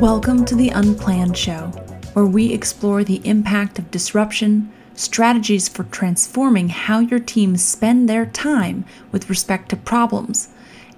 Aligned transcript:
Welcome 0.00 0.46
to 0.46 0.54
the 0.54 0.70
Unplanned 0.70 1.36
Show, 1.36 1.66
where 2.14 2.24
we 2.24 2.54
explore 2.54 3.04
the 3.04 3.20
impact 3.22 3.78
of 3.78 3.90
disruption, 3.90 4.72
strategies 4.94 5.68
for 5.68 5.84
transforming 5.84 6.70
how 6.70 7.00
your 7.00 7.20
teams 7.20 7.62
spend 7.62 8.08
their 8.08 8.24
time 8.24 8.86
with 9.12 9.28
respect 9.28 9.68
to 9.68 9.76
problems, 9.76 10.48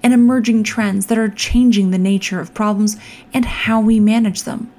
and 0.05 0.15
emerging 0.15 0.63
trends 0.63 1.07
that 1.07 1.19
are 1.19 1.29
changing 1.29 1.91
the 1.91 1.99
nature 1.99 2.39
of 2.39 2.55
problems 2.55 2.97
and 3.35 3.45
how 3.45 3.81
we 3.81 3.99
manage 3.99 4.45
them. 4.45 4.73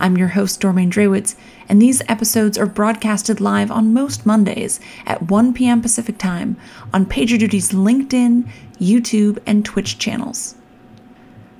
I'm 0.00 0.16
your 0.16 0.28
host, 0.28 0.62
Dormain 0.62 0.88
Drewitz, 0.90 1.36
and 1.68 1.82
these 1.82 2.00
episodes 2.08 2.56
are 2.56 2.64
broadcasted 2.64 3.38
live 3.38 3.70
on 3.70 3.92
most 3.92 4.24
Mondays 4.24 4.80
at 5.04 5.28
1 5.30 5.52
p.m. 5.52 5.82
Pacific 5.82 6.16
Time 6.16 6.56
on 6.94 7.04
PagerDuty's 7.04 7.72
LinkedIn, 7.72 8.48
YouTube, 8.80 9.38
and 9.44 9.62
Twitch 9.62 9.98
channels 9.98 10.54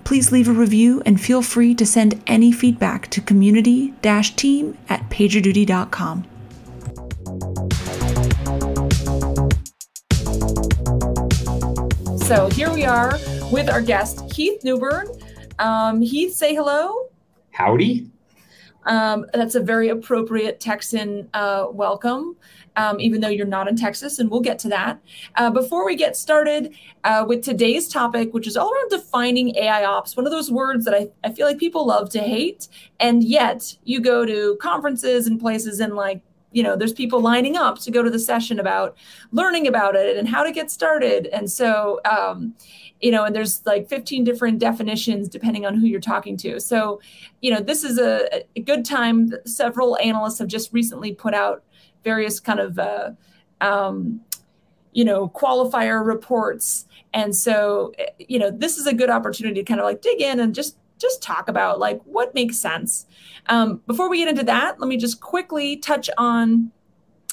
please 0.09 0.33
leave 0.33 0.48
a 0.48 0.53
review 0.53 1.03
and 1.05 1.21
feel 1.21 1.43
free 1.43 1.75
to 1.75 1.85
send 1.85 2.19
any 2.27 2.51
feedback 2.51 3.09
to 3.09 3.21
community 3.21 3.93
team 4.01 4.79
at 4.89 5.07
pagerduty.com. 5.11 6.25
So 12.21 12.48
here 12.48 12.73
we 12.73 12.87
are 12.87 13.19
with 13.53 13.69
our 13.69 13.83
guest, 13.83 14.33
Heath 14.33 14.65
Newburn. 14.65 15.09
Um, 15.59 16.01
Heath, 16.01 16.33
say 16.34 16.55
hello. 16.55 17.11
Howdy. 17.51 18.11
Um, 18.87 19.27
that's 19.34 19.56
a 19.56 19.61
very 19.61 19.91
appropriate 19.91 20.59
Texan 20.59 21.29
uh, 21.34 21.67
welcome 21.70 22.34
um, 22.79 23.01
even 23.01 23.21
though 23.21 23.29
you're 23.29 23.45
not 23.45 23.69
in 23.69 23.77
Texas, 23.77 24.21
and 24.21 24.31
we'll 24.31 24.41
get 24.41 24.59
to 24.61 24.69
that. 24.69 25.01
Uh, 25.35 25.51
before 25.51 25.85
we 25.85 25.97
get 25.97 26.17
started 26.17 26.75
uh, 27.03 27.25
with 27.27 27.43
today's 27.43 27.89
topic, 27.89 28.33
which 28.33 28.47
is 28.47 28.57
all 28.57 28.73
around 28.73 28.89
defining 28.89 29.55
AI 29.57 29.85
ops, 29.85 30.17
one 30.17 30.25
of 30.25 30.33
those 30.33 30.51
words 30.51 30.85
that 30.85 30.95
I, 30.95 31.09
I 31.25 31.33
feel 31.33 31.47
like 31.47 31.59
people 31.59 31.87
love 31.87 32.09
to 32.11 32.20
hate, 32.20 32.69
and 33.01 33.25
yet 33.25 33.77
you 33.83 34.01
go 34.01 34.25
to 34.25 34.57
conferences 34.62 35.27
and 35.27 35.41
places 35.41 35.81
and 35.81 35.95
like 35.95 36.23
you 36.53 36.62
know 36.62 36.77
there's 36.77 36.93
people 36.93 37.20
lining 37.20 37.57
up 37.57 37.79
to 37.79 37.91
go 37.91 38.03
to 38.03 38.09
the 38.09 38.19
session 38.19 38.59
about 38.59 38.97
learning 39.33 39.67
about 39.67 39.95
it 39.95 40.17
and 40.17 40.27
how 40.27 40.42
to 40.42 40.51
get 40.51 40.70
started 40.70 41.27
and 41.27 41.51
so 41.51 42.01
um, 42.11 42.55
you 43.03 43.11
know 43.11 43.25
and 43.25 43.37
there's 43.37 43.65
like 43.67 43.87
15 43.87 44.25
different 44.25 44.59
definitions 44.59 45.29
depending 45.29 45.67
on 45.67 45.75
who 45.75 45.87
you're 45.87 46.01
talking 46.01 46.39
to 46.39 46.59
so 46.59 47.01
you 47.42 47.51
know 47.51 47.61
this 47.61 47.85
is 47.85 47.98
a, 47.98 48.45
a 48.57 48.61
good 48.61 48.83
time 48.83 49.31
several 49.45 49.98
analysts 49.98 50.39
have 50.39 50.48
just 50.48 50.73
recently 50.73 51.13
put 51.13 51.35
out 51.35 51.65
various 52.05 52.41
kind 52.41 52.61
of 52.61 52.79
uh, 52.79 53.11
um, 53.61 54.21
you 54.93 55.05
know 55.05 55.29
qualifier 55.29 56.05
reports. 56.05 56.87
And 57.15 57.35
so 57.35 57.93
you 58.19 58.39
know 58.39 58.51
this 58.51 58.77
is 58.79 58.87
a 58.87 58.95
good 58.95 59.11
opportunity 59.11 59.61
to 59.61 59.65
kind 59.65 59.81
of 59.81 59.85
like 59.85 60.03
dig 60.03 60.21
in 60.21 60.41
and 60.41 60.55
just 60.55 60.77
just 60.99 61.23
talk 61.23 61.49
about 61.49 61.79
like 61.79 62.01
what 62.03 62.35
makes 62.35 62.59
sense. 62.59 63.07
Um, 63.47 63.81
before 63.87 64.11
we 64.11 64.19
get 64.19 64.29
into 64.29 64.45
that 64.45 64.79
let 64.79 64.89
me 64.89 64.97
just 64.97 65.21
quickly 65.21 65.77
touch 65.77 66.11
on 66.19 66.71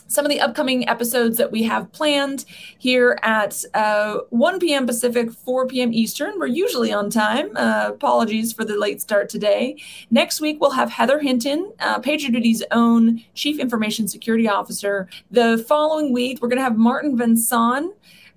some 0.08 0.26
of 0.26 0.30
the 0.30 0.40
upcoming 0.40 0.88
episodes 0.88 1.38
that 1.38 1.52
we 1.52 1.64
have 1.64 1.92
planned 1.92 2.46
here 2.78 3.18
at 3.24 3.64
uh, 3.74 4.20
1 4.30 4.60
p.m. 4.60 4.86
Pacific, 4.86 5.32
4 5.32 5.68
p.m. 5.68 5.94
Eastern. 5.94 6.40
We're 6.40 6.48
usually 6.48 6.94
on 6.94 7.10
time. 7.10 7.56
Uh, 7.56 7.90
apologies 7.90 8.54
for 8.54 8.66
the 8.66 8.78
late 8.78 9.02
start 9.02 9.30
today. 9.30 9.78
Next 10.12 10.42
week, 10.42 10.62
we'll 10.62 10.72
have 10.72 10.92
Heather 10.92 11.20
Hinton, 11.20 11.72
uh, 11.80 12.00
PagerDuty's 12.00 12.64
own 12.72 13.24
Chief 13.34 13.60
Information 13.60 14.08
Security 14.08 14.48
Officer. 14.48 15.08
The 15.32 15.64
following 15.68 16.14
week, 16.14 16.42
we're 16.42 16.50
going 16.50 16.60
to 16.60 16.64
have 16.64 16.78
Martin 16.78 17.18
Vincent 17.18 17.94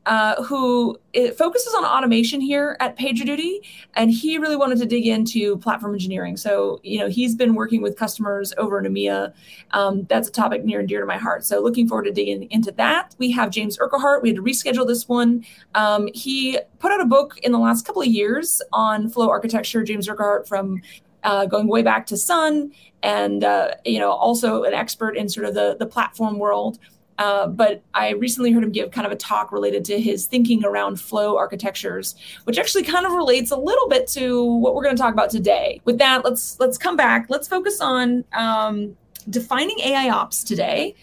uh, 0.09 0.43
who 0.43 0.99
focuses 1.37 1.75
on 1.75 1.85
automation 1.85 2.41
here 2.41 2.79
at 2.81 2.97
PagerDuty, 2.97 3.59
and 3.93 4.11
he 4.11 4.39
really 4.39 4.57
wanted 4.57 4.79
to 4.79 4.87
dig 4.87 5.07
into 5.07 5.59
platform 5.59 5.93
engineering. 5.93 6.35
So, 6.35 6.81
you 6.83 6.99
know, 6.99 7.09
he's 7.09 7.35
been 7.35 7.55
working 7.55 7.83
with 7.83 7.95
customers 7.95 8.55
over 8.57 8.79
in 8.79 8.91
EMEA. 8.91 9.35
Um, 9.73 10.07
that's 10.09 10.29
a 10.29 10.33
topic 10.33 10.65
near 10.65 10.81
and 10.81 10.89
dear 10.89 11.01
to 11.01 11.07
my 11.07 11.19
heart. 11.19 11.45
So, 11.45 11.61
looking 11.61 11.87
forward 11.87 12.05
to 12.05 12.11
digging 12.11 12.51
into 12.51 12.73
that. 12.73 13.15
We 13.19 13.31
have 13.33 13.51
James 13.51 13.79
Urquhart. 13.79 14.23
We 14.23 14.31
had 14.31 14.37
to 14.37 14.43
reschedule 14.43 14.87
this 14.87 15.07
one. 15.07 15.45
Um, 15.75 16.09
he 16.15 16.59
put 16.79 16.91
out 16.91 17.03
a 17.03 17.07
book 17.07 17.37
in 17.43 17.53
the 17.53 17.59
last 17.59 17.85
couple 17.85 18.01
of 18.01 18.09
years 18.09 18.63
on 18.73 19.11
flow 19.11 19.29
architecture. 19.29 19.85
James 19.85 20.09
Urquhart 20.09 20.49
from 20.49 20.81
uh, 21.23 21.45
going 21.45 21.69
way 21.69 21.83
back 21.83 22.07
to 22.07 22.17
Sun, 22.17 22.73
and 23.03 23.45
uh, 23.45 23.73
you 23.85 23.99
know, 23.99 24.13
also 24.13 24.65
an 24.65 24.73
expert 24.73 25.19
in 25.19 25.29
sort 25.29 25.45
of 25.45 25.53
the 25.53 25.77
the 25.79 25.87
platform 25.87 26.39
world. 26.39 26.79
Uh, 27.19 27.49
but 27.49 27.83
I 27.95 28.11
recently 28.11 28.53
heard 28.53 28.63
him 28.63 28.71
give 28.71 28.93
kind 28.93 29.07
of 29.07 29.13
a 29.13 29.17
talk 29.17 29.51
related 29.51 29.85
to 29.87 30.01
his 30.01 30.27
thinking 30.27 30.65
around 30.65 31.01
flow 31.01 31.37
architectures, 31.37 32.15
which 32.45 32.59
actually 32.59 32.85
kind 32.85 33.07
of 33.07 33.13
relates 33.13 33.51
a 33.51 33.57
little 33.57 33.89
bit 33.89 34.07
to 34.09 34.45
what 34.45 34.75
we're 34.75 34.85
going 34.85 34.97
to 34.97 35.03
talk 35.03 35.13
about 35.13 35.31
today. 35.31 35.81
With 35.85 35.99
that, 35.99 36.25
let's 36.25 36.59
let's 36.61 36.79
come 36.79 36.97
back. 36.97 37.27
Let's 37.29 37.49
focus 37.49 37.81
on 37.81 38.25
um, 38.33 38.97
defining 39.31 39.81
AI 39.81 40.11
ops 40.11 40.45
today. 40.45 40.95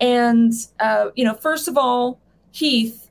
And 0.00 0.52
uh, 0.78 1.08
you 1.14 1.24
know, 1.24 1.34
first 1.34 1.68
of 1.68 1.78
all, 1.78 2.20
Heath, 2.50 3.10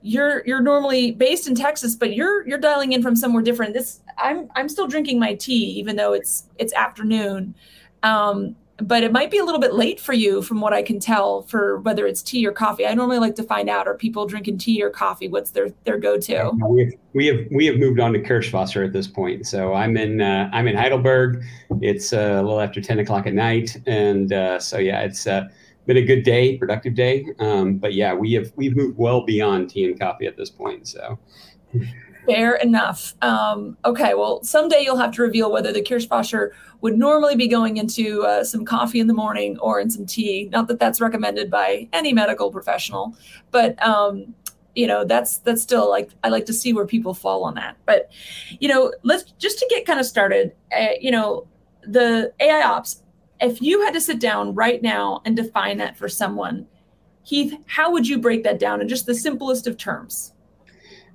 you're 0.00 0.42
you're 0.46 0.62
normally 0.62 1.12
based 1.12 1.46
in 1.46 1.54
Texas, 1.54 1.94
but 1.94 2.14
you're 2.14 2.46
you're 2.48 2.58
dialing 2.58 2.92
in 2.92 3.02
from 3.02 3.16
somewhere 3.16 3.42
different. 3.42 3.74
This 3.74 4.00
I'm 4.16 4.50
I'm 4.54 4.68
still 4.68 4.86
drinking 4.86 5.18
my 5.18 5.34
tea, 5.34 5.72
even 5.78 5.96
though 5.96 6.14
it's 6.14 6.44
it's 6.58 6.72
afternoon. 6.72 7.54
Um, 8.02 8.56
but 8.82 9.02
it 9.02 9.12
might 9.12 9.30
be 9.30 9.38
a 9.38 9.44
little 9.44 9.60
bit 9.60 9.74
late 9.74 10.00
for 10.00 10.12
you 10.12 10.42
from 10.42 10.60
what 10.60 10.72
I 10.72 10.82
can 10.82 10.98
tell 10.98 11.42
for 11.42 11.80
whether 11.80 12.06
it's 12.06 12.22
tea 12.22 12.46
or 12.46 12.52
coffee. 12.52 12.86
I 12.86 12.94
normally 12.94 13.18
like 13.18 13.34
to 13.36 13.42
find 13.42 13.68
out 13.68 13.86
are 13.86 13.94
people 13.94 14.26
drinking 14.26 14.58
tea 14.58 14.82
or 14.82 14.90
coffee? 14.90 15.28
What's 15.28 15.50
their 15.50 15.70
their 15.84 15.98
go 15.98 16.18
to? 16.18 16.52
We 16.68 16.84
have, 16.84 16.94
we 17.14 17.26
have 17.26 17.38
we 17.50 17.66
have 17.66 17.76
moved 17.76 18.00
on 18.00 18.12
to 18.12 18.18
Kirschwasser 18.20 18.84
at 18.84 18.92
this 18.92 19.06
point. 19.06 19.46
So 19.46 19.74
I'm 19.74 19.96
in 19.96 20.20
uh, 20.20 20.50
I'm 20.52 20.68
in 20.68 20.76
Heidelberg. 20.76 21.42
It's 21.80 22.12
uh, 22.12 22.40
a 22.40 22.42
little 22.42 22.60
after 22.60 22.80
ten 22.80 22.98
o'clock 22.98 23.26
at 23.26 23.34
night, 23.34 23.76
and 23.86 24.32
uh, 24.32 24.58
so 24.58 24.78
yeah, 24.78 25.00
it's 25.00 25.26
uh, 25.26 25.48
been 25.86 25.96
a 25.96 26.04
good 26.04 26.22
day, 26.22 26.56
productive 26.58 26.94
day. 26.94 27.26
Um, 27.38 27.76
but 27.76 27.94
yeah, 27.94 28.14
we 28.14 28.32
have 28.32 28.52
we've 28.56 28.76
moved 28.76 28.98
well 28.98 29.24
beyond 29.24 29.70
tea 29.70 29.84
and 29.84 29.98
coffee 29.98 30.26
at 30.26 30.36
this 30.36 30.50
point. 30.50 30.88
So. 30.88 31.18
Fair 32.26 32.54
enough. 32.56 33.14
Um, 33.22 33.76
okay, 33.84 34.14
well, 34.14 34.42
someday 34.44 34.82
you'll 34.82 34.96
have 34.96 35.12
to 35.12 35.22
reveal 35.22 35.50
whether 35.50 35.72
the 35.72 35.82
Kirschwasser 35.82 36.50
would 36.80 36.96
normally 36.96 37.34
be 37.34 37.48
going 37.48 37.78
into 37.78 38.22
uh, 38.22 38.44
some 38.44 38.64
coffee 38.64 39.00
in 39.00 39.08
the 39.08 39.14
morning 39.14 39.58
or 39.58 39.80
in 39.80 39.90
some 39.90 40.06
tea. 40.06 40.48
Not 40.52 40.68
that 40.68 40.78
that's 40.78 41.00
recommended 41.00 41.50
by 41.50 41.88
any 41.92 42.12
medical 42.12 42.50
professional, 42.50 43.16
but 43.50 43.80
um, 43.82 44.34
you 44.74 44.86
know 44.86 45.04
that's 45.04 45.38
that's 45.38 45.62
still 45.62 45.88
like 45.90 46.10
I 46.22 46.28
like 46.28 46.46
to 46.46 46.52
see 46.52 46.72
where 46.72 46.86
people 46.86 47.12
fall 47.12 47.44
on 47.44 47.54
that. 47.54 47.76
But 47.86 48.10
you 48.60 48.68
know, 48.68 48.92
let's 49.02 49.24
just 49.38 49.58
to 49.58 49.66
get 49.68 49.86
kind 49.86 49.98
of 49.98 50.06
started. 50.06 50.52
Uh, 50.76 50.88
you 51.00 51.10
know, 51.10 51.46
the 51.82 52.32
AI 52.40 52.62
ops. 52.62 53.02
If 53.40 53.60
you 53.60 53.84
had 53.84 53.92
to 53.94 54.00
sit 54.00 54.20
down 54.20 54.54
right 54.54 54.80
now 54.80 55.20
and 55.24 55.36
define 55.36 55.78
that 55.78 55.96
for 55.96 56.08
someone, 56.08 56.68
Heath, 57.24 57.54
how 57.66 57.90
would 57.90 58.06
you 58.06 58.18
break 58.18 58.44
that 58.44 58.60
down 58.60 58.80
in 58.80 58.88
just 58.88 59.06
the 59.06 59.14
simplest 59.14 59.66
of 59.66 59.76
terms? 59.76 60.31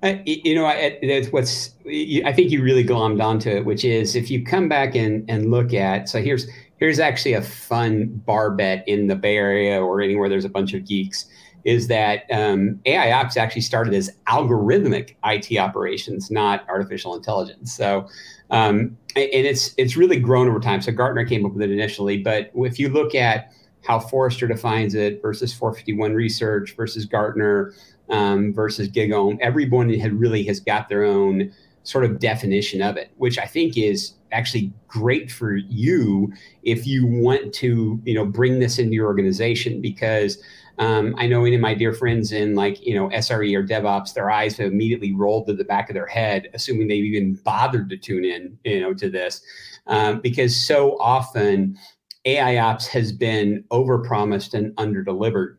Uh, 0.04 0.16
you 0.26 0.54
know, 0.54 0.64
that's 1.02 1.30
what's 1.30 1.74
I 1.88 2.32
think 2.32 2.52
you 2.52 2.62
really 2.62 2.84
glommed 2.84 3.24
onto 3.24 3.50
it, 3.50 3.66
which 3.66 3.84
is 3.84 4.16
if 4.16 4.30
you 4.30 4.44
come 4.44 4.70
back 4.70 4.96
and 4.96 5.28
and 5.30 5.50
look 5.50 5.74
at 5.74 6.08
so 6.08 6.22
here's 6.22 6.48
here's 6.78 7.00
actually 7.00 7.34
a 7.34 7.42
fun 7.42 8.22
bar 8.26 8.52
bet 8.52 8.88
in 8.88 9.08
the 9.08 9.16
Bay 9.16 9.38
Area 9.38 9.82
or 9.82 10.02
anywhere 10.02 10.30
there's 10.30 10.46
a 10.46 10.50
bunch 10.50 10.74
of 10.74 10.86
geeks 10.86 11.26
is 11.68 11.88
that 11.88 12.24
um, 12.32 12.80
AI 12.86 13.12
ops 13.12 13.36
actually 13.36 13.62
started 13.62 13.94
as 13.94 14.10
algorithmic 14.28 15.16
IT 15.26 15.58
operations, 15.58 16.32
not 16.32 16.66
artificial 16.70 17.14
intelligence. 17.14 17.74
So, 17.74 18.08
um, 18.52 18.98
and 19.18 19.28
it's 19.34 19.74
it's 19.78 19.98
really 19.98 20.18
grown 20.18 20.48
over 20.48 20.62
time. 20.62 20.82
So 20.82 20.94
Gartner 20.94 21.26
came 21.26 21.46
up 21.46 21.52
with 21.52 21.62
it 21.64 21.72
initially, 21.72 22.20
but 22.20 22.52
if 22.56 22.80
you 22.80 22.88
look 22.88 23.16
at 23.16 23.52
how 23.84 24.00
Forrester 24.00 24.48
defines 24.48 24.96
it 24.96 25.22
versus 25.22 25.54
451 25.54 26.14
Research 26.14 26.76
versus 26.76 27.06
Gartner 27.06 27.74
um, 28.10 28.54
versus 28.54 28.90
GigaOM. 28.90 29.38
Everyone 29.42 29.94
had 29.94 30.14
really 30.14 30.44
has 30.44 30.60
got 30.60 30.90
their 30.90 31.04
own 31.04 31.52
sort 31.84 32.04
of 32.04 32.20
definition 32.20 32.82
of 32.82 32.98
it, 32.98 33.12
which 33.16 33.38
I 33.38 33.46
think 33.46 33.78
is 33.78 34.14
actually 34.32 34.74
great 34.88 35.32
for 35.32 35.56
you 35.56 36.34
if 36.64 36.86
you 36.86 37.08
want 37.08 37.54
to, 37.56 38.00
you 38.04 38.14
know, 38.14 38.26
bring 38.26 38.60
this 38.60 38.78
into 38.78 38.94
your 38.94 39.08
organization 39.08 39.82
because 39.82 40.38
um, 40.80 41.16
I 41.18 41.28
know 41.28 41.46
any 41.46 41.56
of 41.56 41.62
my 41.62 41.74
dear 41.74 41.94
friends 41.94 42.32
in 42.32 42.56
like, 42.56 42.86
you 42.86 42.94
know, 42.94 43.10
SRE 43.10 43.56
or 43.56 43.66
DevOps, 43.66 44.14
their 44.14 44.30
eyes 44.30 44.58
have 44.58 44.72
immediately 44.72 45.14
rolled 45.14 45.48
to 45.48 45.54
the 45.54 45.64
back 45.64 45.90
of 45.90 45.94
their 45.94 46.06
head, 46.06 46.50
assuming 46.54 46.88
they've 46.88 47.04
even 47.04 47.36
bothered 47.44 47.90
to 47.90 47.98
tune 47.98 48.26
in, 48.26 48.60
you 48.64 48.82
know, 48.82 48.94
to 48.94 49.10
this. 49.10 49.42
Um, 49.88 50.20
because 50.20 50.56
so 50.56 50.98
often 51.00 51.78
AI 52.26 52.58
ops 52.58 52.86
has 52.88 53.12
been 53.12 53.64
overpromised 53.72 54.54
and 54.54 54.76
underdelivered 54.76 55.56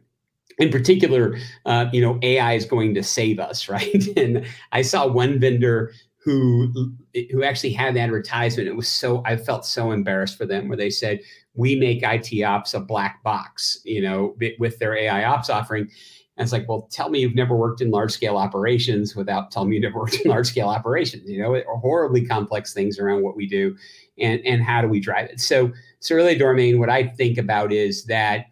in 0.59 0.71
particular, 0.71 1.37
uh, 1.67 1.87
you 1.93 2.01
know, 2.01 2.19
AI 2.23 2.55
is 2.55 2.65
going 2.65 2.95
to 2.95 3.03
save 3.03 3.39
us, 3.39 3.69
right? 3.69 4.07
and 4.17 4.45
I 4.73 4.83
saw 4.83 5.07
one 5.07 5.39
vendor 5.39 5.93
who 6.25 6.73
who 7.31 7.43
actually 7.43 7.73
had 7.73 7.91
an 7.91 7.99
advertisement. 7.99 8.69
It 8.69 8.77
was 8.77 8.89
so 8.89 9.23
I 9.25 9.37
felt 9.37 9.65
so 9.65 9.93
embarrassed 9.93 10.37
for 10.37 10.47
them, 10.47 10.69
where 10.69 10.77
they 10.77 10.91
said, 10.91 11.21
"We 11.55 11.77
make 11.77 12.03
IT 12.03 12.43
ops 12.43 12.75
a 12.75 12.81
black 12.81 13.23
box," 13.23 13.81
you 13.85 14.03
know, 14.03 14.37
with 14.59 14.79
their 14.79 14.97
AI 14.97 15.25
ops 15.25 15.49
offering. 15.49 15.89
And 16.37 16.45
it's 16.45 16.53
like, 16.53 16.69
well, 16.69 16.89
tell 16.93 17.09
me 17.09 17.19
you've 17.19 17.35
never 17.35 17.57
worked 17.57 17.81
in 17.81 17.91
large 17.91 18.13
scale 18.13 18.37
operations 18.37 19.17
without 19.17 19.51
telling 19.51 19.71
me 19.71 19.77
you've 19.77 19.83
never 19.83 19.99
worked 20.01 20.21
in 20.21 20.31
large 20.31 20.47
scale 20.47 20.69
operations. 20.69 21.29
You 21.29 21.43
know, 21.43 21.61
horribly 21.81 22.25
complex 22.27 22.73
things 22.73 22.99
around 22.99 23.23
what 23.23 23.37
we 23.37 23.47
do, 23.47 23.77
and 24.19 24.41
and 24.45 24.63
how 24.63 24.83
do 24.83 24.89
we 24.89 25.01
drive 25.01 25.31
it? 25.31 25.41
So 25.41 25.73
so 26.01 26.15
really, 26.15 26.39
Dormain, 26.39 26.79
what 26.79 26.91
I 26.91 27.05
think 27.07 27.39
about 27.39 27.73
is 27.73 28.05
that 28.05 28.47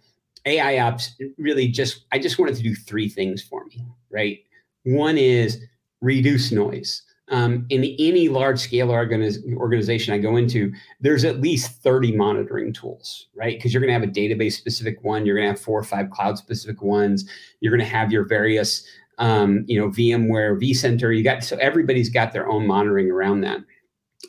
AI 0.47 0.79
ops 0.79 1.17
really 1.39 1.69
just 1.69 2.07
I 2.13 2.19
just 2.19 2.39
wanted 2.39 2.57
to 2.57 2.63
do 2.63 2.75
three 2.75 3.09
things 3.09 3.43
for 3.43 3.65
me, 3.67 3.85
right? 4.11 4.39
One 4.85 5.19
is 5.19 5.61
reduce 6.01 6.53
noise. 6.53 7.03
Um, 7.29 7.67
in 7.71 7.85
any 7.99 8.29
large 8.29 8.61
scale 8.61 8.89
organiz- 8.89 9.43
organization 9.57 10.15
I 10.15 10.19
go 10.19 10.37
into, 10.37 10.73
there's 11.01 11.25
at 11.25 11.41
least 11.41 11.83
30 11.83 12.17
monitoring 12.17 12.73
tools, 12.73 13.27
right? 13.35 13.59
Because 13.59 13.75
you're 13.75 13.81
going 13.81 13.93
to 13.93 13.99
have 14.01 14.09
a 14.09 14.13
database 14.13 14.53
specific 14.53 15.03
one, 15.03 15.27
you're 15.27 15.35
going 15.35 15.47
to 15.47 15.51
have 15.51 15.61
four 15.61 15.77
or 15.77 15.83
five 15.83 16.11
cloud 16.11 16.39
specific 16.39 16.83
ones, 16.83 17.29
you're 17.59 17.77
going 17.77 17.85
to 17.85 17.97
have 17.97 18.13
your 18.13 18.25
various, 18.27 18.87
um, 19.19 19.65
you 19.67 19.77
know, 19.77 19.89
VMware, 19.89 20.61
vCenter. 20.63 21.17
You 21.17 21.25
got 21.25 21.43
so 21.43 21.57
everybody's 21.57 22.11
got 22.11 22.33
their 22.33 22.49
own 22.49 22.65
monitoring 22.65 23.11
around 23.11 23.41
that, 23.41 23.59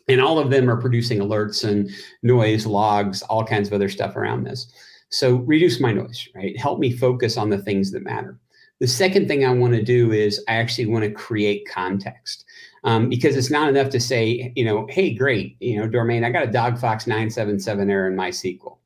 and 0.07 0.19
all 0.19 0.39
of 0.39 0.49
them 0.49 0.67
are 0.67 0.81
producing 0.81 1.19
alerts 1.19 1.69
and 1.69 1.91
noise 2.23 2.65
logs, 2.65 3.21
all 3.23 3.45
kinds 3.45 3.67
of 3.67 3.75
other 3.75 3.89
stuff 3.89 4.15
around 4.15 4.43
this. 4.43 4.73
So 5.09 5.37
reduce 5.37 5.79
my 5.79 5.91
noise, 5.91 6.27
right? 6.35 6.57
Help 6.59 6.79
me 6.79 6.91
focus 6.91 7.37
on 7.37 7.49
the 7.49 7.57
things 7.57 7.91
that 7.91 8.03
matter. 8.03 8.37
The 8.79 8.87
second 8.87 9.27
thing 9.27 9.43
I 9.43 9.51
want 9.51 9.73
to 9.73 9.83
do 9.83 10.11
is 10.11 10.43
I 10.47 10.55
actually 10.55 10.85
want 10.85 11.03
to 11.03 11.11
create 11.11 11.67
context 11.67 12.45
um, 12.83 13.09
because 13.09 13.35
it's 13.35 13.49
not 13.49 13.69
enough 13.69 13.89
to 13.89 13.99
say, 13.99 14.53
you 14.55 14.63
know, 14.63 14.85
hey, 14.89 15.13
great, 15.13 15.57
you 15.59 15.77
know, 15.77 15.87
Dormain, 15.87 16.23
I 16.23 16.29
got 16.29 16.43
a 16.43 16.51
DOGFOX 16.51 17.07
977 17.07 17.89
error 17.89 18.07
in 18.07 18.15
MySQL. 18.15 18.77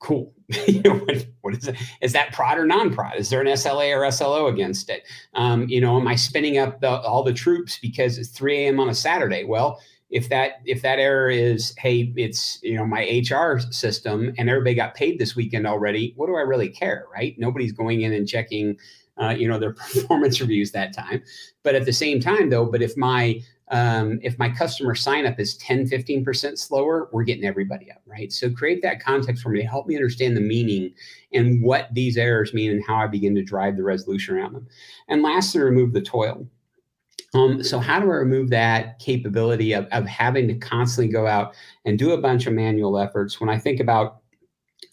Cool. 0.00 0.32
what, 0.84 1.26
what 1.40 1.54
is 1.54 1.66
it? 1.66 1.76
Is 2.00 2.12
that 2.12 2.32
prod 2.32 2.58
or 2.58 2.64
non-prod? 2.64 3.16
Is 3.16 3.28
there 3.28 3.40
an 3.40 3.48
SLA 3.48 3.94
or 3.96 4.08
SLO 4.10 4.46
against 4.46 4.88
it? 4.88 5.02
Um, 5.34 5.68
you 5.68 5.80
know, 5.80 5.98
am 5.98 6.06
I 6.06 6.14
spinning 6.14 6.58
up 6.58 6.80
the, 6.80 6.88
all 6.88 7.24
the 7.24 7.32
troops 7.32 7.78
because 7.80 8.18
it's 8.18 8.30
3 8.30 8.66
a.m. 8.66 8.80
on 8.80 8.88
a 8.88 8.94
Saturday? 8.94 9.44
Well, 9.44 9.80
if 10.10 10.28
that 10.30 10.60
if 10.64 10.82
that 10.82 10.98
error 10.98 11.28
is 11.28 11.74
hey 11.76 12.12
it's 12.16 12.58
you 12.62 12.74
know 12.74 12.86
my 12.86 13.22
hr 13.30 13.58
system 13.70 14.32
and 14.38 14.48
everybody 14.48 14.74
got 14.74 14.94
paid 14.94 15.18
this 15.18 15.36
weekend 15.36 15.66
already 15.66 16.14
what 16.16 16.26
do 16.26 16.36
i 16.36 16.40
really 16.40 16.68
care 16.68 17.08
right? 17.18 17.38
Nobody's 17.38 17.72
going 17.72 18.02
in 18.02 18.12
and 18.12 18.28
checking 18.28 18.76
uh, 19.20 19.30
you 19.30 19.48
know 19.48 19.58
their 19.58 19.72
performance 19.74 20.40
reviews 20.40 20.70
that 20.72 20.94
time. 20.94 21.22
But 21.62 21.74
at 21.74 21.84
the 21.84 21.92
same 21.92 22.20
time 22.20 22.50
though 22.50 22.66
but 22.66 22.82
if 22.82 22.96
my 22.96 23.40
um, 23.70 24.18
if 24.22 24.38
my 24.38 24.48
customer 24.48 24.94
sign 24.94 25.26
up 25.26 25.38
is 25.38 25.58
10 25.58 25.90
15% 25.90 26.56
slower 26.56 27.10
we're 27.12 27.24
getting 27.24 27.44
everybody 27.44 27.90
up 27.90 28.00
right? 28.06 28.32
So 28.32 28.50
create 28.50 28.80
that 28.82 29.02
context 29.02 29.42
for 29.42 29.50
me 29.50 29.60
to 29.60 29.68
help 29.68 29.86
me 29.86 29.96
understand 29.96 30.36
the 30.36 30.40
meaning 30.40 30.94
and 31.34 31.62
what 31.62 31.92
these 31.92 32.16
errors 32.16 32.54
mean 32.54 32.70
and 32.70 32.82
how 32.86 32.96
i 32.96 33.06
begin 33.06 33.34
to 33.34 33.42
drive 33.42 33.76
the 33.76 33.82
resolution 33.82 34.36
around 34.36 34.54
them. 34.54 34.66
And 35.08 35.22
lastly 35.22 35.60
remove 35.60 35.92
the 35.92 36.00
toil 36.00 36.46
um, 37.34 37.62
so 37.62 37.78
how 37.78 38.00
do 38.00 38.06
I 38.06 38.16
remove 38.16 38.50
that 38.50 38.98
capability 38.98 39.72
of, 39.72 39.86
of 39.86 40.06
having 40.06 40.48
to 40.48 40.54
constantly 40.54 41.12
go 41.12 41.26
out 41.26 41.54
and 41.84 41.98
do 41.98 42.12
a 42.12 42.20
bunch 42.20 42.46
of 42.46 42.54
manual 42.54 42.98
efforts? 42.98 43.40
When 43.40 43.50
I 43.50 43.58
think 43.58 43.80
about 43.80 44.22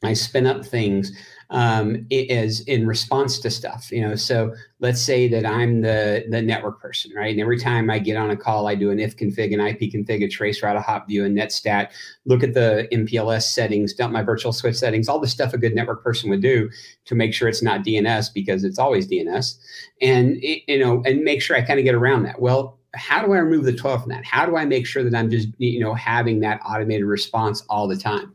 I 0.04 0.14
spin 0.14 0.46
up 0.46 0.66
things 0.66 1.12
um, 1.50 2.06
is 2.10 2.62
in 2.62 2.88
response 2.88 3.40
to 3.40 3.50
stuff. 3.50 3.92
You 3.92 4.02
know, 4.02 4.16
so 4.16 4.54
let's 4.80 5.02
say 5.02 5.28
that 5.28 5.46
I'm 5.46 5.82
the 5.82 6.26
the 6.30 6.42
network 6.42 6.82
person, 6.82 7.12
right? 7.16 7.32
And 7.32 7.40
every 7.40 7.60
time 7.60 7.90
I 7.90 8.00
get 8.00 8.18
on 8.18 8.32
a 8.32 8.38
call, 8.38 8.68
I 8.68 8.76
do 8.76 8.92
an 8.92 8.98
ifconfig, 8.98 9.54
an 9.54 9.60
IP 9.60 9.94
config, 9.94 10.24
a 10.24 10.28
trace 10.28 10.62
route, 10.62 10.76
a 10.76 10.82
hop 10.82 11.08
view, 11.08 11.26
a 11.26 11.30
netstat, 11.30 11.90
look 12.26 12.44
at 12.44 12.54
the 12.54 12.88
MPLS 12.92 13.44
settings, 13.44 13.94
dump 13.94 14.14
my 14.14 14.24
virtual 14.24 14.52
switch 14.52 14.76
settings, 14.76 15.08
all 15.08 15.20
the 15.20 15.28
stuff 15.28 15.54
a 15.54 15.58
good 15.58 15.76
network 15.76 16.04
person 16.04 16.30
would 16.30 16.42
do 16.42 16.70
to 17.06 17.16
make 17.16 17.34
sure 17.34 17.48
it's 17.48 17.64
not 17.64 17.84
DNS 17.84 18.34
because 18.34 18.64
it's 18.64 18.80
always 18.80 19.08
DNS, 19.08 19.58
and 20.02 20.38
you 20.42 20.80
know, 20.80 21.04
and 21.06 21.22
make 21.22 21.42
sure 21.42 21.56
I 21.56 21.62
kind 21.62 21.80
of 21.80 21.86
get 21.86 21.96
around 21.96 22.24
that. 22.24 22.42
Well, 22.42 22.80
how 22.96 23.24
do 23.24 23.34
I 23.34 23.38
remove 23.38 23.66
the 23.66 23.74
toil 23.74 23.98
from 23.98 24.10
that? 24.10 24.26
How 24.26 24.46
do 24.46 24.56
I 24.56 24.66
make 24.66 24.86
sure 24.88 25.04
that 25.04 25.14
I'm 25.14 25.30
just 25.30 25.50
you 25.58 25.80
know 25.80 25.94
having 25.94 26.40
that 26.40 26.62
automated 26.66 27.06
response 27.06 27.64
all 27.70 27.88
the 27.88 27.98
time? 27.98 28.34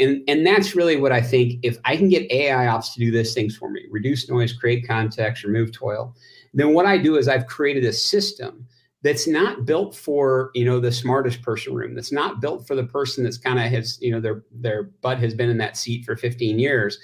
And, 0.00 0.22
and 0.28 0.46
that's 0.46 0.74
really 0.74 0.96
what 0.96 1.12
I 1.12 1.20
think. 1.20 1.60
If 1.62 1.78
I 1.84 1.96
can 1.96 2.08
get 2.08 2.30
AI 2.32 2.66
ops 2.66 2.94
to 2.94 3.00
do 3.00 3.10
these 3.10 3.34
things 3.34 3.56
for 3.56 3.70
me, 3.70 3.82
reduce 3.90 4.28
noise, 4.28 4.52
create 4.52 4.86
context, 4.86 5.44
remove 5.44 5.72
toil, 5.72 6.14
then 6.54 6.72
what 6.72 6.86
I 6.86 6.98
do 6.98 7.16
is 7.16 7.28
I've 7.28 7.46
created 7.46 7.84
a 7.84 7.92
system 7.92 8.66
that's 9.02 9.26
not 9.26 9.64
built 9.64 9.94
for 9.94 10.50
you 10.54 10.64
know 10.64 10.78
the 10.78 10.92
smartest 10.92 11.42
person 11.42 11.74
room 11.74 11.94
that's 11.94 12.12
not 12.12 12.40
built 12.40 12.66
for 12.66 12.74
the 12.74 12.84
person 12.84 13.24
that's 13.24 13.38
kind 13.38 13.58
of 13.58 13.64
has 13.66 13.98
you 14.00 14.10
know 14.10 14.20
their 14.20 14.44
their 14.52 14.84
butt 15.00 15.18
has 15.18 15.34
been 15.34 15.48
in 15.48 15.58
that 15.58 15.76
seat 15.76 16.04
for 16.04 16.16
15 16.16 16.58
years 16.58 16.98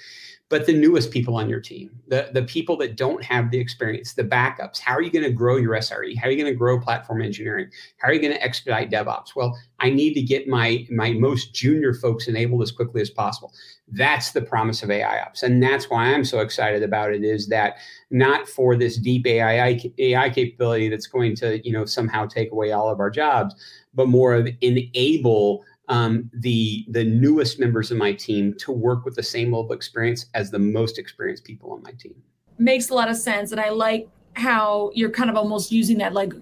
but 0.49 0.65
the 0.65 0.73
newest 0.73 1.11
people 1.11 1.35
on 1.35 1.49
your 1.49 1.59
team, 1.59 1.89
the, 2.07 2.29
the 2.31 2.43
people 2.43 2.77
that 2.77 2.95
don't 2.95 3.21
have 3.21 3.51
the 3.51 3.59
experience, 3.59 4.13
the 4.13 4.23
backups. 4.23 4.79
How 4.79 4.93
are 4.93 5.01
you 5.01 5.11
going 5.11 5.25
to 5.25 5.31
grow 5.31 5.57
your 5.57 5.75
SRE? 5.75 6.17
How 6.17 6.27
are 6.27 6.31
you 6.31 6.41
going 6.41 6.51
to 6.51 6.57
grow 6.57 6.79
platform 6.79 7.21
engineering? 7.21 7.69
How 7.97 8.07
are 8.07 8.13
you 8.13 8.21
going 8.21 8.33
to 8.33 8.41
expedite 8.41 8.89
DevOps? 8.89 9.35
Well, 9.35 9.57
I 9.79 9.89
need 9.89 10.13
to 10.13 10.21
get 10.21 10.47
my 10.47 10.87
my 10.89 11.11
most 11.11 11.53
junior 11.53 11.93
folks 11.93 12.27
enabled 12.27 12.61
as 12.61 12.71
quickly 12.71 13.01
as 13.01 13.09
possible. 13.09 13.51
That's 13.89 14.31
the 14.31 14.41
promise 14.41 14.83
of 14.83 14.91
AI 14.91 15.21
ops, 15.21 15.43
and 15.43 15.61
that's 15.61 15.89
why 15.89 16.13
I'm 16.13 16.25
so 16.25 16.39
excited 16.39 16.81
about 16.81 17.13
it. 17.13 17.23
Is 17.23 17.47
that 17.47 17.75
not 18.09 18.47
for 18.47 18.75
this 18.77 18.97
deep 18.97 19.27
AI 19.27 19.79
AI 19.97 20.29
capability 20.29 20.87
that's 20.87 21.07
going 21.07 21.35
to 21.37 21.65
you 21.65 21.73
know 21.73 21.85
somehow 21.85 22.25
take 22.25 22.51
away 22.51 22.71
all 22.71 22.89
of 22.89 22.99
our 23.01 23.09
jobs, 23.09 23.53
but 23.93 24.07
more 24.07 24.33
of 24.33 24.47
enable 24.61 25.65
um, 25.87 26.29
the 26.33 26.85
the 26.89 27.03
newest 27.03 27.59
members 27.59 27.91
of 27.91 27.97
my 27.97 28.13
team 28.13 28.53
to 28.55 28.71
work 28.71 29.05
with 29.05 29.15
the 29.15 29.23
same 29.23 29.51
level 29.51 29.65
of 29.65 29.71
experience 29.71 30.25
as 30.33 30.51
the 30.51 30.59
most 30.59 30.97
experienced 30.97 31.43
people 31.43 31.71
on 31.71 31.81
my 31.83 31.91
team. 31.91 32.15
Makes 32.57 32.89
a 32.89 32.93
lot 32.93 33.09
of 33.09 33.17
sense, 33.17 33.51
and 33.51 33.61
I 33.61 33.69
like 33.69 34.07
how 34.33 34.91
you're 34.93 35.09
kind 35.09 35.29
of 35.29 35.35
almost 35.35 35.71
using 35.71 35.97
that 35.99 36.13
like, 36.13 36.33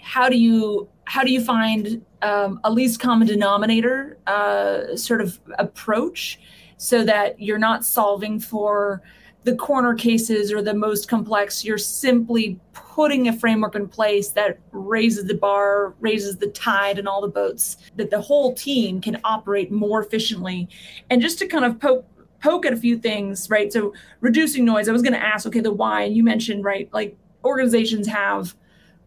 how 0.00 0.28
do 0.28 0.36
you 0.36 0.88
how 1.04 1.22
do 1.22 1.32
you 1.32 1.42
find 1.42 2.04
um, 2.22 2.60
a 2.64 2.70
least 2.70 3.00
common 3.00 3.26
denominator 3.26 4.18
uh, 4.26 4.96
sort 4.96 5.20
of 5.20 5.40
approach 5.58 6.38
so 6.76 7.04
that 7.04 7.40
you're 7.40 7.58
not 7.58 7.84
solving 7.84 8.40
for 8.40 9.02
the 9.44 9.56
corner 9.56 9.94
cases 9.94 10.52
or 10.52 10.62
the 10.62 10.74
most 10.74 11.08
complex. 11.08 11.64
You're 11.64 11.78
simply 11.78 12.60
putting 12.72 13.28
a 13.28 13.32
framework 13.32 13.74
in 13.74 13.88
place 13.88 14.30
that 14.30 14.58
raises 14.70 15.24
the 15.24 15.34
bar, 15.34 15.94
raises 16.00 16.36
the 16.36 16.48
tide 16.48 16.98
and 16.98 17.08
all 17.08 17.20
the 17.20 17.28
boats, 17.28 17.76
that 17.96 18.10
the 18.10 18.20
whole 18.20 18.54
team 18.54 19.00
can 19.00 19.20
operate 19.24 19.72
more 19.72 20.02
efficiently. 20.02 20.68
And 21.10 21.20
just 21.20 21.38
to 21.40 21.46
kind 21.46 21.64
of 21.64 21.80
poke 21.80 22.06
poke 22.40 22.66
at 22.66 22.72
a 22.72 22.76
few 22.76 22.98
things, 22.98 23.48
right? 23.48 23.72
So 23.72 23.94
reducing 24.20 24.64
noise. 24.64 24.88
I 24.88 24.92
was 24.92 25.02
going 25.02 25.12
to 25.12 25.24
ask, 25.24 25.46
okay, 25.46 25.60
the 25.60 25.72
why, 25.72 26.02
and 26.02 26.16
you 26.16 26.24
mentioned, 26.24 26.64
right, 26.64 26.88
like 26.92 27.16
organizations 27.44 28.06
have 28.08 28.56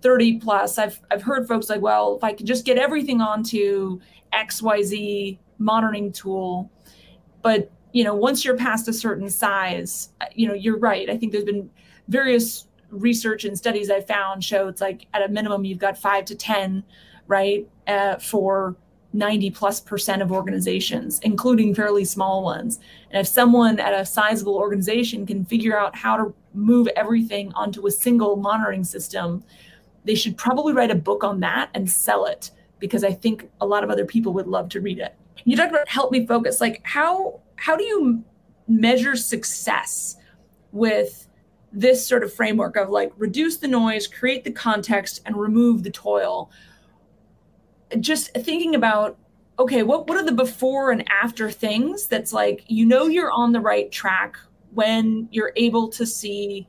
30 0.01 0.39
plus. 0.39 0.77
I've 0.77 1.00
I've 1.12 1.22
heard 1.22 1.48
folks 1.48 1.70
like, 1.70 1.82
well, 1.82 2.15
if 2.15 2.24
I 2.24 2.34
could 2.34 2.46
just 2.46 2.65
get 2.65 2.77
everything 2.77 3.22
onto 3.22 4.00
XYZ 4.34 5.38
monitoring 5.58 6.12
tool, 6.12 6.72
but 7.42 7.72
you 7.96 8.04
know, 8.04 8.14
once 8.14 8.44
you're 8.44 8.58
past 8.58 8.90
a 8.90 8.94
certain 8.94 9.30
size, 9.30 10.10
uh, 10.20 10.25
you 10.34 10.50
know, 10.50 10.54
you're 10.54 10.78
right. 10.78 11.10
I 11.10 11.16
think 11.16 11.32
there's 11.32 11.46
been 11.46 11.70
various 12.10 12.68
research 12.90 13.46
and 13.46 13.58
studies 13.58 13.90
I 13.90 14.02
found 14.02 14.44
show 14.44 14.68
it's 14.68 14.82
like 14.82 15.08
at 15.14 15.24
a 15.24 15.30
minimum 15.30 15.64
you've 15.64 15.80
got 15.80 15.98
five 15.98 16.25
to 16.25 16.36
ten, 16.36 16.84
right, 17.28 17.66
uh, 17.88 18.18
for 18.18 18.75
90 19.14 19.50
plus 19.52 19.80
percent 19.80 20.22
of 20.22 20.30
organizations, 20.34 21.22
including 21.24 21.74
fairly 21.74 22.04
small 22.04 22.44
ones. 22.44 22.82
And 23.12 23.22
if 23.22 23.28
someone 23.28 23.80
at 23.80 23.94
a 23.94 24.06
sizable 24.06 24.58
organization 24.58 25.25
can 25.25 25.46
figure 25.46 25.80
out 25.80 25.96
how 25.96 26.18
to 26.18 26.34
move 26.54 26.90
everything 26.98 27.54
onto 27.54 27.88
a 27.88 27.92
single 27.92 28.36
monitoring 28.36 28.84
system, 28.84 29.42
they 30.04 30.16
should 30.16 30.36
probably 30.36 30.74
write 30.74 30.92
a 30.92 30.96
book 30.96 31.24
on 31.24 31.40
that 31.40 31.70
and 31.74 31.90
sell 31.90 32.25
it 32.25 32.52
because 32.78 33.06
I 33.06 33.14
think 33.14 33.50
a 33.62 33.66
lot 33.66 33.86
of 33.86 33.90
other 33.90 34.04
people 34.04 34.34
would 34.34 34.48
love 34.48 34.68
to 34.70 34.82
read 34.82 35.00
it. 35.00 35.16
You 35.44 35.56
talked 35.56 35.72
about 35.72 35.88
help 35.88 36.12
me 36.12 36.25
focus. 36.25 36.62
Like 36.62 36.82
how 36.84 37.42
how 37.58 37.75
do 37.75 37.84
you 37.84 38.24
measure 38.68 39.15
success 39.15 40.18
with 40.72 41.27
this 41.72 42.06
sort 42.06 42.24
of 42.24 42.34
framework 42.34 42.75
of 42.77 42.89
like 42.89 43.12
reduce 43.18 43.58
the 43.58 43.68
noise, 43.68 44.08
create 44.08 44.44
the 44.44 44.51
context, 44.51 45.22
and 45.25 45.36
remove 45.36 45.84
the 45.84 45.92
toil? 45.92 46.50
Just 48.00 48.34
thinking 48.34 48.75
about 48.75 49.18
okay, 49.60 49.84
what 49.84 50.08
what 50.08 50.18
are 50.18 50.25
the 50.25 50.32
before 50.32 50.92
and 50.92 51.08
after 51.10 51.51
things 51.51 52.08
that's 52.08 52.34
like 52.34 52.63
you 52.68 52.86
know 52.86 53.08
you're 53.08 53.32
on 53.32 53.51
the 53.51 53.60
right 53.60 53.92
track 53.92 54.38
when 54.74 55.27
you're 55.32 55.54
able 55.56 55.88
to 55.89 56.06
see 56.06 56.68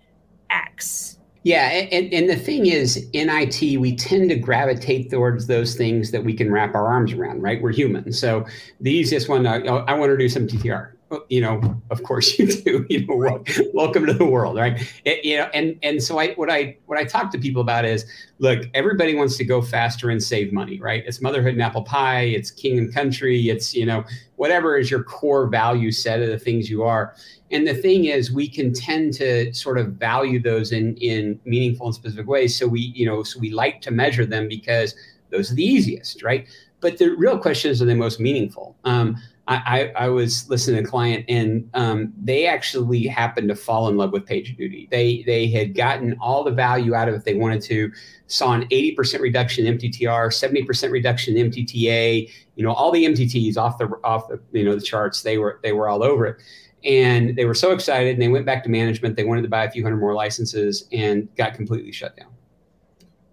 X 0.50 1.18
yeah, 1.46 1.86
and, 1.92 2.12
and 2.12 2.28
the 2.28 2.34
thing 2.34 2.66
is, 2.66 3.08
in 3.12 3.28
IT, 3.30 3.78
we 3.78 3.94
tend 3.94 4.30
to 4.30 4.34
gravitate 4.34 5.12
towards 5.12 5.46
those 5.46 5.76
things 5.76 6.10
that 6.10 6.24
we 6.24 6.34
can 6.34 6.50
wrap 6.50 6.74
our 6.74 6.88
arms 6.88 7.12
around, 7.12 7.40
right? 7.40 7.62
We're 7.62 7.70
human. 7.70 8.12
So 8.12 8.44
the 8.80 8.90
easiest 8.90 9.28
one, 9.28 9.46
uh, 9.46 9.60
I 9.86 9.94
want 9.94 10.10
to 10.10 10.16
do 10.16 10.28
some 10.28 10.48
TTR. 10.48 10.90
you 11.28 11.40
know, 11.40 11.80
of 11.90 12.02
course 12.02 12.36
you 12.36 12.48
do. 12.48 12.84
You 12.90 13.06
know, 13.06 13.44
welcome 13.72 14.06
to 14.06 14.12
the 14.12 14.24
world, 14.24 14.56
right? 14.56 14.92
It, 15.04 15.24
you 15.24 15.36
know, 15.38 15.48
and 15.54 15.78
and 15.84 16.02
so 16.02 16.18
I 16.18 16.34
what 16.34 16.50
I 16.50 16.76
what 16.86 16.98
I 16.98 17.04
talk 17.04 17.30
to 17.30 17.38
people 17.38 17.62
about 17.62 17.84
is, 17.84 18.04
look, 18.40 18.64
everybody 18.74 19.14
wants 19.14 19.36
to 19.36 19.44
go 19.44 19.62
faster 19.62 20.10
and 20.10 20.20
save 20.20 20.52
money, 20.52 20.80
right? 20.80 21.04
It's 21.06 21.20
motherhood 21.20 21.52
and 21.52 21.62
apple 21.62 21.82
pie. 21.82 22.22
It's 22.22 22.50
king 22.50 22.76
and 22.78 22.92
country. 22.92 23.50
It's 23.50 23.72
you 23.72 23.86
know 23.86 24.04
whatever 24.36 24.76
is 24.76 24.90
your 24.90 25.02
core 25.02 25.46
value 25.46 25.92
set 25.92 26.22
of 26.22 26.28
the 26.28 26.38
things 26.38 26.68
you 26.70 26.82
are. 26.82 27.14
And 27.50 27.66
the 27.66 27.74
thing 27.74 28.06
is, 28.06 28.32
we 28.32 28.48
can 28.48 28.72
tend 28.72 29.14
to 29.14 29.52
sort 29.54 29.78
of 29.78 29.92
value 29.92 30.40
those 30.40 30.72
in 30.72 30.96
in 30.96 31.38
meaningful 31.44 31.86
and 31.86 31.94
specific 31.94 32.26
ways. 32.26 32.56
So 32.56 32.66
we 32.66 32.92
you 32.94 33.06
know 33.06 33.22
so 33.22 33.38
we 33.38 33.50
like 33.50 33.80
to 33.82 33.90
measure 33.90 34.26
them 34.26 34.48
because 34.48 34.94
those 35.30 35.50
are 35.50 35.54
the 35.54 35.64
easiest, 35.64 36.22
right? 36.22 36.46
But 36.80 36.98
the 36.98 37.10
real 37.16 37.38
question 37.38 37.70
is, 37.70 37.80
are 37.82 37.84
they 37.84 37.94
most 37.94 38.20
meaningful? 38.20 38.76
Um, 38.84 39.16
I, 39.48 39.92
I, 39.96 40.08
was 40.08 40.48
listening 40.50 40.82
to 40.82 40.88
a 40.88 40.90
client 40.90 41.24
and 41.28 41.70
um, 41.74 42.12
they 42.20 42.48
actually 42.48 43.06
happened 43.06 43.48
to 43.48 43.54
fall 43.54 43.88
in 43.88 43.96
love 43.96 44.10
with 44.10 44.26
PagerDuty. 44.26 44.90
They 44.90 45.22
they 45.24 45.46
had 45.46 45.74
gotten 45.76 46.16
all 46.20 46.42
the 46.42 46.50
value 46.50 46.94
out 46.94 47.08
of 47.08 47.14
it 47.14 47.24
they 47.24 47.34
wanted 47.34 47.62
to, 47.62 47.92
saw 48.26 48.54
an 48.54 48.66
80% 48.70 49.20
reduction 49.20 49.66
in 49.66 49.78
MTTR, 49.78 50.28
70% 50.28 50.90
reduction 50.90 51.36
in 51.36 51.50
MTTA, 51.50 52.28
you 52.56 52.64
know, 52.64 52.72
all 52.72 52.90
the 52.90 53.04
MTTs 53.04 53.56
off 53.56 53.78
the 53.78 53.86
off 54.02 54.26
the 54.28 54.40
you 54.50 54.64
know 54.64 54.74
the 54.74 54.80
charts. 54.80 55.22
They 55.22 55.38
were 55.38 55.60
they 55.62 55.72
were 55.72 55.88
all 55.88 56.02
over 56.02 56.26
it. 56.26 56.42
And 56.84 57.36
they 57.36 57.44
were 57.44 57.54
so 57.54 57.72
excited 57.72 58.12
and 58.12 58.22
they 58.22 58.28
went 58.28 58.46
back 58.46 58.62
to 58.64 58.68
management. 58.68 59.16
They 59.16 59.24
wanted 59.24 59.42
to 59.42 59.48
buy 59.48 59.64
a 59.64 59.70
few 59.70 59.82
hundred 59.82 59.96
more 59.96 60.14
licenses 60.14 60.88
and 60.92 61.34
got 61.36 61.54
completely 61.54 61.92
shut 61.92 62.16
down. 62.16 62.28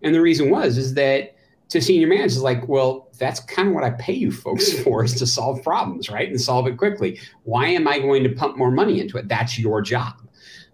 And 0.02 0.14
the 0.14 0.22
reason 0.22 0.50
was 0.50 0.78
is 0.78 0.94
that 0.96 1.36
to 1.70 1.82
senior 1.82 2.08
managers 2.08 2.42
like, 2.42 2.68
well, 2.68 3.10
that's 3.18 3.40
kind 3.42 3.68
of 3.68 3.74
what 3.74 3.84
I 3.84 3.92
pay 3.92 4.14
you 4.14 4.32
folks 4.32 4.74
for 4.84 5.04
is 5.04 5.16
to 5.16 5.28
solve 5.28 5.64
problems, 5.64 6.10
right? 6.10 6.30
And 6.30 6.40
solve 6.40 6.68
it 6.68 6.78
quickly. 6.78 7.20
Why 7.44 7.68
am 7.68 7.88
I 7.88 8.00
going 8.00 8.24
to 8.24 8.30
pump 8.30 8.58
more 8.58 8.72
money 8.72 9.00
into 9.00 9.18
it? 9.18 9.28
That's 9.28 9.58
your 9.58 9.82
job. 9.82 10.16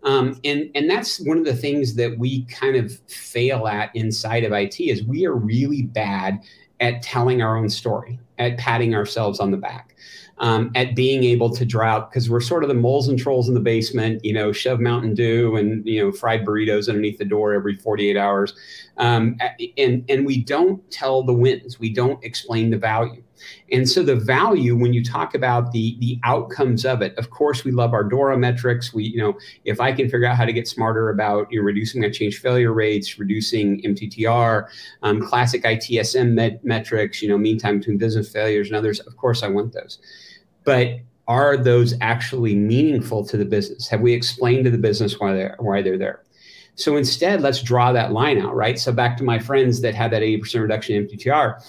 Um, 0.04 0.40
and 0.46 0.72
and 0.76 0.90
that's 0.90 1.20
one 1.26 1.38
of 1.38 1.46
the 1.46 1.56
things 1.56 1.96
that 1.96 2.18
we 2.18 2.46
kind 2.46 2.78
of 2.78 2.98
fail 3.10 3.68
at 3.68 3.94
inside 3.96 4.46
of 4.46 4.54
IT 4.54 4.80
is 4.80 5.04
we 5.04 5.26
are 5.26 5.36
really 5.36 5.82
bad 5.82 6.42
at 6.80 7.02
telling 7.02 7.42
our 7.42 7.58
own 7.58 7.70
story, 7.70 8.18
at 8.38 8.58
patting 8.58 8.96
ourselves 8.96 9.42
on 9.42 9.52
the 9.52 9.58
back 9.58 9.96
um, 10.40 10.72
at 10.76 10.96
being 10.96 11.24
able 11.24 11.50
to 11.50 11.66
out 11.82 12.10
because 12.10 12.30
we're 12.30 12.42
sort 12.42 12.64
of 12.64 12.68
the 12.68 12.74
moles 12.76 13.08
and 13.08 13.20
trolls 13.20 13.48
in 13.48 13.54
the 13.54 13.60
basement, 13.60 14.24
you 14.24 14.34
know, 14.34 14.52
shove 14.52 14.80
Mountain 14.80 15.14
Dew 15.14 15.56
and 15.56 15.86
you 15.86 16.04
know 16.04 16.12
fried 16.12 16.46
burritos 16.46 16.88
underneath 16.88 17.18
the 17.18 17.26
door 17.26 17.54
every 17.54 17.76
48 17.76 18.18
hours, 18.18 18.54
um, 18.98 19.38
and 19.78 20.04
and 20.10 20.26
we 20.26 20.42
don't 20.44 20.90
tell 20.92 21.24
the 21.24 21.34
wins, 21.34 21.80
we 21.80 21.94
don't 21.94 22.24
explain 22.24 22.70
the 22.70 22.78
value. 22.78 23.24
And 23.72 23.88
so 23.88 24.04
the 24.04 24.18
value, 24.18 24.76
when 24.76 24.92
you 24.92 25.04
talk 25.04 25.36
about 25.36 25.72
the 25.72 25.96
the 26.00 26.20
outcomes 26.24 26.86
of 26.86 27.02
it, 27.02 27.18
of 27.18 27.30
course, 27.30 27.64
we 27.64 27.72
love 27.72 27.94
our 27.94 28.04
DORA 28.04 28.38
metrics. 28.38 28.94
We, 28.94 29.06
you 29.06 29.20
know, 29.20 29.38
if 29.64 29.80
I 29.80 29.92
can 29.92 30.10
figure 30.10 30.26
out 30.26 30.36
how 30.36 30.46
to 30.46 30.54
get 30.54 30.68
smarter 30.68 31.10
about 31.10 31.52
you 31.52 31.60
know, 31.60 31.66
reducing 31.66 32.02
my 32.02 32.10
change 32.10 32.42
failure 32.42 32.74
rates, 32.74 33.20
reducing 33.20 33.82
MTTR, 33.84 34.68
um, 35.04 35.22
classic 35.22 35.64
ITSM 35.64 36.32
met- 36.34 36.64
metrics, 36.66 37.22
you 37.22 37.30
know, 37.30 37.38
mean 37.38 37.58
time 37.58 37.80
between 37.80 37.98
business 37.98 38.30
failures 38.30 38.68
and 38.68 38.76
others, 38.76 39.00
of 39.00 39.16
course, 39.16 39.44
I 39.44 39.48
want 39.48 39.74
those 39.74 40.00
but 40.64 41.00
are 41.28 41.58
those 41.58 41.94
actually 42.02 42.56
meaningful 42.56 43.26
to 43.26 43.38
the 43.38 43.46
business? 43.46 43.88
Have 43.88 44.02
we 44.02 44.14
explained 44.14 44.66
to 44.66 44.72
the 44.72 44.78
business 44.78 45.20
why 45.20 45.34
they're 45.34 45.56
why 45.60 45.82
they're 45.82 45.98
there? 45.98 46.24
So 46.76 46.96
instead, 46.96 47.42
let's 47.42 47.62
draw 47.62 47.92
that 47.92 48.14
line 48.14 48.40
out, 48.40 48.56
right? 48.56 48.80
So 48.80 48.92
back 48.94 49.18
to 49.18 49.24
my 49.24 49.38
friends 49.38 49.82
that 49.82 49.94
had 49.94 50.12
that 50.12 50.22
80% 50.22 50.62
reduction 50.62 50.96
in 50.96 51.08
MTTR. 51.08 51.62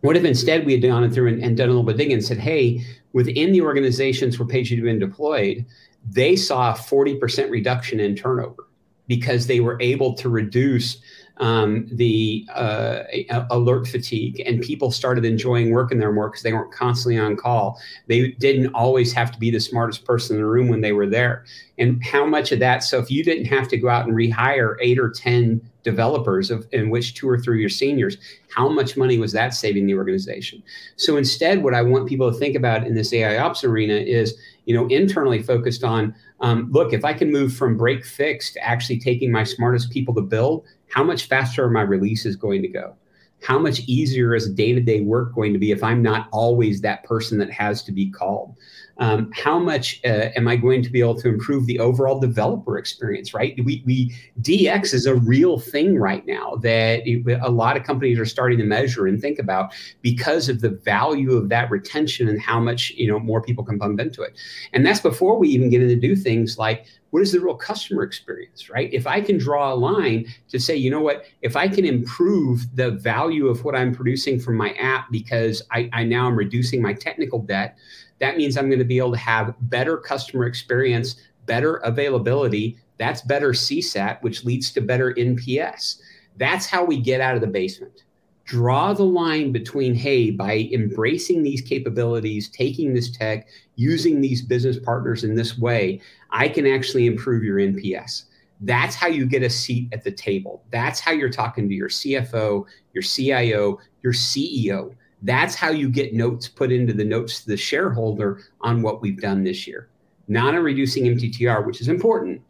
What 0.00 0.16
if 0.16 0.24
instead 0.24 0.64
we 0.64 0.72
had 0.72 0.82
gone 0.82 1.10
through 1.10 1.28
and, 1.28 1.42
and 1.42 1.56
done 1.56 1.68
a 1.68 1.72
little 1.72 1.82
bit 1.82 1.92
of 1.92 1.98
digging 1.98 2.14
and 2.14 2.24
said, 2.24 2.38
hey, 2.38 2.84
within 3.12 3.50
the 3.50 3.62
organizations 3.62 4.38
where 4.38 4.46
page 4.46 4.70
had 4.70 4.80
been 4.80 5.00
deployed, 5.00 5.66
they 6.08 6.36
saw 6.36 6.72
a 6.72 6.76
40% 6.76 7.50
reduction 7.50 7.98
in 7.98 8.14
turnover 8.14 8.68
because 9.08 9.48
they 9.48 9.58
were 9.58 9.76
able 9.80 10.14
to 10.14 10.28
reduce 10.28 10.98
um, 11.38 11.86
the 11.92 12.46
uh, 12.54 13.02
alert 13.50 13.86
fatigue, 13.86 14.42
and 14.44 14.60
people 14.60 14.90
started 14.90 15.24
enjoying 15.24 15.70
working 15.70 15.98
there 15.98 16.12
more 16.12 16.28
because 16.28 16.42
they 16.42 16.52
weren't 16.52 16.72
constantly 16.72 17.18
on 17.18 17.36
call. 17.36 17.80
They 18.06 18.32
didn't 18.32 18.74
always 18.74 19.12
have 19.12 19.30
to 19.32 19.38
be 19.38 19.50
the 19.50 19.60
smartest 19.60 20.04
person 20.04 20.36
in 20.36 20.42
the 20.42 20.48
room 20.48 20.68
when 20.68 20.80
they 20.80 20.92
were 20.92 21.06
there. 21.06 21.44
And 21.78 22.02
how 22.04 22.26
much 22.26 22.50
of 22.50 22.58
that? 22.58 22.82
So 22.82 22.98
if 22.98 23.10
you 23.10 23.22
didn't 23.22 23.44
have 23.44 23.68
to 23.68 23.76
go 23.76 23.88
out 23.88 24.06
and 24.06 24.16
rehire 24.16 24.76
eight 24.80 24.98
or 24.98 25.10
ten 25.10 25.60
developers, 25.84 26.50
of, 26.50 26.66
in 26.72 26.90
which 26.90 27.14
two 27.14 27.28
or 27.28 27.38
three 27.38 27.64
are 27.64 27.68
seniors, 27.68 28.16
how 28.54 28.68
much 28.68 28.96
money 28.96 29.18
was 29.18 29.32
that 29.32 29.54
saving 29.54 29.86
the 29.86 29.94
organization? 29.94 30.62
So 30.96 31.16
instead, 31.16 31.62
what 31.62 31.74
I 31.74 31.82
want 31.82 32.08
people 32.08 32.30
to 32.32 32.38
think 32.38 32.56
about 32.56 32.86
in 32.86 32.94
this 32.94 33.12
AI 33.12 33.38
ops 33.38 33.62
arena 33.62 33.94
is, 33.94 34.36
you 34.64 34.74
know, 34.74 34.86
internally 34.88 35.40
focused 35.40 35.84
on, 35.84 36.14
um, 36.40 36.68
look, 36.72 36.92
if 36.92 37.04
I 37.04 37.12
can 37.12 37.30
move 37.30 37.54
from 37.54 37.76
break 37.76 38.04
fix 38.04 38.52
to 38.54 38.62
actually 38.62 38.98
taking 38.98 39.30
my 39.30 39.44
smartest 39.44 39.90
people 39.90 40.14
to 40.14 40.20
build, 40.20 40.64
how 40.88 41.04
much 41.04 41.26
faster 41.26 41.64
are 41.64 41.70
my 41.70 41.82
releases 41.82 42.36
going 42.36 42.62
to 42.62 42.68
go? 42.68 42.94
How 43.40 43.58
much 43.58 43.80
easier 43.80 44.34
is 44.34 44.52
day 44.52 44.72
to 44.72 44.80
day 44.80 45.00
work 45.00 45.34
going 45.34 45.52
to 45.52 45.58
be 45.58 45.70
if 45.70 45.84
I'm 45.84 46.02
not 46.02 46.28
always 46.32 46.80
that 46.80 47.04
person 47.04 47.38
that 47.38 47.52
has 47.52 47.84
to 47.84 47.92
be 47.92 48.10
called? 48.10 48.56
Um, 49.00 49.30
how 49.32 49.60
much 49.60 50.00
uh, 50.04 50.30
am 50.34 50.48
I 50.48 50.56
going 50.56 50.82
to 50.82 50.90
be 50.90 50.98
able 50.98 51.14
to 51.20 51.28
improve 51.28 51.66
the 51.66 51.78
overall 51.78 52.18
developer 52.18 52.78
experience? 52.78 53.32
Right? 53.32 53.54
We, 53.64 53.84
we 53.86 54.12
DX 54.40 54.92
is 54.92 55.06
a 55.06 55.14
real 55.14 55.60
thing 55.60 55.98
right 55.98 56.26
now 56.26 56.56
that 56.62 57.06
a 57.06 57.48
lot 57.48 57.76
of 57.76 57.84
companies 57.84 58.18
are 58.18 58.26
starting 58.26 58.58
to 58.58 58.64
measure 58.64 59.06
and 59.06 59.20
think 59.20 59.38
about 59.38 59.72
because 60.02 60.48
of 60.48 60.60
the 60.60 60.70
value 60.70 61.36
of 61.36 61.48
that 61.50 61.70
retention 61.70 62.28
and 62.28 62.42
how 62.42 62.58
much 62.58 62.90
you 62.90 63.06
know 63.06 63.20
more 63.20 63.40
people 63.40 63.62
can 63.62 63.78
bump 63.78 64.00
into 64.00 64.22
it. 64.22 64.36
And 64.72 64.84
that's 64.84 65.00
before 65.00 65.38
we 65.38 65.48
even 65.50 65.70
get 65.70 65.80
into 65.80 65.94
do 65.94 66.16
things 66.16 66.58
like 66.58 66.86
what 67.10 67.22
is 67.22 67.32
the 67.32 67.40
real 67.40 67.54
customer 67.54 68.02
experience, 68.02 68.68
right? 68.68 68.92
If 68.92 69.06
I 69.06 69.20
can 69.20 69.38
draw 69.38 69.72
a 69.72 69.74
line 69.74 70.26
to 70.48 70.60
say, 70.60 70.76
you 70.76 70.90
know 70.90 71.00
what, 71.00 71.24
if 71.42 71.56
I 71.56 71.68
can 71.68 71.84
improve 71.84 72.66
the 72.76 72.90
value 72.90 73.48
of 73.48 73.64
what 73.64 73.74
I'm 73.74 73.94
producing 73.94 74.38
from 74.38 74.56
my 74.56 74.72
app 74.72 75.10
because 75.10 75.62
I, 75.70 75.88
I 75.92 76.04
now 76.04 76.26
am 76.26 76.36
reducing 76.36 76.82
my 76.82 76.92
technical 76.92 77.40
debt, 77.40 77.78
that 78.20 78.36
means 78.36 78.56
I'm 78.56 78.68
going 78.68 78.78
to 78.78 78.84
be 78.84 78.98
able 78.98 79.12
to 79.12 79.18
have 79.18 79.54
better 79.62 79.96
customer 79.96 80.46
experience, 80.46 81.16
better 81.46 81.76
availability. 81.76 82.78
That's 82.98 83.22
better 83.22 83.50
CSAT, 83.50 84.22
which 84.22 84.44
leads 84.44 84.72
to 84.72 84.80
better 84.80 85.14
NPS. 85.14 86.00
That's 86.36 86.66
how 86.66 86.84
we 86.84 87.00
get 87.00 87.20
out 87.20 87.36
of 87.36 87.40
the 87.40 87.46
basement 87.46 88.04
draw 88.48 88.94
the 88.94 89.04
line 89.04 89.52
between 89.52 89.94
hey 89.94 90.30
by 90.30 90.66
embracing 90.72 91.42
these 91.42 91.60
capabilities 91.60 92.48
taking 92.48 92.94
this 92.94 93.10
tech 93.10 93.46
using 93.76 94.22
these 94.22 94.40
business 94.40 94.78
partners 94.78 95.22
in 95.22 95.34
this 95.34 95.58
way 95.58 96.00
i 96.30 96.48
can 96.48 96.66
actually 96.66 97.06
improve 97.06 97.44
your 97.44 97.58
nps 97.58 98.24
that's 98.62 98.96
how 98.96 99.06
you 99.06 99.26
get 99.26 99.42
a 99.42 99.50
seat 99.50 99.88
at 99.92 100.02
the 100.02 100.10
table. 100.10 100.64
That's 100.72 100.98
how 100.98 101.12
you're 101.12 101.30
talking 101.30 101.68
to 101.68 101.74
your 101.74 101.88
cfo 101.88 102.64
your 102.92 103.02
cio 103.02 103.78
your 104.02 104.12
ceo 104.12 104.94
that's 105.22 105.54
how 105.54 105.70
you 105.70 105.88
get 105.88 106.14
notes 106.14 106.48
put 106.48 106.72
into 106.72 106.92
the 106.92 107.04
notes 107.04 107.42
to 107.42 107.48
the 107.48 107.56
shareholder 107.56 108.40
on 108.60 108.82
what 108.82 109.02
we've 109.02 109.20
done 109.20 109.42
this 109.44 109.66
year. 109.66 109.88
Not 110.26 110.54
in 110.54 110.62
reducing 110.62 111.04
mttr 111.04 111.64
which 111.66 111.80
is 111.80 111.88
important 111.88 112.42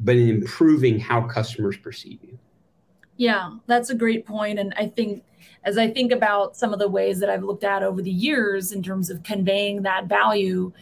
but 0.00 0.16
in 0.16 0.28
improving 0.28 0.98
how 0.98 1.22
customers 1.28 1.76
perceive 1.76 2.18
you 2.24 2.38
yeah, 3.16 3.56
that's 3.66 3.90
a 3.90 3.94
great 3.94 4.26
point. 4.26 4.58
And 4.58 4.74
I 4.76 4.86
think 4.86 5.24
as 5.64 5.78
I 5.78 5.88
think 5.88 6.12
about 6.12 6.56
some 6.56 6.72
of 6.72 6.78
the 6.78 6.88
ways 6.88 7.20
that 7.20 7.30
I've 7.30 7.44
looked 7.44 7.64
at 7.64 7.82
over 7.82 8.02
the 8.02 8.10
years 8.10 8.72
in 8.72 8.82
terms 8.82 9.10
of 9.10 9.22
conveying 9.22 9.82
that 9.82 10.06
value, 10.06 10.72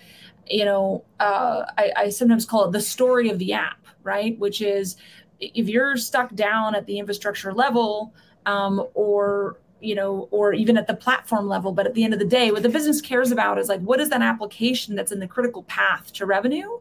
you 0.47 0.65
know, 0.65 1.05
uh, 1.19 1.65
I, 1.77 1.93
I 1.97 2.09
sometimes 2.09 2.45
call 2.45 2.65
it 2.65 2.73
the 2.73 2.81
story 2.81 3.29
of 3.29 3.39
the 3.39 3.53
app, 3.53 3.87
right? 4.03 4.39
Which 4.39 4.63
is 4.63 4.97
if 5.39 5.69
you're 5.69 5.97
stuck 5.97 6.35
down 6.35 6.75
at 6.75 6.87
the 6.87 6.99
infrastructure 6.99 7.53
level 7.53 8.15
um, 8.47 8.87
or 8.95 9.59
you 9.81 9.95
know, 9.95 10.29
or 10.31 10.53
even 10.53 10.77
at 10.77 10.87
the 10.87 10.95
platform 10.95 11.49
level. 11.49 11.73
But 11.73 11.87
at 11.87 11.95
the 11.95 12.05
end 12.05 12.13
of 12.13 12.19
the 12.19 12.27
day, 12.27 12.51
what 12.51 12.63
the 12.63 12.69
business 12.69 13.01
cares 13.01 13.33
about 13.33 13.59
is 13.59 13.69
like, 13.69 13.81
what 13.81 14.01
is 14.01 14.11
that 14.11 14.23
application 14.23 14.95
that's 14.95 15.13
in 15.13 15.21
the 15.21 15.27
critical 15.27 15.63
path 15.65 16.13
to 16.15 16.27
revenue? 16.27 16.79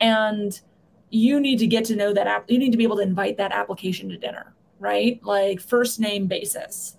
And 0.00 0.58
you 1.10 1.40
need 1.40 1.58
to 1.58 1.66
get 1.66 1.84
to 1.86 1.96
know 1.96 2.12
that 2.14 2.26
app. 2.26 2.50
You 2.50 2.58
need 2.58 2.72
to 2.72 2.78
be 2.78 2.84
able 2.84 2.96
to 2.96 3.02
invite 3.02 3.36
that 3.36 3.52
application 3.52 4.08
to 4.08 4.16
dinner, 4.16 4.54
right? 4.80 5.22
Like 5.22 5.60
first 5.60 6.00
name 6.00 6.26
basis. 6.26 6.96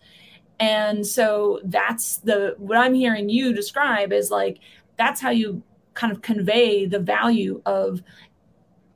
And 0.60 1.06
so 1.06 1.60
that's 1.66 2.18
the 2.18 2.56
what 2.58 2.78
I'm 2.78 2.94
hearing 2.94 3.28
you 3.28 3.52
describe 3.52 4.14
is 4.14 4.30
like 4.30 4.60
that's 4.96 5.20
how 5.20 5.32
you 5.32 5.64
kind 5.96 6.14
of 6.14 6.22
convey 6.22 6.86
the 6.86 7.00
value 7.00 7.62
of 7.66 8.02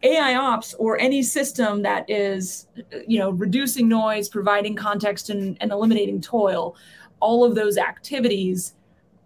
AI 0.04 0.36
ops 0.36 0.76
or 0.76 1.00
any 1.00 1.24
system 1.24 1.82
that 1.82 2.08
is, 2.08 2.68
you 3.08 3.18
know, 3.18 3.32
reducing 3.32 3.88
noise, 3.88 4.30
providing 4.30 4.76
context, 4.76 5.32
and, 5.32 5.58
and 5.62 5.72
eliminating 5.72 6.22
toil. 6.22 6.76
All 7.20 7.44
of 7.44 7.56
those 7.56 7.78
activities 7.78 8.76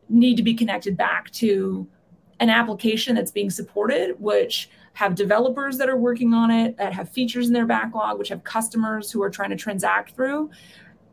need 0.07 0.37
to 0.37 0.43
be 0.43 0.53
connected 0.53 0.95
back 0.95 1.29
to 1.31 1.85
an 2.39 2.49
application 2.49 3.15
that's 3.15 3.31
being 3.31 3.49
supported, 3.49 4.15
which 4.19 4.69
have 4.93 5.15
developers 5.15 5.77
that 5.77 5.89
are 5.89 5.97
working 5.97 6.33
on 6.33 6.51
it, 6.51 6.77
that 6.77 6.93
have 6.93 7.09
features 7.09 7.47
in 7.47 7.53
their 7.53 7.65
backlog, 7.65 8.19
which 8.19 8.29
have 8.29 8.43
customers 8.43 9.11
who 9.11 9.21
are 9.23 9.29
trying 9.29 9.49
to 9.49 9.55
transact 9.55 10.15
through. 10.15 10.49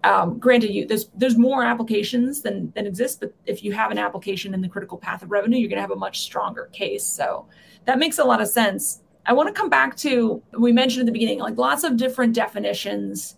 um, 0.06 0.38
granted, 0.38 0.72
you 0.72 0.86
there's 0.86 1.08
there's 1.16 1.36
more 1.36 1.64
applications 1.64 2.40
than 2.40 2.72
than 2.76 2.86
exist, 2.86 3.18
but 3.20 3.34
if 3.44 3.64
you 3.64 3.72
have 3.72 3.90
an 3.90 3.98
application 3.98 4.54
in 4.54 4.60
the 4.60 4.68
critical 4.68 4.96
path 4.96 5.22
of 5.22 5.30
revenue, 5.32 5.58
you're 5.58 5.68
going 5.68 5.78
to 5.78 5.82
have 5.82 5.90
a 5.90 5.96
much 5.96 6.20
stronger 6.20 6.70
case. 6.72 7.04
So 7.04 7.46
that 7.86 7.98
makes 7.98 8.18
a 8.18 8.24
lot 8.24 8.40
of 8.40 8.48
sense. 8.48 9.02
I 9.26 9.32
want 9.32 9.48
to 9.48 9.52
come 9.52 9.68
back 9.68 9.96
to 9.98 10.40
we 10.58 10.72
mentioned 10.72 11.00
at 11.00 11.06
the 11.06 11.12
beginning, 11.12 11.40
like 11.40 11.56
lots 11.58 11.82
of 11.82 11.96
different 11.96 12.34
definitions, 12.34 13.36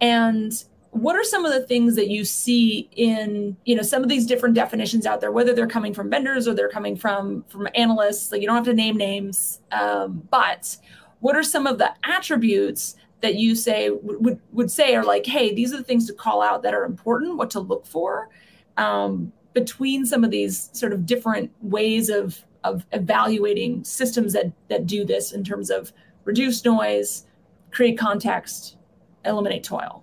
and 0.00 0.52
what 0.90 1.16
are 1.16 1.24
some 1.24 1.44
of 1.44 1.52
the 1.52 1.66
things 1.66 1.96
that 1.96 2.08
you 2.08 2.24
see 2.24 2.88
in 2.92 3.56
you 3.64 3.74
know 3.74 3.82
some 3.82 4.02
of 4.02 4.08
these 4.08 4.26
different 4.26 4.54
definitions 4.54 5.06
out 5.06 5.20
there 5.20 5.30
whether 5.30 5.52
they're 5.52 5.66
coming 5.66 5.92
from 5.92 6.10
vendors 6.10 6.48
or 6.48 6.54
they're 6.54 6.68
coming 6.68 6.96
from 6.96 7.44
from 7.48 7.68
analysts 7.74 8.32
like 8.32 8.40
you 8.40 8.46
don't 8.46 8.56
have 8.56 8.64
to 8.64 8.74
name 8.74 8.96
names 8.96 9.60
um, 9.72 10.22
but 10.30 10.76
what 11.20 11.36
are 11.36 11.42
some 11.42 11.66
of 11.66 11.78
the 11.78 11.92
attributes 12.04 12.96
that 13.20 13.34
you 13.34 13.54
say 13.54 13.90
would 13.90 14.40
would 14.52 14.70
say 14.70 14.94
are 14.94 15.04
like 15.04 15.26
hey 15.26 15.54
these 15.54 15.72
are 15.72 15.76
the 15.76 15.84
things 15.84 16.06
to 16.06 16.12
call 16.12 16.40
out 16.40 16.62
that 16.62 16.74
are 16.74 16.84
important 16.84 17.36
what 17.36 17.50
to 17.50 17.60
look 17.60 17.84
for 17.84 18.28
um, 18.76 19.32
between 19.52 20.06
some 20.06 20.24
of 20.24 20.30
these 20.30 20.70
sort 20.72 20.92
of 20.92 21.04
different 21.04 21.50
ways 21.60 22.08
of 22.08 22.44
of 22.64 22.86
evaluating 22.92 23.84
systems 23.84 24.32
that 24.32 24.52
that 24.68 24.86
do 24.86 25.04
this 25.04 25.32
in 25.32 25.44
terms 25.44 25.70
of 25.70 25.92
reduce 26.24 26.64
noise 26.64 27.24
create 27.70 27.98
context 27.98 28.76
eliminate 29.24 29.62
toil 29.62 30.02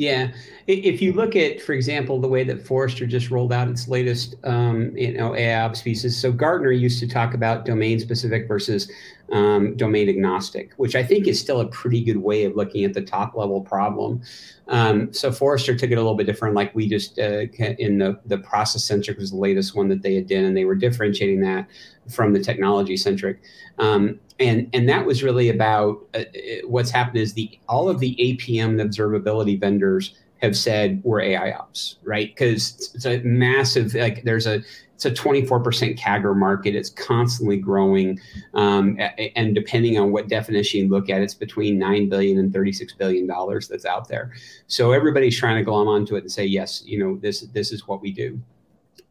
yeah, 0.00 0.32
if 0.66 1.02
you 1.02 1.12
look 1.12 1.36
at, 1.36 1.60
for 1.60 1.74
example, 1.74 2.18
the 2.22 2.26
way 2.26 2.42
that 2.44 2.66
Forrester 2.66 3.06
just 3.06 3.30
rolled 3.30 3.52
out 3.52 3.68
its 3.68 3.86
latest, 3.86 4.34
um, 4.44 4.96
you 4.96 5.12
know, 5.12 5.36
AI 5.36 5.60
ops 5.60 5.82
pieces. 5.82 6.16
So 6.18 6.32
Gartner 6.32 6.72
used 6.72 7.00
to 7.00 7.06
talk 7.06 7.34
about 7.34 7.66
domain 7.66 8.00
specific 8.00 8.48
versus 8.48 8.90
um, 9.30 9.76
domain 9.76 10.08
agnostic, 10.08 10.72
which 10.78 10.96
I 10.96 11.04
think 11.04 11.28
is 11.28 11.38
still 11.38 11.60
a 11.60 11.66
pretty 11.66 12.02
good 12.02 12.16
way 12.16 12.44
of 12.44 12.56
looking 12.56 12.82
at 12.84 12.94
the 12.94 13.02
top 13.02 13.34
level 13.34 13.60
problem. 13.60 14.22
Um, 14.68 15.12
so 15.12 15.30
Forrester 15.30 15.76
took 15.76 15.90
it 15.90 15.96
a 15.96 16.00
little 16.00 16.14
bit 16.14 16.26
different. 16.26 16.54
Like 16.54 16.74
we 16.74 16.88
just 16.88 17.18
uh, 17.18 17.40
in 17.78 17.98
the 17.98 18.18
the 18.24 18.38
process 18.38 18.82
centric 18.82 19.18
was 19.18 19.32
the 19.32 19.36
latest 19.36 19.76
one 19.76 19.88
that 19.88 20.00
they 20.00 20.14
had 20.14 20.28
done, 20.28 20.44
and 20.44 20.56
they 20.56 20.64
were 20.64 20.76
differentiating 20.76 21.42
that 21.42 21.68
from 22.08 22.32
the 22.32 22.40
technology 22.40 22.96
centric. 22.96 23.42
Um, 23.78 24.18
and 24.40 24.68
and 24.72 24.88
that 24.88 25.06
was 25.06 25.22
really 25.22 25.50
about 25.50 26.04
uh, 26.14 26.18
uh 26.18 26.66
what's 26.66 26.90
happened 26.90 27.18
is 27.18 27.34
the 27.34 27.58
all 27.68 27.88
of 27.88 28.00
the 28.00 28.16
APM 28.16 28.80
observability 28.82 29.60
vendors 29.60 30.14
have 30.38 30.56
said 30.56 31.02
we're 31.04 31.20
AI 31.20 31.52
ops, 31.52 31.96
right? 32.02 32.28
Because 32.28 32.90
it's 32.94 33.04
a 33.04 33.18
massive 33.18 33.94
like 33.94 34.24
there's 34.24 34.46
a 34.46 34.62
it's 34.94 35.06
a 35.06 35.10
24% 35.10 35.98
CAGR 35.98 36.36
market. 36.36 36.74
It's 36.74 36.90
constantly 36.90 37.56
growing, 37.56 38.20
um, 38.52 38.98
and 39.34 39.54
depending 39.54 39.98
on 39.98 40.12
what 40.12 40.28
definition 40.28 40.80
you 40.80 40.88
look 40.88 41.08
at, 41.08 41.22
it's 41.22 41.32
between 41.32 41.78
nine 41.78 42.10
billion 42.10 42.38
and 42.38 42.52
36 42.52 42.92
billion 42.94 43.26
dollars 43.26 43.66
that's 43.66 43.86
out 43.86 44.08
there. 44.08 44.32
So 44.66 44.92
everybody's 44.92 45.38
trying 45.38 45.56
to 45.56 45.62
glom 45.62 45.88
onto 45.88 46.16
it 46.16 46.24
and 46.24 46.30
say, 46.30 46.44
yes, 46.44 46.82
you 46.84 46.98
know, 46.98 47.16
this 47.16 47.40
this 47.52 47.72
is 47.72 47.88
what 47.88 48.02
we 48.02 48.12
do. 48.12 48.40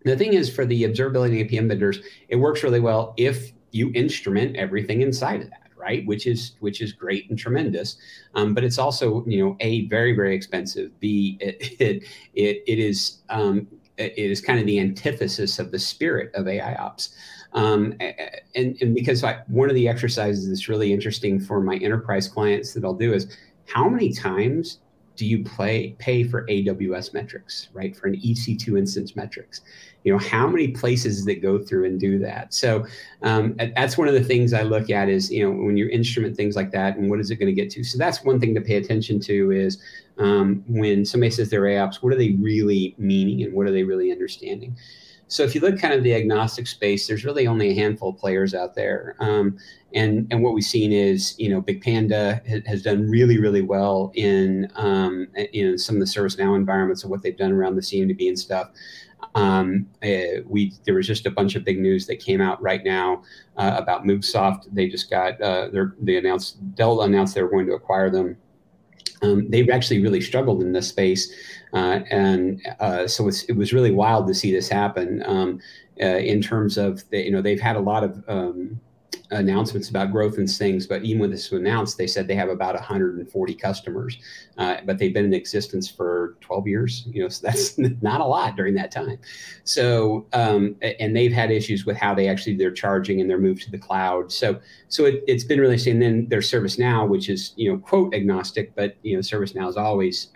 The 0.05 0.15
thing 0.15 0.33
is, 0.33 0.53
for 0.53 0.63
the 0.63 0.83
observability 0.83 1.49
APM 1.49 1.67
vendors, 1.67 1.99
it 2.27 2.35
works 2.35 2.63
really 2.63 2.79
well 2.79 3.13
if 3.17 3.51
you 3.71 3.91
instrument 3.93 4.55
everything 4.55 5.01
inside 5.01 5.41
of 5.41 5.49
that 5.49 5.63
right? 5.79 6.05
Which 6.05 6.27
is 6.27 6.55
which 6.59 6.81
is 6.81 6.91
great 6.91 7.29
and 7.29 7.39
tremendous. 7.39 7.95
Um, 8.35 8.53
but 8.53 8.65
it's 8.65 8.77
also 8.77 9.23
you 9.25 9.43
know 9.43 9.55
a 9.61 9.87
very 9.87 10.13
very 10.13 10.35
expensive. 10.35 10.91
B 10.99 11.37
it 11.39 11.57
it, 11.79 12.03
it, 12.35 12.63
it 12.67 12.79
is 12.79 13.19
um, 13.29 13.65
it 13.99 14.31
is 14.31 14.41
kind 14.41 14.59
of 14.59 14.65
the 14.65 14.79
antithesis 14.79 15.59
of 15.59 15.71
the 15.71 15.79
spirit 15.79 16.31
of 16.33 16.47
ai 16.47 16.75
ops. 16.75 17.15
Um, 17.53 17.95
and, 18.55 18.77
and 18.79 18.93
because 18.93 19.23
I, 19.23 19.39
one 19.47 19.69
of 19.69 19.75
the 19.75 19.87
exercises 19.87 20.47
that's 20.47 20.69
really 20.69 20.93
interesting 20.93 21.39
for 21.39 21.59
my 21.61 21.77
enterprise 21.77 22.27
clients 22.27 22.73
that 22.73 22.85
i'll 22.85 22.93
do 22.93 23.13
is 23.13 23.35
how 23.65 23.89
many 23.89 24.13
times 24.13 24.79
do 25.19 25.25
you 25.25 25.43
play 25.43 25.93
pay 25.99 26.23
for 26.23 26.47
aws 26.47 27.13
metrics 27.13 27.67
right? 27.73 27.93
For 27.93 28.07
an 28.07 28.15
ec2 28.15 28.79
instance 28.79 29.17
metrics. 29.17 29.59
You 30.05 30.13
know 30.13 30.17
how 30.17 30.47
many 30.47 30.69
places 30.69 31.25
that 31.25 31.41
go 31.41 31.59
through 31.59 31.85
and 31.85 31.99
do 31.99 32.17
that? 32.19 32.53
So 32.53 32.85
um, 33.21 33.57
that's 33.75 33.97
one 33.97 34.07
of 34.07 34.13
the 34.13 34.23
things 34.23 34.53
i 34.53 34.63
look 34.63 34.89
at 34.89 35.09
is 35.09 35.29
you 35.29 35.43
know 35.43 35.51
when 35.51 35.75
you 35.75 35.89
instrument 35.89 36.37
things 36.37 36.55
like 36.55 36.71
that 36.71 36.95
and 36.95 37.09
what 37.09 37.19
is 37.19 37.31
it 37.31 37.35
going 37.35 37.53
to 37.53 37.61
get 37.61 37.69
to? 37.71 37.83
So 37.83 37.97
that's 37.97 38.23
one 38.23 38.39
thing 38.39 38.55
to 38.55 38.61
pay 38.61 38.77
attention 38.77 39.19
to 39.21 39.51
is 39.51 39.83
um, 40.19 40.63
when 40.69 41.05
somebody 41.05 41.31
says 41.31 41.49
they're 41.49 41.67
AI 41.67 41.81
ops, 41.83 42.01
what 42.01 42.13
are 42.13 42.17
they 42.17 42.31
really 42.39 42.95
meaning 42.97 43.43
and 43.43 43.53
what 43.53 43.67
are 43.67 43.71
they 43.71 43.83
really 43.83 44.09
understanding 44.09 44.77
so 45.29 45.43
if 45.43 45.55
you 45.55 45.61
look 45.61 45.79
kind 45.79 45.93
of 45.93 46.03
the 46.03 46.13
agnostic 46.13 46.67
space 46.67 47.07
there's 47.07 47.23
really 47.23 47.47
only 47.47 47.69
a 47.69 47.73
handful 47.73 48.09
of 48.09 48.17
players 48.17 48.53
out 48.53 48.75
there 48.75 49.15
um, 49.19 49.57
and 49.93 50.27
and 50.31 50.43
what 50.43 50.53
we've 50.53 50.63
seen 50.63 50.91
is 50.91 51.35
you 51.39 51.49
know 51.49 51.61
BigPanda 51.61 52.45
has, 52.67 52.81
done 52.81 53.09
really 53.09 53.39
really 53.39 53.61
well 53.61 54.11
in 54.15 54.69
um, 54.75 55.27
in 55.53 55.77
some 55.77 55.95
of 55.95 55.99
the 56.01 56.05
ServiceNow 56.05 56.55
environments 56.55 57.03
and 57.03 57.11
what 57.11 57.23
they've 57.23 57.37
done 57.37 57.53
around 57.53 57.75
the 57.75 57.81
cmdb 57.81 58.27
and 58.27 58.37
stuff 58.37 58.71
um, 59.35 59.87
uh, 60.03 60.41
we 60.45 60.73
there 60.85 60.95
was 60.95 61.07
just 61.07 61.25
a 61.25 61.31
bunch 61.31 61.55
of 61.55 61.63
big 61.63 61.79
news 61.79 62.07
that 62.07 62.19
came 62.19 62.41
out 62.41 62.61
right 62.61 62.83
now 62.83 63.23
uh, 63.57 63.75
about 63.77 64.03
Moogsoft. 64.03 64.73
They 64.73 64.87
just 64.87 65.09
got 65.09 65.39
uh, 65.41 65.69
they 65.99 66.17
announced 66.17 66.57
Dell 66.75 67.01
announced 67.01 67.35
they 67.35 67.43
were 67.43 67.49
going 67.49 67.67
to 67.67 67.73
acquire 67.73 68.09
them. 68.09 68.37
Um, 69.21 69.49
they've 69.49 69.69
actually 69.69 70.01
really 70.01 70.21
struggled 70.21 70.61
in 70.61 70.71
this 70.71 70.87
space, 70.87 71.33
uh, 71.73 71.99
and 72.09 72.61
uh, 72.79 73.07
so 73.07 73.27
it 73.27 73.55
was 73.55 73.73
really 73.73 73.91
wild 73.91 74.27
to 74.27 74.33
see 74.33 74.51
this 74.51 74.69
happen. 74.69 75.23
Um, 75.25 75.59
uh, 76.01 76.17
in 76.17 76.41
terms 76.41 76.77
of 76.77 77.07
the, 77.09 77.19
you 77.19 77.31
know 77.31 77.41
they've 77.41 77.59
had 77.59 77.75
a 77.75 77.79
lot 77.79 78.03
of 78.03 78.23
um, 78.27 78.79
announcements 79.31 79.89
about 79.89 80.11
growth 80.11 80.37
and 80.37 80.49
things, 80.49 80.87
but 80.87 81.03
even 81.03 81.19
when 81.19 81.29
this 81.29 81.51
was 81.51 81.59
announced, 81.59 81.97
they 81.97 82.07
said 82.07 82.27
they 82.27 82.35
have 82.35 82.49
about 82.49 82.73
140 82.73 83.53
customers, 83.55 84.17
uh, 84.57 84.77
but 84.85 84.97
they've 84.97 85.13
been 85.13 85.25
in 85.25 85.33
existence 85.33 85.89
for 85.89 86.37
12 86.41 86.67
years. 86.67 87.03
You 87.07 87.23
know, 87.23 87.29
so 87.29 87.45
that's 87.45 87.77
not 88.01 88.21
a 88.21 88.25
lot 88.25 88.55
during 88.55 88.73
that 88.75 88.91
time. 88.91 89.19
So, 89.63 90.25
um, 90.33 90.75
and 90.81 91.15
they've 91.15 91.31
had 91.31 91.51
issues 91.51 91.85
with 91.85 91.97
how 91.97 92.15
they 92.15 92.27
actually 92.27 92.55
they're 92.55 92.71
charging 92.71 93.21
and 93.21 93.29
they're 93.29 93.37
moved 93.37 93.63
to 93.63 93.71
the 93.71 93.77
cloud. 93.77 94.31
So, 94.31 94.59
so 94.87 95.05
it, 95.05 95.23
has 95.27 95.43
been 95.43 95.59
really 95.59 95.73
interesting. 95.73 96.01
And 96.01 96.01
then 96.01 96.27
there's 96.29 96.49
ServiceNow, 96.49 97.07
which 97.07 97.29
is 97.29 97.53
you 97.55 97.71
know 97.71 97.77
quote 97.77 98.15
agnostic, 98.15 98.73
but 98.75 98.95
you 99.03 99.15
know 99.15 99.21
ServiceNow 99.21 99.69
is 99.69 99.77
always 99.77 100.29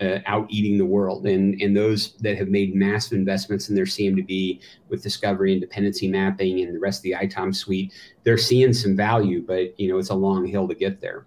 uh, 0.00 0.18
out 0.26 0.46
eating 0.48 0.78
the 0.78 0.84
world. 0.84 1.26
And, 1.26 1.60
and 1.60 1.76
those 1.76 2.14
that 2.18 2.36
have 2.38 2.48
made 2.48 2.74
massive 2.74 3.12
investments 3.12 3.68
in 3.68 3.74
their 3.74 3.84
CMDB 3.84 4.60
with 4.88 5.02
discovery 5.02 5.52
and 5.52 5.60
dependency 5.60 6.08
mapping 6.08 6.60
and 6.60 6.74
the 6.74 6.80
rest 6.80 7.00
of 7.00 7.02
the 7.04 7.12
ITOM 7.12 7.54
suite, 7.54 7.92
they're 8.24 8.38
seeing 8.38 8.72
some 8.72 8.96
value, 8.96 9.44
but 9.46 9.78
you 9.78 9.88
know 9.88 9.98
it's 9.98 10.10
a 10.10 10.14
long 10.14 10.46
hill 10.46 10.68
to 10.68 10.74
get 10.74 11.00
there. 11.00 11.26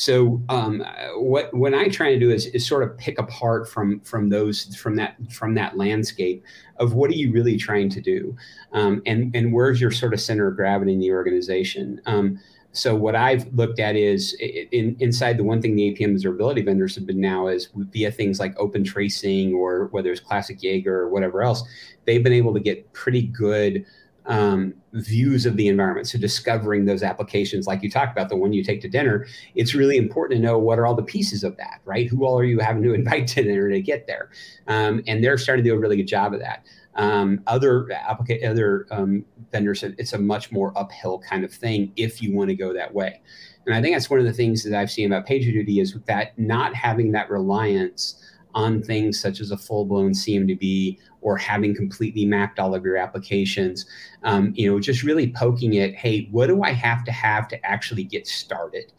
So 0.00 0.40
um, 0.48 0.82
what 1.16 1.52
what 1.52 1.74
I 1.74 1.88
try 1.88 2.14
to 2.14 2.18
do 2.18 2.30
is, 2.30 2.46
is 2.46 2.66
sort 2.66 2.82
of 2.82 2.96
pick 2.96 3.18
apart 3.18 3.68
from 3.68 4.00
from 4.00 4.30
those 4.30 4.74
from 4.76 4.96
that 4.96 5.16
from 5.30 5.54
that 5.54 5.76
landscape 5.76 6.42
of 6.78 6.94
what 6.94 7.10
are 7.10 7.14
you 7.14 7.32
really 7.32 7.58
trying 7.58 7.90
to 7.90 8.00
do, 8.00 8.34
um, 8.72 9.02
and 9.04 9.34
and 9.36 9.52
where's 9.52 9.80
your 9.80 9.90
sort 9.90 10.14
of 10.14 10.20
center 10.20 10.48
of 10.48 10.56
gravity 10.56 10.94
in 10.94 11.00
the 11.00 11.12
organization. 11.12 12.00
Um, 12.06 12.40
so 12.72 12.94
what 12.94 13.16
I've 13.16 13.52
looked 13.52 13.80
at 13.80 13.96
is 13.96 14.34
in, 14.40 14.96
inside 15.00 15.38
the 15.38 15.44
one 15.44 15.60
thing 15.60 15.74
the 15.74 15.92
APM 15.92 16.16
observability 16.16 16.64
vendors 16.64 16.94
have 16.94 17.06
been 17.06 17.20
now 17.20 17.48
is 17.48 17.68
via 17.74 18.12
things 18.12 18.38
like 18.38 18.56
open 18.58 18.84
tracing 18.84 19.54
or 19.54 19.86
whether 19.86 20.12
it's 20.12 20.20
classic 20.20 20.62
Jaeger 20.62 21.00
or 21.00 21.08
whatever 21.08 21.42
else, 21.42 21.64
they've 22.06 22.22
been 22.22 22.32
able 22.32 22.54
to 22.54 22.60
get 22.60 22.92
pretty 22.92 23.22
good 23.22 23.84
um, 24.26 24.74
views 24.92 25.46
of 25.46 25.56
the 25.56 25.66
environment. 25.66 26.06
So 26.06 26.18
discovering 26.18 26.84
those 26.84 27.02
applications, 27.02 27.66
like 27.66 27.82
you 27.82 27.90
talked 27.90 28.12
about, 28.12 28.28
the 28.28 28.36
one 28.36 28.52
you 28.52 28.62
take 28.62 28.80
to 28.82 28.88
dinner, 28.88 29.26
it's 29.56 29.74
really 29.74 29.96
important 29.96 30.38
to 30.38 30.46
know 30.46 30.56
what 30.56 30.78
are 30.78 30.86
all 30.86 30.94
the 30.94 31.02
pieces 31.02 31.42
of 31.42 31.56
that, 31.56 31.80
right? 31.84 32.08
Who 32.08 32.24
all 32.24 32.38
are 32.38 32.44
you 32.44 32.60
having 32.60 32.84
to 32.84 32.94
invite 32.94 33.26
to 33.28 33.42
dinner 33.42 33.68
to 33.68 33.80
get 33.80 34.06
there? 34.06 34.30
Um, 34.68 35.02
and 35.08 35.24
they're 35.24 35.38
starting 35.38 35.64
to 35.64 35.70
do 35.70 35.74
a 35.74 35.78
really 35.78 35.96
good 35.96 36.08
job 36.08 36.34
of 36.34 36.40
that. 36.40 36.64
Um, 36.96 37.40
other 37.46 37.88
applica- 37.92 38.44
other 38.48 38.86
um, 38.90 39.24
vendors, 39.52 39.82
it's 39.82 40.12
a 40.12 40.18
much 40.18 40.50
more 40.50 40.76
uphill 40.76 41.20
kind 41.20 41.44
of 41.44 41.52
thing 41.52 41.92
if 41.96 42.20
you 42.20 42.34
want 42.34 42.50
to 42.50 42.56
go 42.56 42.72
that 42.74 42.92
way. 42.92 43.20
And 43.66 43.74
I 43.74 43.80
think 43.80 43.94
that's 43.94 44.10
one 44.10 44.18
of 44.18 44.26
the 44.26 44.32
things 44.32 44.64
that 44.64 44.78
I've 44.78 44.90
seen 44.90 45.12
about 45.12 45.26
PagerDuty 45.26 45.80
is 45.80 45.94
that 46.06 46.38
not 46.38 46.74
having 46.74 47.12
that 47.12 47.30
reliance 47.30 48.22
on 48.54 48.82
things 48.82 49.20
such 49.20 49.40
as 49.40 49.50
a 49.50 49.56
full 49.56 49.84
blown 49.84 50.12
CMDB 50.12 50.98
or 51.20 51.36
having 51.36 51.74
completely 51.74 52.24
mapped 52.24 52.58
all 52.58 52.74
of 52.74 52.84
your 52.84 52.96
applications. 52.96 53.86
Um, 54.22 54.52
you 54.56 54.70
know, 54.70 54.80
just 54.80 55.02
really 55.02 55.32
poking 55.32 55.74
it. 55.74 55.94
Hey, 55.94 56.28
what 56.30 56.48
do 56.48 56.62
I 56.62 56.72
have 56.72 57.04
to 57.04 57.12
have 57.12 57.46
to 57.48 57.66
actually 57.66 58.04
get 58.04 58.26
started? 58.26 58.92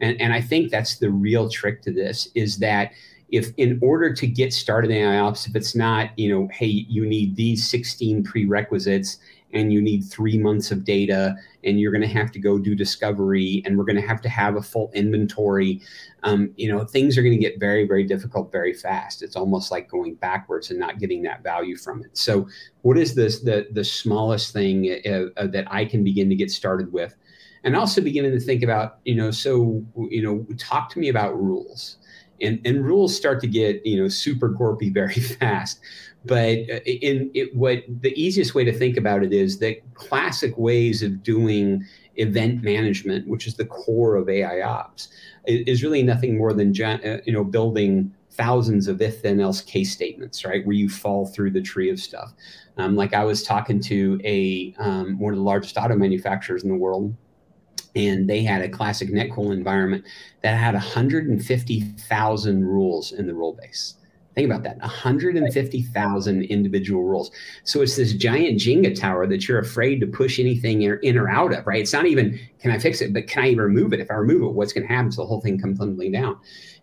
And, 0.00 0.20
and 0.20 0.32
I 0.32 0.40
think 0.40 0.70
that's 0.70 0.98
the 0.98 1.10
real 1.10 1.48
trick 1.48 1.82
to 1.82 1.92
this 1.92 2.28
is 2.34 2.58
that 2.58 2.92
if 3.30 3.52
in 3.56 3.78
order 3.82 4.12
to 4.12 4.26
get 4.26 4.52
started 4.52 4.90
in 4.90 4.98
AI 4.98 5.18
ops, 5.18 5.46
if 5.46 5.54
it's 5.54 5.74
not, 5.74 6.18
you 6.18 6.34
know, 6.34 6.48
hey, 6.52 6.66
you 6.66 7.04
need 7.04 7.36
these 7.36 7.68
16 7.68 8.24
prerequisites 8.24 9.18
and 9.52 9.72
you 9.72 9.80
need 9.80 10.02
three 10.02 10.38
months 10.38 10.70
of 10.70 10.84
data 10.84 11.34
and 11.64 11.80
you're 11.80 11.92
going 11.92 12.02
to 12.02 12.06
have 12.06 12.30
to 12.32 12.38
go 12.38 12.58
do 12.58 12.74
discovery 12.74 13.62
and 13.64 13.76
we're 13.76 13.84
going 13.84 14.00
to 14.00 14.06
have 14.06 14.20
to 14.20 14.28
have 14.28 14.56
a 14.56 14.62
full 14.62 14.90
inventory 14.94 15.80
um, 16.22 16.52
you 16.56 16.70
know 16.70 16.84
things 16.84 17.16
are 17.16 17.22
going 17.22 17.34
to 17.34 17.38
get 17.38 17.58
very 17.58 17.86
very 17.86 18.04
difficult 18.04 18.52
very 18.52 18.74
fast. 18.74 19.22
It's 19.22 19.36
almost 19.36 19.70
like 19.70 19.88
going 19.88 20.14
backwards 20.16 20.70
and 20.70 20.78
not 20.78 20.98
getting 20.98 21.22
that 21.22 21.42
value 21.42 21.76
from 21.76 22.02
it. 22.02 22.16
So 22.16 22.48
what 22.82 22.98
is 22.98 23.14
this 23.14 23.40
the 23.40 23.68
the 23.70 23.84
smallest 23.84 24.52
thing 24.52 25.00
uh, 25.06 25.26
uh, 25.36 25.46
that 25.48 25.70
i 25.70 25.84
can 25.84 26.02
begin 26.02 26.28
to 26.28 26.34
get 26.34 26.50
started 26.50 26.92
with 26.92 27.14
and 27.64 27.76
also 27.76 28.00
beginning 28.00 28.32
to 28.32 28.40
think 28.40 28.62
about 28.62 28.98
you 29.04 29.14
know 29.14 29.30
so 29.30 29.84
you 30.10 30.22
know 30.22 30.46
talk 30.56 30.90
to 30.90 30.98
me 30.98 31.08
about 31.08 31.40
rules 31.40 31.98
and 32.40 32.60
and 32.64 32.84
rules 32.84 33.16
start 33.16 33.40
to 33.40 33.46
get 33.46 33.84
you 33.84 34.00
know 34.00 34.08
super 34.08 34.48
gorpy 34.48 34.92
very 34.92 35.14
fast. 35.14 35.80
But 36.24 36.58
uh, 36.70 36.80
in 36.84 37.30
it, 37.34 37.54
what 37.54 37.84
the 38.00 38.12
easiest 38.20 38.54
way 38.54 38.64
to 38.64 38.72
think 38.72 38.96
about 38.96 39.22
it 39.22 39.32
is 39.32 39.58
that 39.60 39.82
classic 39.94 40.56
ways 40.58 41.02
of 41.02 41.22
doing 41.22 41.84
event 42.16 42.62
management, 42.62 43.28
which 43.28 43.46
is 43.46 43.54
the 43.54 43.64
core 43.64 44.16
of 44.16 44.28
AI 44.28 44.60
ops, 44.60 45.08
is 45.46 45.82
really 45.82 46.02
nothing 46.02 46.36
more 46.36 46.52
than 46.52 46.74
uh, 46.82 47.18
you 47.24 47.32
know 47.32 47.44
building 47.44 48.12
thousands 48.30 48.86
of 48.86 49.00
if 49.02 49.22
then 49.22 49.40
else 49.40 49.60
case 49.60 49.92
statements, 49.92 50.44
right? 50.44 50.64
Where 50.64 50.76
you 50.76 50.88
fall 50.88 51.26
through 51.26 51.50
the 51.52 51.62
tree 51.62 51.90
of 51.90 51.98
stuff. 51.98 52.32
Um, 52.76 52.94
like 52.94 53.12
I 53.12 53.24
was 53.24 53.42
talking 53.42 53.80
to 53.82 54.20
a 54.24 54.74
um, 54.78 55.18
one 55.18 55.32
of 55.32 55.38
the 55.38 55.44
largest 55.44 55.76
auto 55.76 55.96
manufacturers 55.96 56.62
in 56.62 56.68
the 56.68 56.76
world, 56.76 57.14
and 57.94 58.28
they 58.28 58.42
had 58.42 58.62
a 58.62 58.68
classic 58.68 59.10
NetCool 59.10 59.52
environment 59.52 60.04
that 60.42 60.56
had 60.56 60.74
150,000 60.74 62.64
rules 62.64 63.12
in 63.12 63.26
the 63.26 63.34
rule 63.34 63.54
base. 63.60 63.94
Think 64.34 64.50
about 64.50 64.62
that 64.62 64.78
150,000 64.78 66.42
individual 66.44 67.02
rules. 67.02 67.32
So 67.64 67.80
it's 67.82 67.96
this 67.96 68.12
giant 68.12 68.60
Jenga 68.60 68.94
tower 68.96 69.26
that 69.26 69.48
you're 69.48 69.58
afraid 69.58 70.00
to 70.00 70.06
push 70.06 70.38
anything 70.38 70.82
in 70.82 71.18
or 71.18 71.28
out 71.28 71.52
of, 71.52 71.66
right? 71.66 71.80
It's 71.80 71.92
not 71.92 72.06
even, 72.06 72.38
can 72.60 72.70
I 72.70 72.78
fix 72.78 73.00
it, 73.00 73.12
but 73.12 73.26
can 73.26 73.42
I 73.42 73.48
even 73.48 73.64
remove 73.64 73.92
it? 73.92 73.98
If 73.98 74.12
I 74.12 74.14
remove 74.14 74.42
it, 74.42 74.52
what's 74.52 74.72
going 74.72 74.86
to 74.86 74.94
happen? 74.94 75.10
So 75.10 75.22
the 75.22 75.26
whole 75.26 75.40
thing 75.40 75.58
comes 75.58 75.80
tumbling 75.80 76.12
down 76.12 76.38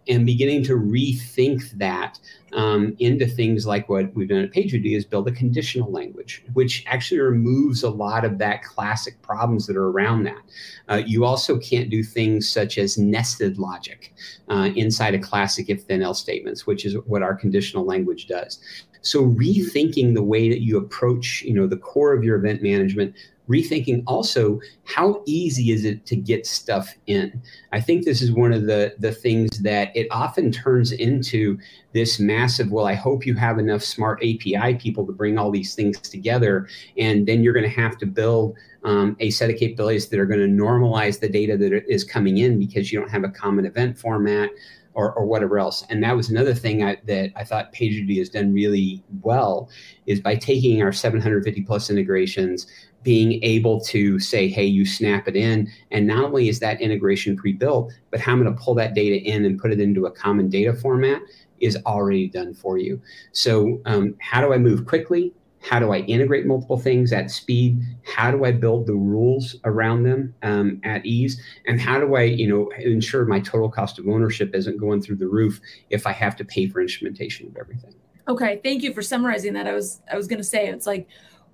and 0.08 0.26
beginning 0.26 0.64
to 0.64 0.74
rethink 0.74 1.72
that 1.72 2.20
um, 2.54 2.96
into 3.00 3.26
things 3.28 3.66
like 3.66 3.90
what 3.90 4.14
we've 4.14 4.30
done 4.30 4.44
at 4.44 4.52
PagerDuty 4.52 4.96
is 4.96 5.06
build 5.06 5.28
a 5.28 5.32
conditional 5.32 5.92
language, 5.92 6.44
which 6.54 6.84
actually 6.88 7.20
removes 7.20 7.84
a 7.84 7.90
lot 7.90 8.24
of 8.24 8.38
that 8.38 8.64
classic 8.64 9.22
problems 9.22 9.68
that 9.68 9.76
are 9.76 9.90
around 9.90 10.24
that. 10.24 10.42
Uh, 10.88 11.02
you 11.06 11.26
also 11.26 11.58
can't 11.58 11.90
do 11.90 12.04
things 12.04 12.48
such 12.48 12.78
as 12.78 12.98
nested 12.98 13.58
logic 13.58 14.14
uh, 14.50 14.70
inside 14.76 15.14
a 15.16 15.20
classic 15.20 15.70
if 15.70 15.88
then 15.88 16.02
else 16.02 16.20
statements, 16.20 16.66
which 16.66 16.86
is 16.86 16.96
what 17.06 17.22
our 17.22 17.36
conditional 17.36 17.86
language 17.86 18.28
does. 18.28 18.60
So 19.02 19.24
rethinking 19.24 20.16
the 20.16 20.24
way 20.24 20.50
that 20.50 20.62
you 20.62 20.78
approach, 20.78 21.44
you 21.44 21.54
know, 21.54 21.68
the 21.68 21.78
core 21.78 22.14
of 22.14 22.24
your 22.24 22.38
event 22.38 22.64
management, 22.64 23.16
rethinking 23.50 24.04
also 24.08 24.60
how 24.86 25.22
easy 25.26 25.72
is 25.72 25.86
it 25.86 26.06
to 26.06 26.16
get 26.16 26.46
stuff 26.46 26.96
in 27.08 27.42
i 27.72 27.80
think 27.80 28.04
this 28.04 28.22
is 28.22 28.32
one 28.32 28.52
of 28.52 28.66
the 28.66 28.96
the 29.00 29.12
things 29.12 29.60
that 29.60 29.96
it 29.96 30.08
often 30.12 30.52
turns 30.52 30.92
into 30.92 31.58
this 31.94 32.20
massive 32.20 32.72
well 32.72 32.86
i 32.86 32.94
hope 32.94 33.26
you 33.26 33.36
have 33.36 33.60
enough 33.60 33.84
smart 33.84 34.20
api 34.20 34.76
people 34.76 35.06
to 35.06 35.12
bring 35.12 35.38
all 35.38 35.52
these 35.52 35.76
things 35.76 36.00
together 36.00 36.68
and 36.98 37.28
then 37.28 37.44
you're 37.44 37.54
going 37.54 37.64
to 37.64 37.70
have 37.70 37.98
to 37.98 38.06
build 38.06 38.56
um, 38.84 39.18
a 39.20 39.32
set 39.32 39.50
of 39.50 39.58
capabilities 39.58 40.10
that 40.10 40.20
are 40.20 40.28
going 40.28 40.40
to 40.40 40.64
normalize 40.64 41.20
the 41.20 41.30
data 41.30 41.58
that 41.58 41.74
is 41.92 42.04
coming 42.04 42.38
in 42.38 42.60
because 42.60 42.92
you 42.92 43.00
don't 43.00 43.10
have 43.10 43.24
a 43.24 43.30
common 43.30 43.66
event 43.66 43.98
format 43.98 44.50
or, 44.96 45.12
or 45.14 45.26
whatever 45.26 45.60
else. 45.60 45.86
And 45.90 46.02
that 46.04 46.16
was 46.16 46.30
another 46.30 46.54
thing 46.54 46.84
I, 46.84 46.98
that 47.06 47.32
I 47.36 47.44
thought 47.44 47.74
PagerDuty 47.74 48.18
has 48.18 48.30
done 48.30 48.54
really 48.54 49.04
well 49.22 49.70
is 50.06 50.22
by 50.22 50.36
taking 50.36 50.82
our 50.82 50.94
750 50.94 51.62
plus 51.64 51.90
integrations, 51.90 52.66
being 53.06 53.40
able 53.44 53.80
to 53.80 54.20
say, 54.20 54.50
hey, 54.50 54.66
you 54.66 54.84
snap 54.84 55.28
it 55.28 55.36
in. 55.36 55.72
And 55.92 56.08
not 56.08 56.26
only 56.26 56.50
is 56.50 56.60
that 56.60 56.82
integration 56.82 57.38
pre 57.38 57.54
built, 57.54 57.94
but 58.10 58.20
how 58.20 58.34
I'm 58.34 58.44
going 58.44 58.54
to 58.54 58.60
pull 58.62 58.74
that 58.76 58.96
data 58.96 59.18
in 59.18 59.46
and 59.46 59.62
put 59.62 59.72
it 59.72 59.80
into 59.80 60.08
a 60.08 60.12
common 60.12 60.50
data 60.50 60.74
format 60.74 61.22
is 61.60 61.78
already 61.86 62.28
done 62.28 62.56
for 62.56 62.80
you. 62.80 63.00
So, 63.32 63.80
um, 63.86 64.16
how 64.20 64.42
do 64.42 64.52
I 64.52 64.58
move 64.58 64.88
quickly? 64.88 65.32
How 65.62 65.80
do 65.80 65.92
I 65.92 66.00
integrate 66.00 66.46
multiple 66.48 66.78
things 66.80 67.14
at 67.14 67.32
speed? 67.32 67.80
How 68.04 68.32
do 68.32 68.44
I 68.44 68.52
build 68.52 68.88
the 68.88 68.96
rules 68.96 69.56
around 69.66 70.04
them 70.04 70.34
um, 70.42 70.82
at 70.84 71.06
ease? 71.06 71.40
And 71.68 71.80
how 71.80 72.00
do 72.00 72.16
I, 72.16 72.24
you 72.24 72.48
know, 72.48 72.70
ensure 72.80 73.26
my 73.26 73.40
total 73.40 73.70
cost 73.70 74.00
of 74.00 74.08
ownership 74.08 74.54
isn't 74.56 74.78
going 74.78 75.02
through 75.02 75.18
the 75.18 75.28
roof 75.28 75.62
if 75.92 76.06
I 76.06 76.12
have 76.12 76.36
to 76.38 76.46
pay 76.46 76.68
for 76.68 76.82
instrumentation 76.82 77.48
of 77.48 77.56
everything? 77.58 77.94
Okay, 78.28 78.60
thank 78.64 78.82
you 78.82 78.94
for 78.94 79.04
summarizing 79.04 79.54
that. 79.54 79.68
I 79.68 79.74
was 79.74 80.02
I 80.12 80.18
was 80.18 80.28
going 80.28 80.40
to 80.40 80.44
say 80.44 80.68
it's 80.68 80.88
like 80.88 81.08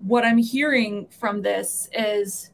what 0.06 0.26
I'm 0.26 0.38
hearing 0.38 1.08
from 1.08 1.42
this 1.42 1.90
is, 1.94 2.52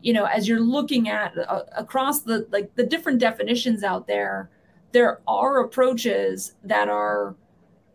you 0.00 0.12
know, 0.12 0.24
as 0.24 0.48
you're 0.48 0.60
looking 0.60 1.08
at 1.08 1.36
uh, 1.36 1.62
across 1.76 2.22
the 2.22 2.46
like 2.50 2.74
the 2.74 2.84
different 2.84 3.18
definitions 3.18 3.82
out 3.82 4.06
there, 4.06 4.50
there 4.92 5.20
are 5.26 5.60
approaches 5.60 6.54
that 6.64 6.88
are, 6.88 7.34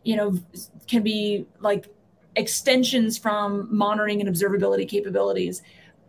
you 0.04 0.16
know, 0.16 0.40
can 0.88 1.04
be 1.04 1.46
like 1.60 1.88
extensions 2.36 3.18
from 3.18 3.68
monitoring 3.76 4.22
and 4.22 4.30
observability 4.30 4.88
capabilities. 4.88 5.62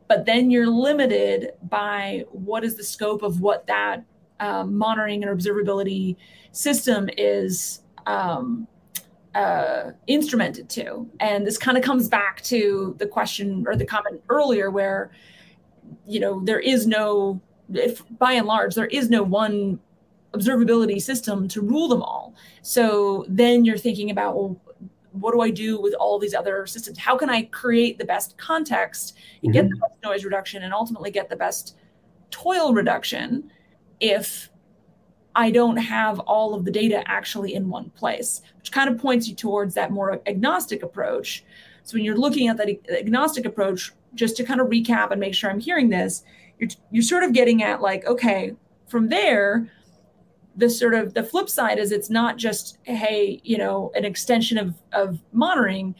But 0.09 0.25
then 0.25 0.51
you're 0.51 0.69
limited 0.69 1.53
by 1.69 2.25
what 2.31 2.65
is 2.65 2.77
the 2.77 2.85
scope 2.85 3.23
of 3.23 3.41
what 3.41 3.67
that 3.67 4.05
um, 4.39 4.77
monitoring 4.77 5.25
and 5.25 5.39
observability 5.39 6.17
system 6.53 7.09
is 7.17 7.81
um, 8.07 8.69
uh, 9.37 9.93
instrumented 10.09 10.69
to. 10.71 11.07
And 11.21 11.47
this 11.47 11.59
kind 11.59 11.77
of 11.77 11.85
comes 11.85 12.09
back 12.09 12.41
to 12.45 12.97
the 12.99 13.07
question 13.07 13.65
or 13.67 13.77
the 13.77 13.85
comment 13.85 14.23
earlier 14.31 14.71
where, 14.71 15.11
you 16.07 16.21
know, 16.21 16.43
there 16.45 16.59
is 16.59 16.87
no, 16.87 17.41
if 17.73 18.03
by 18.19 18.33
and 18.33 18.47
large, 18.47 18.75
there 18.75 18.87
is 18.87 19.11
no 19.11 19.23
one 19.23 19.79
observability 20.33 21.01
system 21.01 21.49
to 21.49 21.61
rule 21.61 21.87
them 21.87 22.03
all. 22.03 22.35
So 22.63 23.27
then 23.29 23.67
you're 23.67 23.77
thinking 23.77 24.11
about, 24.11 24.37
well, 24.37 24.61
what 25.13 25.33
do 25.33 25.43
I 25.43 25.51
do 25.51 25.81
with 25.81 25.95
all 25.95 26.19
these 26.19 26.35
other 26.35 26.67
systems? 26.67 26.99
How 26.99 27.17
can 27.17 27.29
I 27.29 27.43
create 27.43 27.99
the 27.99 28.05
best 28.07 28.39
context 28.39 29.17
and 29.43 29.53
mm-hmm. 29.53 29.69
get 29.69 29.71
the 29.71 29.77
best 29.77 30.03
noise 30.03 30.25
reduction 30.25 30.63
and 30.63 30.73
ultimately 30.73 31.11
get 31.11 31.29
the 31.29 31.37
best 31.37 31.77
toil 32.31 32.73
reduction 32.73 33.51
if 34.01 34.51
I 35.37 35.51
don't 35.51 35.77
have 35.77 36.19
all 36.21 36.55
of 36.55 36.65
the 36.65 36.71
data 36.71 37.05
actually 37.07 37.55
in 37.55 37.69
one 37.69 37.91
place, 37.91 38.41
which 38.57 38.73
kind 38.73 38.89
of 38.89 38.99
points 38.99 39.29
you 39.29 39.35
towards 39.35 39.75
that 39.75 39.93
more 39.93 40.21
agnostic 40.27 40.83
approach. 40.83 41.45
So 41.83 41.95
when 41.95 42.05
you're 42.05 42.17
looking 42.17 42.49
at 42.49 42.57
that 42.57 42.71
agnostic 42.91 43.45
approach, 43.45 43.93
just 44.15 44.37
to 44.39 44.45
kind 44.45 44.63
of 44.63 44.69
recap 44.69 45.11
and 45.11 45.21
make 45.21 45.35
sure 45.35 45.51
I'm 45.51 45.61
hearing 45.61 45.91
this, 45.91 46.25
you're, 46.59 46.71
you're 46.91 47.03
sort 47.03 47.23
of 47.23 47.35
getting 47.35 47.63
at 47.63 47.83
like, 47.83 48.07
okay, 48.07 48.55
from 48.89 49.11
there, 49.11 49.71
the 50.57 50.71
sort 50.71 50.95
of 50.95 51.13
the 51.13 51.23
flip 51.23 51.51
side 51.51 51.79
is 51.79 51.93
it's 51.93 52.09
not 52.09 52.39
just, 52.39 52.79
hey, 52.85 53.39
you 53.45 53.59
know, 53.59 53.93
an 53.95 54.07
extension 54.07 54.57
of, 54.57 54.75
of 54.95 55.21
monitoring. 55.33 55.95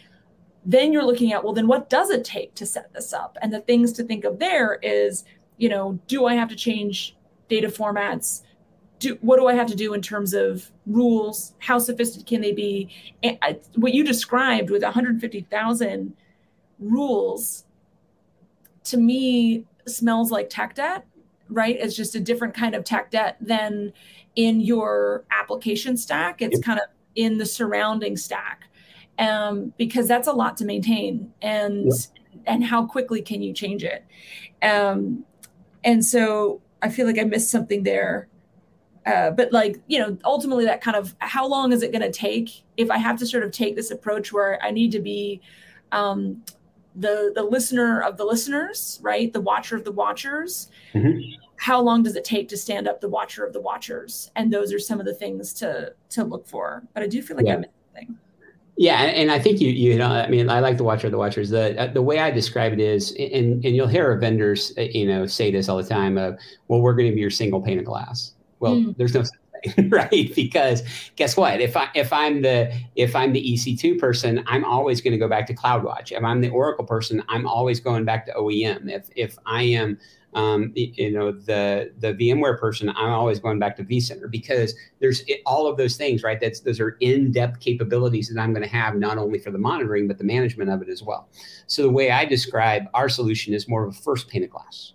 Then 0.65 0.95
you're 0.95 1.05
looking 1.05 1.35
at, 1.35 1.45
well, 1.45 1.53
then 1.53 1.67
what 1.67 1.91
does 1.91 2.09
it 2.09 2.25
take 2.25 2.55
to 2.55 2.65
set 2.65 2.91
this 2.95 3.13
up? 3.13 3.37
And 3.43 3.53
the 3.53 3.61
things 3.61 3.93
to 3.93 4.03
think 4.03 4.25
of 4.25 4.39
there 4.39 4.79
is, 4.83 5.25
you 5.59 5.69
know, 5.69 6.01
do 6.07 6.25
I 6.25 6.35
have 6.37 6.49
to 6.49 6.57
change 6.57 7.15
data 7.49 7.69
formats? 7.69 8.41
Do 8.99 9.19
what 9.21 9.39
do 9.39 9.47
I 9.47 9.55
have 9.55 9.67
to 9.69 9.75
do 9.75 9.95
in 9.95 10.03
terms 10.03 10.33
of 10.35 10.71
rules? 10.87 11.55
How 11.59 11.79
sophisticated 11.79 12.27
can 12.27 12.41
they 12.41 12.53
be? 12.53 12.89
And 13.23 13.39
I, 13.43 13.59
what 13.75 13.93
you 13.95 14.05
described 14.05 14.71
with 14.71 14.83
150,000 14.83 16.15
rules 16.79 17.65
to 18.85 18.97
me 18.97 19.65
smells 19.87 20.31
like 20.31 20.49
tech 20.49 20.75
debt, 20.75 21.07
right? 21.49 21.77
It's 21.79 21.97
just 21.97 22.15
a 22.15 22.21
different 22.21 22.55
kind 22.55 22.75
of 22.75 22.85
tech 22.85 23.11
debt 23.11 23.37
than 23.41 23.93
in 24.35 24.61
your 24.61 25.25
application 25.31 25.97
stack. 25.97 26.41
It's 26.43 26.61
kind 26.61 26.79
of 26.79 26.87
in 27.15 27.39
the 27.39 27.47
surrounding 27.47 28.17
stack. 28.17 28.65
Um, 29.19 29.73
because 29.79 30.07
that's 30.07 30.29
a 30.29 30.33
lot 30.33 30.59
to 30.59 30.67
maintain 30.67 31.33
and 31.41 31.91
and 32.47 32.63
how 32.63 32.85
quickly 32.85 33.23
can 33.23 33.43
you 33.43 33.55
change 33.55 33.83
it? 33.83 34.05
Um, 34.63 35.25
and 35.85 36.05
so 36.05 36.61
I 36.83 36.91
feel 36.91 37.07
like 37.07 37.19
I 37.19 37.25
missed 37.25 37.51
something 37.51 37.83
there 37.83 38.29
uh, 39.07 39.31
but 39.31 39.53
like 39.53 39.81
you 39.87 39.99
know 39.99 40.17
ultimately 40.25 40.65
that 40.65 40.81
kind 40.81 40.97
of 40.97 41.15
how 41.21 41.47
long 41.47 41.73
is 41.73 41.83
it 41.83 41.93
going 41.93 42.03
to 42.03 42.13
take 42.13 42.63
if 42.77 42.91
i 42.91 42.99
have 42.99 43.19
to 43.19 43.27
sort 43.27 43.45
of 43.45 43.51
take 43.53 43.77
this 43.77 43.91
approach 43.91 44.33
where 44.33 44.63
i 44.63 44.71
need 44.71 44.91
to 44.93 45.01
be 45.01 45.41
um, 45.93 46.43
the 46.97 47.33
the 47.35 47.43
listener 47.43 48.03
of 48.03 48.17
the 48.17 48.25
listeners 48.25 48.99
right 49.03 49.33
the 49.33 49.41
watcher 49.41 49.77
of 49.77 49.85
the 49.85 49.93
watchers 49.93 50.71
mm-hmm. 50.93 51.19
how 51.57 51.81
long 51.81 52.03
does 52.03 52.17
it 52.17 52.25
take 52.25 52.49
to 52.49 52.57
stand 52.57 52.89
up 52.89 53.01
the 53.01 53.09
watcher 53.09 53.45
of 53.45 53.53
the 53.53 53.61
watchers 53.61 54.31
and 54.35 54.53
those 54.53 54.73
are 54.73 54.79
some 54.79 54.99
of 54.99 55.07
the 55.07 55.15
things 55.15 55.53
to 55.53 55.93
to 56.11 56.25
look 56.25 56.47
for 56.47 56.83
but 56.95 57.03
i 57.03 57.07
do 57.07 57.23
feel 57.23 57.37
like 57.37 57.47
yeah. 57.47 57.55
i'm 57.55 57.61
missing 57.61 58.19
yeah, 58.79 59.05
and 59.05 59.31
I 59.31 59.39
think 59.39 59.59
you 59.59 59.71
you 59.71 59.97
know 59.97 60.09
I 60.09 60.29
mean 60.29 60.51
I 60.51 60.61
like 60.61 60.77
the 60.77 60.85
watcher 60.85 61.07
of 61.07 61.11
the 61.11 61.17
watchers. 61.17 61.49
The 61.49 61.81
uh, 61.81 61.87
the 61.87 62.03
way 62.03 62.19
I 62.19 62.31
describe 62.31 62.75
it 62.75 62.79
is, 62.79 63.13
and 63.13 63.65
and 63.65 63.75
you'll 63.75 63.87
hear 63.87 64.15
vendors 64.19 64.75
uh, 64.77 64.83
you 64.83 65.07
know 65.07 65.25
say 65.25 65.51
this 65.51 65.71
all 65.71 65.79
the 65.79 65.89
time. 65.89 66.19
Of 66.19 66.39
well, 66.69 66.83
we're 66.83 66.93
going 66.93 67.09
to 67.09 67.15
be 67.15 67.23
your 67.23 67.31
single 67.31 67.63
pane 67.63 67.79
of 67.79 67.87
glass 67.87 68.35
well, 68.61 68.77
mm. 68.77 68.97
there's 68.97 69.15
no 69.15 69.23
thing, 69.23 69.89
right? 69.91 70.35
Because 70.35 70.83
guess 71.17 71.37
what? 71.37 71.61
If 71.61 71.77
I 71.77 71.89
if 71.95 72.13
I'm 72.13 72.43
the 72.43 72.73
if 72.95 73.15
I'm 73.17 73.33
the 73.33 73.43
EC2 73.43 73.99
person, 73.99 74.43
I'm 74.47 74.65
always 74.65 75.01
going 75.01 75.13
to 75.13 75.19
go 75.19 75.29
back 75.29 75.47
to 75.47 75.55
CloudWatch. 75.55 76.13
If 76.13 76.23
I'm 76.23 76.41
the 76.41 76.51
Oracle 76.51 76.85
person, 76.85 77.23
I'm 77.29 77.47
always 77.47 77.81
going 77.81 78.05
back 78.05 78.27
to 78.27 78.33
OEM. 78.33 78.91
If 78.91 79.09
if 79.17 79.37
I 79.47 79.63
am 79.63 79.99
um, 80.35 80.73
you 80.75 81.11
know 81.11 81.33
the 81.33 81.93
the 81.99 82.13
VMware 82.13 82.59
person, 82.59 82.91
I'm 82.91 83.11
always 83.11 83.41
going 83.41 83.59
back 83.59 83.77
to 83.77 83.85
vCenter 83.85 84.31
because 84.31 84.75
there's 85.01 85.25
all 85.47 85.67
of 85.67 85.79
those 85.79 85.97
things, 85.97 86.23
right? 86.23 86.39
That's 86.39 86.61
those 86.61 86.79
are 86.79 86.99
in-depth 87.01 87.61
capabilities 87.61 88.29
that 88.29 88.41
I'm 88.41 88.53
going 88.53 88.63
to 88.63 88.69
have 88.69 88.97
not 88.97 89.17
only 89.17 89.39
for 89.39 89.51
the 89.51 89.59
monitoring 89.59 90.07
but 90.07 90.19
the 90.19 90.25
management 90.25 90.71
of 90.71 90.83
it 90.83 90.89
as 90.89 91.03
well. 91.03 91.29
So 91.67 91.83
the 91.83 91.91
way 91.91 92.11
I 92.11 92.27
describe 92.27 92.85
our 92.93 93.09
solution 93.09 93.55
is 93.55 93.67
more 93.67 93.85
of 93.85 93.95
a 93.95 93.99
first 93.99 94.29
pane 94.29 94.45
of 94.45 94.51
glass 94.51 94.93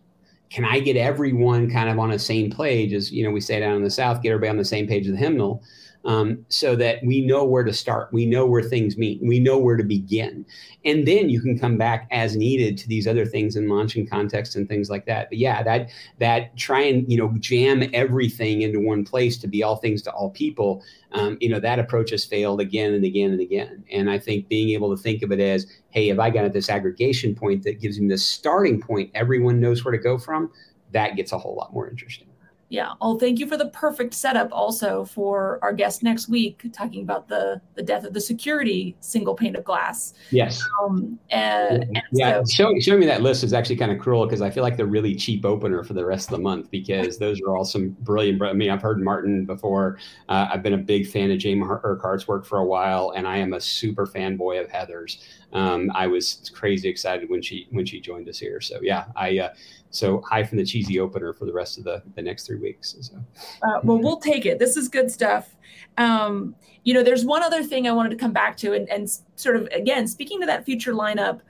can 0.52 0.66
I 0.66 0.80
get 0.80 0.98
everyone 0.98 1.72
kind 1.72 1.90
of 1.90 1.98
on 1.98 2.10
the 2.10 2.20
same 2.20 2.52
page 2.52 2.92
as, 2.94 3.12
you 3.12 3.24
know, 3.24 3.32
we 3.32 3.40
say 3.40 3.62
down 3.62 3.78
in 3.78 3.84
the 3.84 3.90
South, 3.90 4.22
get 4.22 4.32
everybody 4.32 4.50
on 4.50 4.58
the 4.58 4.66
same 4.66 4.86
page 4.86 5.08
of 5.08 5.14
the 5.14 5.18
hymnal. 5.18 5.64
Um, 6.06 6.46
so 6.50 6.76
that 6.76 7.00
we 7.04 7.22
know 7.22 7.44
where 7.44 7.64
to 7.64 7.74
start. 7.74 8.12
We 8.12 8.26
know 8.26 8.46
where 8.46 8.64
things 8.64 8.98
meet. 8.98 9.22
We 9.22 9.40
know 9.40 9.58
where 9.58 9.78
to 9.78 9.84
begin. 9.84 10.46
And 10.84 11.08
then 11.08 11.30
you 11.30 11.42
can 11.42 11.60
come 11.60 11.78
back 11.78 12.08
as 12.12 12.36
needed 12.36 12.78
to 12.80 12.88
these 12.88 13.08
other 13.08 13.26
things 13.26 13.56
in 13.56 13.68
launching 13.68 14.08
context 14.08 14.56
and 14.56 14.68
things 14.68 14.90
like 14.90 15.06
that. 15.06 15.30
But 15.30 15.38
yeah, 15.38 15.62
that 15.64 15.90
that 16.20 16.58
try 16.58 16.82
and 16.82 17.10
you 17.12 17.18
know 17.18 17.34
jam 17.40 17.84
everything 17.94 18.64
into 18.64 18.80
one 18.80 19.06
place 19.06 19.38
to 19.40 19.48
be 19.48 19.62
all 19.62 19.76
things 19.76 20.02
to 20.04 20.12
all 20.12 20.32
people. 20.32 20.84
Um, 21.12 21.38
you 21.40 21.50
know 21.50 21.60
that 21.60 21.78
approach 21.78 22.10
has 22.12 22.26
failed 22.26 22.62
again 22.62 22.94
and 22.94 23.06
again 23.06 23.32
and 23.32 23.42
again. 23.42 23.84
And 23.92 24.10
I 24.10 24.18
think 24.18 24.48
being 24.48 24.70
able 24.70 24.96
to 24.96 25.02
think 25.02 25.22
of 25.22 25.32
it 25.32 25.40
as, 25.40 25.68
hey, 25.92 26.10
if 26.10 26.20
I 26.20 26.30
got 26.30 26.46
at 26.46 26.54
this 26.54 26.70
aggregation 26.70 27.36
point 27.36 27.64
that 27.64 27.80
gives 27.80 28.00
me 28.00 28.08
the 28.08 28.18
starting 28.18 28.82
point, 28.82 29.12
everyone 29.14 29.60
knows 29.60 29.86
where 29.86 29.92
to 29.92 30.02
go 30.02 30.18
from. 30.18 30.52
That 30.92 31.16
gets 31.16 31.32
a 31.32 31.38
whole 31.38 31.56
lot 31.56 31.74
more 31.74 31.88
interesting. 31.90 32.31
Yeah. 32.72 32.94
Oh, 33.02 33.20
thank 33.20 33.38
you 33.38 33.48
for 33.48 33.58
the 33.58 33.68
perfect 33.68 34.14
setup 34.14 34.48
also 34.54 35.04
for 35.04 35.60
our 35.62 35.74
guest 35.74 36.04
next 36.04 36.30
week, 36.30 36.66
talking 36.72 37.04
about 37.04 37.28
the 37.28 37.60
the 37.76 37.84
death 37.84 38.06
of 38.06 38.14
the 38.14 38.22
security 38.22 38.96
single 39.02 39.36
pane 39.36 39.58
of 39.58 39.66
glass. 39.66 40.14
Yes. 40.30 40.64
Um, 40.82 41.20
and, 41.32 41.86
yeah. 41.92 42.02
yeah. 42.14 42.44
So, 42.46 42.50
showing, 42.50 42.80
showing 42.80 43.02
me 43.02 43.08
that 43.08 43.22
list 43.22 43.44
is 43.44 43.52
actually 43.52 43.76
kind 43.76 43.92
of 43.92 44.00
cruel 44.00 44.26
because 44.26 44.42
I 44.42 44.50
feel 44.50 44.64
like 44.64 44.78
they're 44.78 44.86
really 44.86 45.16
cheap 45.16 45.44
opener 45.44 45.84
for 45.84 45.92
the 45.92 46.06
rest 46.06 46.30
of 46.30 46.38
the 46.38 46.42
month 46.42 46.72
because 46.72 47.18
those 47.18 47.42
are 47.42 47.58
all 47.58 47.66
some 47.66 47.90
brilliant. 48.00 48.42
I 48.42 48.54
mean, 48.54 48.70
I've 48.70 48.82
heard 48.82 49.02
Martin 49.02 49.44
before. 49.44 49.98
Uh, 50.30 50.48
I've 50.54 50.64
been 50.64 50.74
a 50.74 50.78
big 50.78 51.08
fan 51.08 51.30
of 51.30 51.40
James 51.40 51.66
Urquhart's 51.84 52.26
work 52.26 52.46
for 52.46 52.60
a 52.60 52.66
while, 52.66 53.12
and 53.18 53.28
I 53.28 53.36
am 53.36 53.52
a 53.52 53.60
super 53.60 54.08
fanboy 54.08 54.64
of 54.64 54.72
Heather's. 54.72 55.22
Um, 55.54 55.92
I 55.94 56.08
was 56.08 56.50
crazy 56.54 56.90
excited 56.90 57.30
when 57.30 57.42
she 57.42 57.68
when 57.72 57.86
she 57.86 58.00
joined 58.00 58.30
us 58.30 58.40
here. 58.40 58.62
So 58.62 58.80
yeah, 58.82 59.06
I. 59.16 59.40
Uh, 59.40 59.54
so 59.92 60.22
high 60.22 60.44
from 60.44 60.58
the 60.58 60.66
cheesy 60.66 61.00
opener 61.00 61.34
for 61.34 61.46
the 61.46 61.54
rest 61.54 61.78
of 61.78 61.84
the, 61.84 62.02
the 62.16 62.22
next 62.22 62.48
three 62.48 62.58
weeks. 62.58 62.96
So. 63.02 63.18
Uh, 63.62 63.82
well, 63.84 64.00
we'll 64.00 64.20
take 64.20 64.46
it. 64.46 64.58
This 64.58 64.78
is 64.78 64.88
good 64.88 65.12
stuff. 65.12 65.56
Um, 65.98 66.56
you 66.84 66.94
know, 66.94 67.04
there's 67.04 67.26
one 67.26 67.44
other 67.44 67.62
thing 67.64 67.88
I 67.88 67.92
wanted 67.92 68.10
to 68.12 68.16
come 68.16 68.32
back 68.32 68.58
to, 68.58 68.74
and, 68.74 68.90
and 68.90 69.10
sort 69.36 69.58
of 69.58 69.68
again 69.74 70.08
speaking 70.08 70.40
to 70.40 70.46
that 70.48 70.66
future 70.66 70.94
lineup. 70.94 71.42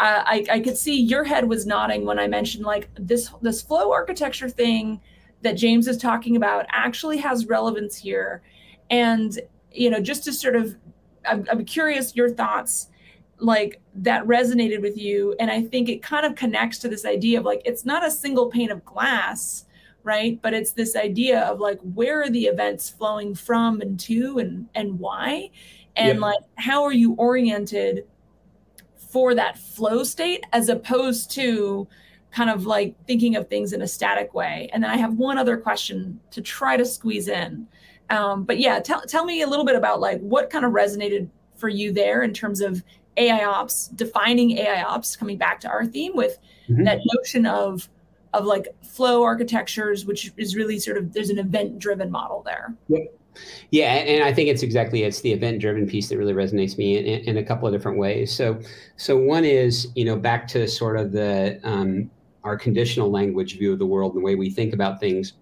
Uh, 0.00 0.22
I, 0.26 0.44
I 0.50 0.60
could 0.60 0.76
see 0.76 1.00
your 1.00 1.22
head 1.22 1.48
was 1.48 1.66
nodding 1.66 2.04
when 2.04 2.18
I 2.18 2.26
mentioned 2.26 2.64
like 2.64 2.88
this 2.96 3.30
this 3.40 3.62
flow 3.62 3.92
architecture 3.92 4.48
thing 4.48 5.00
that 5.42 5.52
James 5.52 5.86
is 5.86 5.96
talking 5.96 6.36
about 6.36 6.66
actually 6.70 7.18
has 7.18 7.46
relevance 7.46 7.96
here, 7.96 8.42
and 8.90 9.38
you 9.72 9.90
know, 9.90 10.00
just 10.00 10.24
to 10.24 10.32
sort 10.32 10.56
of, 10.56 10.76
I'm, 11.24 11.46
I'm 11.50 11.64
curious 11.64 12.14
your 12.14 12.30
thoughts 12.30 12.88
like 13.38 13.80
that 13.94 14.24
resonated 14.24 14.80
with 14.80 14.96
you. 14.96 15.34
And 15.40 15.50
i 15.50 15.62
think 15.62 15.88
it 15.88 16.02
kind 16.02 16.24
of 16.24 16.34
connects 16.34 16.78
to 16.78 16.88
this 16.88 17.04
idea 17.04 17.38
of 17.38 17.44
like 17.44 17.62
it's 17.64 17.84
not 17.84 18.04
a 18.04 18.10
single 18.10 18.50
pane 18.50 18.70
of 18.70 18.84
glass 18.84 19.66
right? 20.04 20.40
But 20.42 20.54
it's 20.54 20.72
this 20.72 20.94
idea 20.94 21.40
of 21.40 21.58
like 21.58 21.80
where 21.80 22.22
are 22.22 22.30
the 22.30 22.44
events 22.44 22.90
flowing 22.90 23.34
from 23.34 23.80
and 23.80 23.98
to 24.00 24.38
and 24.38 24.68
and 24.74 24.98
why? 25.00 25.50
And 25.96 26.18
yeah. 26.18 26.26
like 26.26 26.40
how 26.56 26.84
are 26.84 26.92
you 26.92 27.14
oriented 27.14 28.06
for 28.96 29.34
that 29.34 29.58
flow 29.58 30.04
state 30.04 30.44
as 30.52 30.68
opposed 30.68 31.30
to 31.32 31.88
kind 32.30 32.50
of 32.50 32.66
like 32.66 32.94
thinking 33.06 33.36
of 33.36 33.48
things 33.48 33.72
in 33.72 33.82
a 33.82 33.88
static 33.88 34.34
way? 34.34 34.68
And 34.72 34.84
then 34.84 34.90
i 34.90 34.96
have 34.96 35.14
one 35.14 35.38
other 35.38 35.56
question 35.56 36.20
to 36.30 36.40
try 36.40 36.76
to 36.76 36.84
squeeze 36.84 37.28
in. 37.28 37.66
Um, 38.10 38.44
but 38.44 38.58
yeah 38.58 38.80
tell, 38.80 39.00
tell 39.00 39.24
me 39.24 39.40
a 39.40 39.46
little 39.46 39.64
bit 39.64 39.76
about 39.76 39.98
like 39.98 40.20
what 40.20 40.50
kind 40.50 40.66
of 40.66 40.72
resonated 40.72 41.30
for 41.56 41.70
you 41.70 41.90
there 41.90 42.22
in 42.22 42.34
terms 42.34 42.60
of 42.60 42.84
AI 43.16 43.44
ops, 43.44 43.88
defining 43.88 44.58
AI 44.58 44.82
ops, 44.82 45.16
coming 45.16 45.38
back 45.38 45.60
to 45.60 45.68
our 45.68 45.86
theme 45.86 46.12
with 46.14 46.38
mm-hmm. 46.68 46.84
that 46.84 47.00
notion 47.14 47.46
of 47.46 47.88
of 48.32 48.44
like 48.44 48.66
flow 48.82 49.22
architectures, 49.22 50.04
which 50.04 50.32
is 50.36 50.56
really 50.56 50.78
sort 50.78 50.96
of 50.96 51.12
there's 51.12 51.30
an 51.30 51.38
event 51.38 51.78
driven 51.78 52.10
model 52.10 52.42
there. 52.44 52.74
Yep. 52.88 53.20
Yeah, 53.70 53.94
and 53.94 54.22
I 54.22 54.32
think 54.32 54.48
it's 54.48 54.62
exactly 54.62 55.02
it's 55.02 55.20
the 55.20 55.32
event 55.32 55.60
driven 55.60 55.88
piece 55.88 56.08
that 56.08 56.18
really 56.18 56.32
resonates 56.32 56.78
me 56.78 56.98
in, 56.98 57.04
in, 57.24 57.36
a 57.36 57.42
couple 57.42 57.66
of 57.66 57.74
different 57.74 57.98
ways. 57.98 58.32
So, 58.32 58.60
so 58.96 59.16
one 59.16 59.44
is 59.44 59.88
you 59.96 60.04
know 60.04 60.16
back 60.16 60.46
to 60.48 60.68
sort 60.68 60.96
of 60.96 61.10
the 61.10 61.60
um, 61.64 62.10
our 62.44 62.56
conditional 62.56 63.10
language 63.10 63.58
view 63.58 63.72
of 63.72 63.78
the 63.78 63.86
world 63.86 64.14
and 64.14 64.20
the 64.20 64.24
way 64.24 64.36
we 64.36 64.50
think 64.50 64.72
about 64.72 65.00
things 65.00 65.32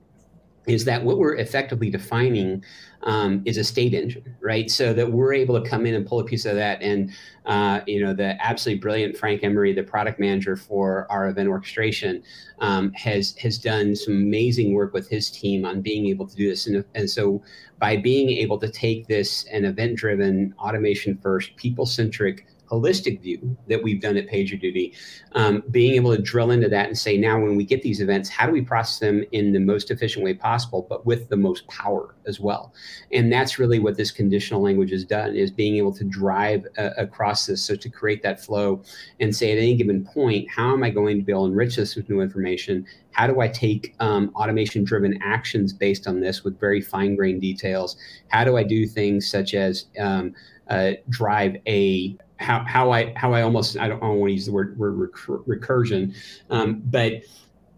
is 0.66 0.85
that 0.85 1.03
what 1.03 1.18
we're 1.18 1.37
effectively 1.37 1.90
defining 1.90 2.64
um, 3.03 3.42
is 3.44 3.57
a 3.57 3.64
state 3.64 3.94
engine, 3.94 4.37
right? 4.40 4.70
So 4.70 4.92
that 4.94 5.11
we're 5.11 5.33
able 5.33 5.61
to 5.61 5.68
come 5.68 5.87
in 5.87 5.94
and 5.94 6.07
pull 6.07 6.20
a 6.20 6.25
piece 6.25 6.44
of 6.44 6.55
that. 6.55 6.81
And, 6.83 7.11
uh, 7.46 7.81
you 7.87 8.01
know, 8.05 8.14
the 8.14 8.37
absolutely 8.40 8.81
brilliant 8.81 9.16
Frank 9.16 9.42
Emery, 9.42 9.72
the 9.72 9.83
product 9.83 10.20
manager 10.20 10.57
for 10.57 11.07
our 11.11 11.29
event 11.29 11.48
orchestration, 11.48 12.22
um, 12.61 12.92
has 12.92 13.35
has 13.38 13.59
done 13.59 13.96
some 13.96 14.14
amazing 14.14 14.72
work 14.72 14.92
with 14.92 15.09
his 15.09 15.31
team 15.31 15.64
on 15.64 15.81
being 15.81 16.07
able 16.07 16.29
to 16.29 16.37
do 16.37 16.48
this. 16.48 16.68
And, 16.68 16.85
and 16.94 17.11
so 17.11 17.42
by 17.81 17.96
being 17.96 18.31
able 18.31 18.59
to 18.59 18.70
take 18.70 19.09
this 19.09 19.44
an 19.53 19.64
event 19.64 19.96
driven, 19.96 20.55
automation 20.61 21.18
first, 21.20 21.57
people 21.57 21.87
centric 21.87 22.46
holistic 22.72 23.20
view 23.20 23.56
that 23.68 23.82
we've 23.82 24.00
done 24.00 24.16
at 24.16 24.26
PagerDuty, 24.28 24.96
um, 25.32 25.62
being 25.70 25.94
able 25.94 26.16
to 26.16 26.22
drill 26.22 26.50
into 26.50 26.68
that 26.70 26.87
and 26.87 26.96
say, 26.96 27.18
now 27.18 27.38
when 27.38 27.54
we 27.54 27.64
get 27.64 27.82
these 27.82 28.00
events, 28.00 28.30
how 28.30 28.46
do 28.46 28.52
we 28.52 28.62
process 28.62 28.98
them 28.98 29.24
in 29.32 29.52
the 29.52 29.61
most 29.61 29.90
efficient 29.90 30.24
way 30.24 30.32
possible, 30.32 30.87
but 30.88 31.04
with 31.04 31.28
the 31.28 31.37
most 31.37 31.66
power 31.68 32.14
as 32.26 32.40
well? 32.40 32.72
And 33.12 33.30
that's 33.30 33.58
really 33.58 33.78
what 33.78 33.96
this 33.96 34.11
conditional 34.11 34.62
language 34.62 34.90
has 34.90 35.04
done 35.04 35.37
is 35.37 35.50
being 35.50 35.76
able 35.76 35.92
to 35.92 36.04
drive 36.04 36.66
uh, 36.78 36.90
across 36.96 37.46
this. 37.46 37.62
So 37.62 37.76
to 37.76 37.88
create 37.90 38.22
that 38.22 38.42
flow 38.42 38.82
and 39.20 39.35
say 39.37 39.52
at 39.52 39.58
any 39.58 39.76
given 39.76 40.04
point, 40.04 40.48
how 40.50 40.72
am 40.72 40.82
I 40.82 40.90
going 40.90 41.18
to 41.18 41.24
be 41.24 41.32
able 41.32 41.46
to 41.46 41.52
enrich 41.52 41.76
this 41.76 41.94
with 41.94 42.08
new 42.08 42.22
information? 42.22 42.87
How 43.11 43.26
do 43.26 43.40
I 43.40 43.48
take 43.48 43.94
um, 44.00 44.30
automation 44.35 44.85
driven 44.85 45.18
actions 45.22 45.74
based 45.74 46.06
on 46.06 46.20
this 46.20 46.42
with 46.42 46.58
very 46.58 46.80
fine 46.80 47.16
grained 47.16 47.42
details? 47.42 47.96
How 48.28 48.44
do 48.44 48.56
I 48.56 48.62
do 48.62 48.87
things 48.87 49.28
such 49.28 49.52
as 49.52 49.87
um, 49.98 50.35
uh, 50.68 50.92
drive 51.11 51.56
a 51.66 52.16
how, 52.42 52.64
how 52.66 52.90
I 52.90 53.12
how 53.16 53.33
I 53.33 53.42
almost 53.42 53.78
I 53.78 53.88
don't, 53.88 54.02
I 54.02 54.07
don't 54.07 54.18
want 54.18 54.31
to 54.31 54.35
use 54.35 54.46
the 54.46 54.52
word, 54.52 54.78
word 54.78 54.94
recur, 54.98 55.38
recursion, 55.38 56.14
um, 56.50 56.83
but 56.87 57.22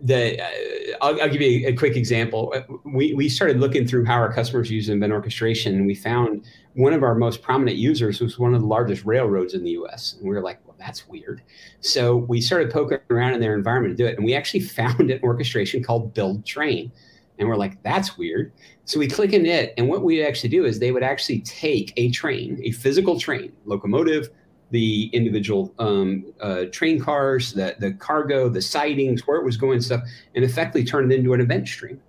the 0.01 0.41
uh, 0.41 0.97
I'll, 1.01 1.21
I'll, 1.23 1.29
give 1.29 1.41
you 1.41 1.67
a, 1.67 1.71
a, 1.71 1.77
quick 1.77 1.97
example. 1.97 2.53
Uh, 2.55 2.63
we 2.85 3.15
we 3.15 3.29
started 3.29 3.59
looking 3.59 3.87
through 3.87 4.05
how 4.05 4.15
our 4.15 4.33
customers 4.33 4.71
use 4.71 4.89
event 4.89 5.13
orchestration, 5.13 5.75
and 5.75 5.87
we 5.87 5.95
found 5.95 6.45
one 6.75 6.93
of 6.93 7.03
our 7.03 7.15
most 7.15 7.43
prominent 7.43 7.79
users 7.79 8.21
was 8.21 8.39
one 8.39 8.55
of 8.55 8.61
the 8.61 8.67
largest 8.67 9.05
railroads 9.05 9.55
in 9.55 9.65
the 9.65 9.71
U.S. 9.73 10.15
And 10.15 10.29
we 10.29 10.35
were 10.35 10.43
like, 10.43 10.61
well, 10.67 10.77
that's 10.79 11.09
weird. 11.09 11.43
So 11.81 12.17
we 12.17 12.41
started 12.41 12.71
poking 12.71 12.99
around 13.11 13.35
in 13.35 13.41
their 13.41 13.55
environment 13.55 13.97
to 13.97 14.03
do 14.03 14.07
it, 14.09 14.17
and 14.17 14.25
we 14.25 14.35
actually 14.35 14.61
found 14.81 15.11
an 15.11 15.21
orchestration 15.23 15.83
called 15.83 16.13
Build 16.15 16.45
Train. 16.45 16.93
And 17.39 17.49
we're 17.49 17.57
like, 17.57 17.83
that's 17.83 18.17
weird. 18.17 18.53
So 18.85 18.99
we 19.01 19.09
click 19.09 19.33
in 19.33 19.47
it, 19.47 19.75
and 19.77 19.89
what 19.89 20.03
we 20.03 20.25
actually 20.25 20.51
do 20.51 20.65
is 20.65 20.79
they 20.79 20.93
would 20.93 21.03
actually 21.03 21.41
take 21.41 21.93
a 21.97 22.11
train, 22.11 22.61
a 22.63 22.71
physical 22.71 23.19
train, 23.19 23.53
locomotive, 23.65 24.29
the 24.71 25.11
individual 25.13 25.73
um, 25.79 26.25
uh, 26.41 26.65
train 26.73 27.01
cars, 27.01 27.53
the, 27.53 27.77
the 27.79 27.93
cargo, 27.93 28.49
the 28.49 28.63
sidings, 28.63 29.27
where 29.27 29.39
it 29.39 29.45
was 29.45 29.57
going, 29.57 29.81
stuff, 29.81 30.03
and 30.35 30.45
effectively 30.45 30.85
turn 30.85 31.11
it 31.11 31.15
into 31.15 31.33
an 31.33 31.41
event 31.41 31.69
stream. 31.69 32.01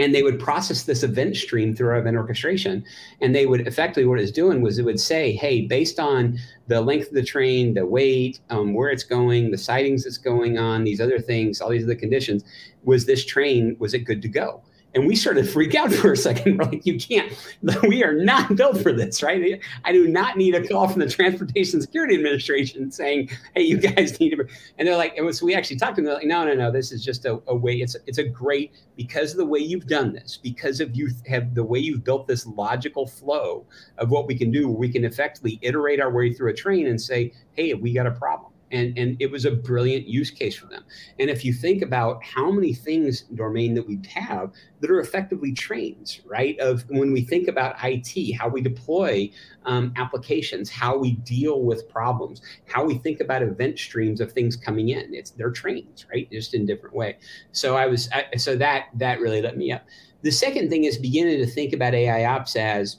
And 0.00 0.14
they 0.14 0.22
would 0.22 0.38
process 0.38 0.84
this 0.84 1.02
event 1.02 1.36
stream 1.36 1.74
through 1.74 1.88
our 1.88 1.98
event 1.98 2.16
orchestration. 2.16 2.84
And 3.20 3.34
they 3.34 3.46
would 3.46 3.66
effectively, 3.66 4.06
what 4.06 4.20
it's 4.20 4.30
doing 4.30 4.62
was 4.62 4.78
it 4.78 4.84
would 4.84 5.00
say, 5.00 5.32
hey, 5.32 5.62
based 5.62 5.98
on 5.98 6.38
the 6.68 6.80
length 6.80 7.08
of 7.08 7.14
the 7.14 7.24
train, 7.24 7.74
the 7.74 7.84
weight, 7.84 8.38
um, 8.48 8.74
where 8.74 8.90
it's 8.90 9.02
going, 9.02 9.50
the 9.50 9.58
sidings 9.58 10.04
that's 10.04 10.16
going 10.16 10.56
on, 10.56 10.84
these 10.84 11.00
other 11.00 11.18
things, 11.18 11.60
all 11.60 11.70
these 11.70 11.82
other 11.82 11.96
conditions, 11.96 12.44
was 12.84 13.06
this 13.06 13.24
train, 13.24 13.76
was 13.80 13.92
it 13.92 14.00
good 14.00 14.22
to 14.22 14.28
go? 14.28 14.62
And 14.98 15.06
we 15.06 15.14
started 15.14 15.44
to 15.44 15.48
freak 15.48 15.76
out 15.76 15.92
for 15.94 16.12
a 16.12 16.16
second. 16.16 16.58
We're 16.58 16.64
like, 16.64 16.84
you 16.84 16.98
can't, 16.98 17.32
we 17.84 18.02
are 18.02 18.12
not 18.12 18.56
built 18.56 18.82
for 18.82 18.92
this, 18.92 19.22
right? 19.22 19.60
I 19.84 19.92
do 19.92 20.08
not 20.08 20.36
need 20.36 20.56
a 20.56 20.66
call 20.66 20.88
from 20.88 20.98
the 20.98 21.08
Transportation 21.08 21.80
Security 21.80 22.16
Administration 22.16 22.90
saying, 22.90 23.30
hey, 23.54 23.62
you 23.62 23.78
guys 23.78 24.18
need 24.20 24.30
to. 24.30 24.44
And 24.76 24.88
they're 24.88 24.96
like, 24.96 25.16
and 25.16 25.32
so 25.32 25.46
we 25.46 25.54
actually 25.54 25.76
talked 25.76 25.96
to 25.96 26.02
them. 26.02 26.06
They're 26.06 26.16
like, 26.16 26.26
no, 26.26 26.44
no, 26.44 26.54
no, 26.54 26.72
this 26.72 26.90
is 26.90 27.04
just 27.04 27.26
a, 27.26 27.40
a 27.46 27.54
way, 27.54 27.76
it's, 27.76 27.96
it's 28.06 28.18
a 28.18 28.24
great, 28.24 28.74
because 28.96 29.30
of 29.30 29.36
the 29.36 29.46
way 29.46 29.60
you've 29.60 29.86
done 29.86 30.12
this, 30.12 30.36
because 30.36 30.80
of 30.80 30.96
you 30.96 31.10
have 31.28 31.54
the 31.54 31.64
way 31.64 31.78
you've 31.78 32.02
built 32.02 32.26
this 32.26 32.44
logical 32.44 33.06
flow 33.06 33.64
of 33.98 34.10
what 34.10 34.26
we 34.26 34.36
can 34.36 34.50
do, 34.50 34.68
we 34.68 34.88
can 34.88 35.04
effectively 35.04 35.60
iterate 35.62 36.00
our 36.00 36.10
way 36.10 36.32
through 36.32 36.50
a 36.50 36.54
train 36.54 36.88
and 36.88 37.00
say, 37.00 37.32
hey, 37.52 37.72
we 37.74 37.92
got 37.92 38.08
a 38.08 38.12
problem 38.12 38.52
and 38.70 38.96
and 38.98 39.16
it 39.20 39.30
was 39.30 39.44
a 39.44 39.50
brilliant 39.50 40.06
use 40.06 40.30
case 40.30 40.56
for 40.56 40.66
them. 40.66 40.84
And 41.18 41.30
if 41.30 41.44
you 41.44 41.52
think 41.52 41.82
about 41.82 42.22
how 42.24 42.50
many 42.50 42.72
things, 42.72 43.22
domain 43.22 43.74
that 43.74 43.86
we 43.86 43.98
have 44.14 44.52
that 44.80 44.90
are 44.90 45.00
effectively 45.00 45.52
trains, 45.52 46.20
right? 46.24 46.58
Of 46.58 46.84
when 46.88 47.12
we 47.12 47.22
think 47.22 47.48
about 47.48 47.76
IT, 47.82 48.34
how 48.34 48.48
we 48.48 48.60
deploy 48.60 49.30
um, 49.64 49.92
applications, 49.96 50.70
how 50.70 50.96
we 50.96 51.12
deal 51.12 51.62
with 51.62 51.88
problems, 51.88 52.40
how 52.66 52.84
we 52.84 52.98
think 52.98 53.20
about 53.20 53.42
event 53.42 53.78
streams 53.78 54.20
of 54.20 54.32
things 54.32 54.56
coming 54.56 54.90
in. 54.90 55.14
It's 55.14 55.30
they're 55.30 55.50
trains, 55.50 56.06
right? 56.12 56.30
Just 56.30 56.54
in 56.54 56.66
different 56.66 56.94
way. 56.94 57.18
So 57.52 57.76
I 57.76 57.86
was 57.86 58.08
I, 58.12 58.36
so 58.36 58.56
that 58.56 58.86
that 58.94 59.20
really 59.20 59.42
let 59.42 59.56
me 59.56 59.72
up. 59.72 59.84
The 60.22 60.32
second 60.32 60.68
thing 60.68 60.84
is 60.84 60.98
beginning 60.98 61.38
to 61.38 61.46
think 61.46 61.72
about 61.72 61.94
AI 61.94 62.24
ops 62.24 62.56
as 62.56 62.96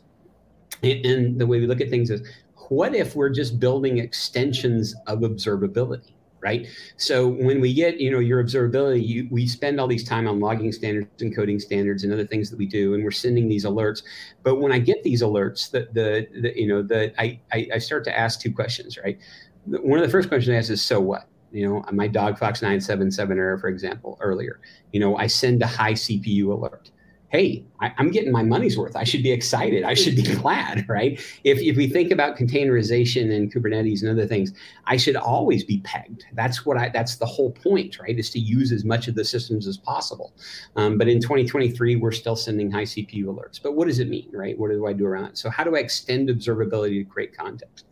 and 0.84 1.40
the 1.40 1.46
way 1.46 1.60
we 1.60 1.68
look 1.68 1.82
at 1.82 1.90
things 1.90 2.10
is 2.10 2.22
what 2.70 2.96
if 2.96 3.16
we're 3.16 3.30
just 3.30 3.60
building 3.60 3.98
extensions 3.98 4.96
of 5.08 5.20
observability? 5.20 6.14
right? 6.42 6.68
So 6.98 7.28
when 7.28 7.60
we 7.60 7.74
get, 7.74 8.00
you 8.00 8.12
know, 8.12 8.20
your 8.20 8.44
observability, 8.44 9.06
you, 9.06 9.28
we 9.32 9.48
spend 9.48 9.80
all 9.80 9.88
these 9.88 10.04
time 10.04 10.28
on 10.28 10.40
logging 10.40 10.72
standards 10.72 11.22
and 11.22 11.36
coding 11.36 11.60
standards 11.60 12.04
and 12.04 12.14
other 12.14 12.26
things 12.26 12.50
that 12.50 12.58
we 12.58 12.66
do, 12.66 12.94
and 12.94 13.04
we're 13.04 13.12
sending 13.12 13.50
these 13.50 13.66
alerts. 13.66 14.04
But 14.44 14.56
when 14.56 14.72
I 14.72 14.80
get 14.80 15.04
these 15.04 15.22
alerts, 15.22 15.70
the, 15.72 15.88
the, 15.92 16.28
the 16.42 16.54
you 16.60 16.68
know, 16.68 16.82
the 16.82 17.14
I, 17.22 17.40
I, 17.52 17.68
I 17.76 17.78
start 17.78 18.04
to 18.06 18.18
ask 18.18 18.40
two 18.40 18.54
questions, 18.54 18.98
right? 18.98 19.20
One 19.66 20.00
of 20.00 20.06
the 20.06 20.12
first 20.12 20.30
questions 20.30 20.54
I 20.54 20.58
ask 20.58 20.70
is, 20.70 20.82
so 20.82 21.00
what? 21.00 21.28
You 21.52 21.68
know, 21.68 21.86
my 21.92 22.08
dog 22.08 22.38
Fox 22.38 22.62
977 22.62 23.38
error, 23.38 23.58
for 23.58 23.68
example, 23.70 24.18
earlier, 24.22 24.60
you 24.92 25.00
know, 25.00 25.18
I 25.18 25.28
send 25.28 25.62
a 25.64 25.68
high 25.68 25.94
CPU 25.94 26.48
alert 26.48 26.92
hey, 27.30 27.64
I, 27.80 27.94
am 28.00 28.10
getting 28.10 28.32
my 28.32 28.42
money's 28.42 28.78
worth. 28.78 28.96
I 28.96 29.04
should 29.04 29.22
be 29.22 29.32
excited. 29.32 29.84
I 29.84 29.94
should 29.94 30.16
be 30.16 30.24
glad, 30.36 30.88
right? 30.90 31.20
If, 31.44 31.60
if 31.60 31.78
we 31.78 31.88
think 31.88 32.12
about 32.12 32.38
containerization 32.38 33.34
and 33.34 33.54
Kubernetes 33.54 34.02
and 34.02 34.10
other 34.10 34.26
things, 34.26 34.52
I 34.86 34.98
should 34.98 35.16
always 35.16 35.64
be 35.64 35.80
pegged. 35.82 36.26
That's 36.34 36.66
what 36.66 36.78
I, 36.78 36.90
that's 36.90 37.18
the 37.18 37.28
whole 37.28 37.52
point, 37.52 38.00
right? 38.00 38.18
Is 38.18 38.32
to 38.32 38.40
use 38.40 38.72
as 38.72 38.84
much 38.84 39.08
of 39.08 39.16
the 39.16 39.24
systems 39.24 39.68
as 39.68 39.78
possible. 39.78 40.34
Um, 40.76 40.98
but 40.98 41.08
in 41.08 41.22
2023, 41.22 41.98
we're 41.98 42.12
still 42.12 42.36
sending 42.36 42.72
high 42.72 42.84
CPU 42.84 43.26
alerts. 43.26 43.62
But 43.62 43.74
what 43.74 43.88
does 43.88 44.00
it 44.00 44.10
mean, 44.10 44.30
right? 44.34 44.58
What 44.58 44.72
do 44.72 44.88
I 44.88 44.94
do 44.94 45.06
around 45.06 45.26
it? 45.26 45.38
So 45.38 45.50
how 45.50 45.64
do 45.64 45.76
I 45.76 45.80
extend 45.80 46.30
observability 46.30 47.04
to 47.04 47.10
create 47.10 47.38
context? 47.38 47.86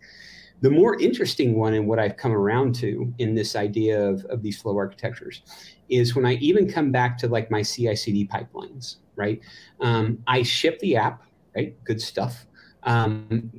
The 0.61 0.71
more 0.71 0.99
interesting 0.99 1.55
one 1.55 1.75
and 1.75 1.87
what 1.87 1.99
I've 1.99 2.17
come 2.17 2.31
around 2.31 2.73
to 2.75 3.13
in 3.19 3.35
this 3.35 3.55
idea 3.55 4.03
of, 4.03 4.25
of 4.25 4.41
these 4.41 4.59
flow 4.59 4.75
architectures 4.75 5.43
is 5.89 6.15
when 6.15 6.25
I 6.25 6.33
even 6.35 6.69
come 6.69 6.91
back 6.91 7.17
to 7.19 7.27
like 7.27 7.49
my 7.51 7.61
CI 7.61 7.95
CD 7.95 8.27
pipelines, 8.27 8.97
right? 9.15 9.39
Um, 9.81 10.19
I 10.27 10.43
ship 10.43 10.79
the 10.79 10.95
app, 10.95 11.23
right? 11.55 11.75
Good 11.83 12.01
stuff. 12.01 12.45
Um, 12.83 13.51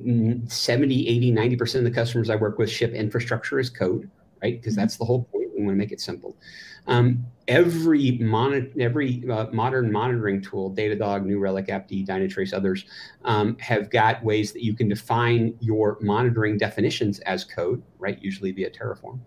70, 0.47 1.07
80, 1.07 1.31
90% 1.33 1.75
of 1.75 1.83
the 1.83 1.91
customers 1.91 2.29
I 2.29 2.35
work 2.35 2.57
with 2.57 2.69
ship 2.69 2.93
infrastructure 2.93 3.59
as 3.59 3.69
code, 3.69 4.09
right? 4.41 4.59
Because 4.59 4.73
mm-hmm. 4.73 4.81
that's 4.81 4.97
the 4.97 5.05
whole 5.05 5.23
point. 5.25 5.49
We 5.55 5.65
want 5.65 5.75
to 5.75 5.77
make 5.77 5.91
it 5.91 6.01
simple. 6.01 6.35
Um, 6.87 7.25
every 7.47 8.17
mon- 8.19 8.71
every 8.79 9.23
uh, 9.29 9.47
modern 9.51 9.91
monitoring 9.91 10.41
tool, 10.41 10.71
Datadog, 10.71 11.25
New 11.25 11.39
Relic, 11.39 11.67
AppD, 11.67 12.07
Dynatrace, 12.07 12.53
others, 12.53 12.85
um, 13.25 13.57
have 13.59 13.91
got 13.91 14.23
ways 14.23 14.53
that 14.53 14.63
you 14.63 14.73
can 14.73 14.87
define 14.87 15.55
your 15.59 15.97
monitoring 16.01 16.57
definitions 16.57 17.19
as 17.19 17.43
code, 17.43 17.83
right? 17.99 18.19
Usually 18.21 18.51
via 18.51 18.71
Terraform. 18.71 19.19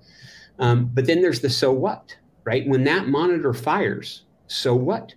Um, 0.58 0.90
but 0.92 1.06
then 1.06 1.22
there's 1.22 1.40
the 1.40 1.50
so 1.50 1.72
what, 1.72 2.16
right? 2.44 2.66
When 2.66 2.84
that 2.84 3.08
monitor 3.08 3.52
fires, 3.52 4.22
so 4.46 4.74
what? 4.74 5.14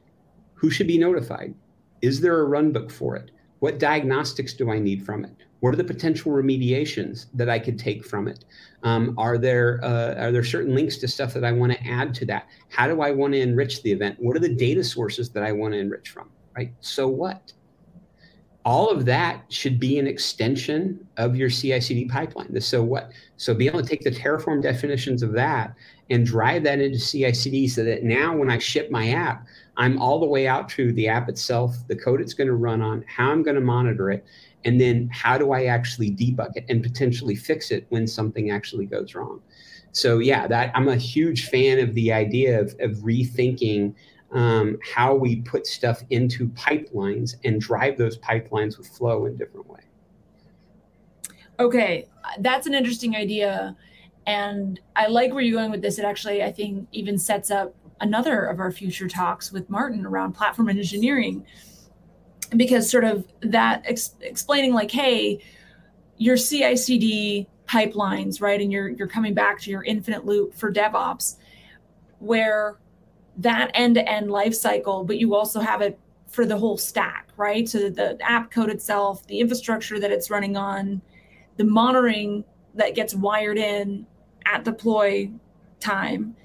Who 0.56 0.70
should 0.70 0.88
be 0.88 0.98
notified? 0.98 1.54
Is 2.02 2.22
there 2.22 2.42
a 2.42 2.48
runbook 2.48 2.92
for 2.92 3.16
it? 3.16 3.32
What 3.60 3.80
diagnostics 3.80 4.54
do 4.54 4.72
I 4.72 4.80
need 4.80 5.06
from 5.06 5.26
it? 5.26 5.36
What 5.60 5.74
are 5.74 5.78
the 5.78 5.84
potential 5.84 6.32
remediations 6.32 7.28
that 7.34 7.50
I 7.50 7.58
could 7.58 7.80
take 7.80 8.06
from 8.06 8.28
it? 8.28 8.46
Um, 8.84 9.16
are 9.18 9.38
there 9.38 9.80
uh, 9.84 10.14
are 10.16 10.32
there 10.32 10.44
certain 10.44 10.76
links 10.76 10.98
to 10.98 11.08
stuff 11.08 11.34
that 11.34 11.44
I 11.44 11.52
want 11.52 11.72
to 11.72 11.88
add 11.88 12.14
to 12.16 12.26
that? 12.28 12.48
How 12.70 12.88
do 12.88 13.02
I 13.02 13.12
want 13.12 13.34
to 13.34 13.40
enrich 13.40 13.82
the 13.82 13.92
event? 13.92 14.18
What 14.20 14.36
are 14.36 14.40
the 14.40 14.54
data 14.54 14.84
sources 14.84 15.30
that 15.32 15.44
I 15.44 15.52
want 15.52 15.74
to 15.74 15.80
enrich 15.80 16.10
from? 16.10 16.30
Right. 16.56 16.74
So 16.82 17.08
what? 17.08 17.54
All 18.66 18.90
of 18.90 19.06
that 19.06 19.44
should 19.50 19.80
be 19.80 20.00
an 20.00 20.08
extension 20.08 21.00
of 21.18 21.36
your 21.36 21.50
CI/CD 21.52 22.06
pipeline. 22.06 22.60
So 22.60 22.84
what? 22.84 23.12
So 23.38 23.54
be 23.54 23.68
able 23.68 23.82
to 23.82 23.88
take 23.88 24.02
the 24.02 24.10
Terraform 24.10 24.62
definitions 24.62 25.22
of 25.22 25.32
that 25.34 25.76
and 26.10 26.26
drive 26.26 26.64
that 26.64 26.80
into 26.80 26.98
CI/CD 26.98 27.68
so 27.68 27.84
that 27.84 28.04
now 28.04 28.36
when 28.36 28.50
I 28.50 28.58
ship 28.58 28.90
my 28.90 29.12
app, 29.12 29.46
I'm 29.78 30.02
all 30.02 30.20
the 30.20 30.26
way 30.26 30.48
out 30.48 30.68
to 30.70 30.92
the 30.94 31.08
app 31.08 31.30
itself, 31.30 31.76
the 31.88 31.96
code 31.96 32.22
it's 32.22 32.34
going 32.34 32.48
to 32.48 32.56
run 32.56 32.82
on, 32.82 33.06
how 33.08 33.32
I'm 33.32 33.44
going 33.44 33.56
to 33.56 33.62
monitor 33.62 34.10
it, 34.10 34.26
and 34.64 34.82
then 34.82 35.10
how 35.12 35.38
do 35.38 35.52
I 35.52 35.66
actually 35.66 36.10
debug 36.10 36.56
it 36.56 36.66
and 36.68 36.82
potentially 36.82 37.36
fix 37.36 37.70
it 37.70 37.86
when 37.90 38.08
something 38.08 38.50
actually 38.50 38.88
goes 38.88 39.14
wrong. 39.14 39.42
So 39.92 40.20
yeah, 40.20 40.48
that 40.48 40.72
I'm 40.74 40.88
a 40.88 40.96
huge 40.96 41.50
fan 41.50 41.80
of 41.80 41.94
the 41.94 42.12
idea 42.12 42.60
of, 42.60 42.76
of 42.80 42.98
rethinking 42.98 43.94
um, 44.36 44.78
how 44.84 45.16
we 45.16 45.38
put 45.38 45.66
stuff 45.66 46.04
into 46.10 46.50
pipelines 46.50 47.36
and 47.46 47.60
drive 47.60 47.98
those 47.98 48.18
pipelines 48.20 48.78
with 48.78 48.88
flow 48.88 49.26
in 49.26 49.38
different 49.38 49.68
way. 49.68 49.80
Okay, 51.58 52.06
that's 52.40 52.68
an 52.68 52.74
interesting 52.74 53.16
idea. 53.16 53.76
And 54.28 54.80
I 54.96 55.08
like 55.08 55.34
where 55.34 55.42
you're 55.42 55.58
going 55.58 55.72
with 55.72 55.82
this. 55.82 55.98
It 55.98 56.04
actually, 56.06 56.44
I 56.44 56.52
think, 56.52 56.88
even 56.92 57.18
sets 57.18 57.50
up 57.50 57.74
another 58.02 58.46
of 58.46 58.60
our 58.60 58.72
future 58.72 59.08
talks 59.08 59.54
with 59.54 59.70
Martin 59.70 60.06
around 60.06 60.34
platform 60.34 60.68
engineering. 60.68 61.46
Because 62.58 62.92
sort 62.92 63.06
of 63.06 63.26
that 63.40 63.84
ex- 63.86 64.16
explaining, 64.20 64.74
like, 64.74 64.92
hey, 64.92 65.40
your 66.18 66.36
CI 66.36 66.76
CD 66.76 67.48
pipelines, 67.68 68.42
right? 68.42 68.60
And 68.60 68.72
you're 68.72 68.90
you're 68.90 69.08
coming 69.08 69.34
back 69.34 69.60
to 69.62 69.72
your 69.72 69.84
infinite 69.84 70.26
loop 70.26 70.54
for 70.54 70.72
DevOps, 70.72 71.38
where 72.20 72.78
that 73.38 73.72
end-to-end 73.74 74.32
life 74.32 74.54
cycle, 74.54 75.04
but 75.04 75.18
you 75.18 75.36
also 75.36 75.60
have 75.60 75.82
it 75.82 76.00
for 76.28 76.46
the 76.46 76.58
whole 76.58 76.78
stack, 76.78 77.30
right? 77.38 77.68
So 77.68 77.90
the 77.90 78.18
app 78.22 78.52
code 78.52 78.70
itself, 78.70 79.26
the 79.28 79.40
infrastructure 79.40 80.00
that 80.00 80.12
it's 80.12 80.30
running 80.30 80.58
on, 80.58 81.02
the 81.58 81.64
monitoring 81.64 82.44
that 82.76 82.96
gets 82.96 83.16
wired 83.16 83.58
in 83.58 84.06
at 84.46 84.64
deploy 84.64 85.30
time, 85.80 86.36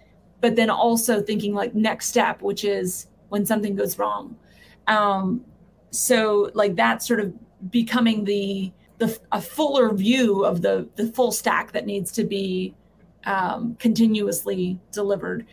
but 0.40 0.56
then 0.56 0.70
also 0.70 1.20
thinking 1.20 1.54
like 1.54 1.74
next 1.74 2.06
step, 2.06 2.42
which 2.42 2.64
is 2.64 3.06
when 3.28 3.44
something 3.44 3.76
goes 3.76 3.98
wrong. 3.98 4.36
Um, 4.86 5.44
so 5.90 6.50
like 6.54 6.76
that 6.76 7.02
sort 7.02 7.20
of 7.20 7.32
becoming 7.70 8.24
the 8.24 8.72
the 8.98 9.18
a 9.32 9.40
fuller 9.40 9.92
view 9.94 10.44
of 10.44 10.62
the 10.62 10.88
the 10.96 11.06
full 11.08 11.32
stack 11.32 11.72
that 11.72 11.86
needs 11.86 12.12
to 12.12 12.24
be 12.24 12.74
um, 13.24 13.76
continuously 13.78 14.78
delivered 14.92 15.46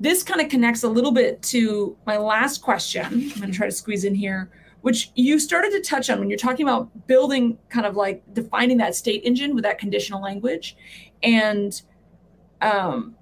this 0.00 0.22
kind 0.22 0.40
of 0.40 0.48
connects 0.48 0.82
a 0.82 0.88
little 0.88 1.12
bit 1.12 1.42
to 1.42 1.96
my 2.06 2.16
last 2.16 2.62
question. 2.62 3.04
I'm 3.04 3.28
going 3.40 3.52
to 3.52 3.56
try 3.56 3.66
to 3.66 3.72
squeeze 3.72 4.04
in 4.04 4.14
here, 4.14 4.50
which 4.80 5.10
you 5.14 5.38
started 5.38 5.70
to 5.72 5.80
touch 5.82 6.08
on 6.08 6.18
when 6.18 6.30
you're 6.30 6.38
talking 6.38 6.66
about 6.66 7.06
building 7.06 7.58
kind 7.68 7.84
of 7.84 7.96
like 7.96 8.22
defining 8.32 8.78
that 8.78 8.94
state 8.94 9.22
engine 9.24 9.54
with 9.54 9.62
that 9.64 9.78
conditional 9.78 10.22
language 10.22 10.76
and 11.22 11.82
um, 12.62 13.14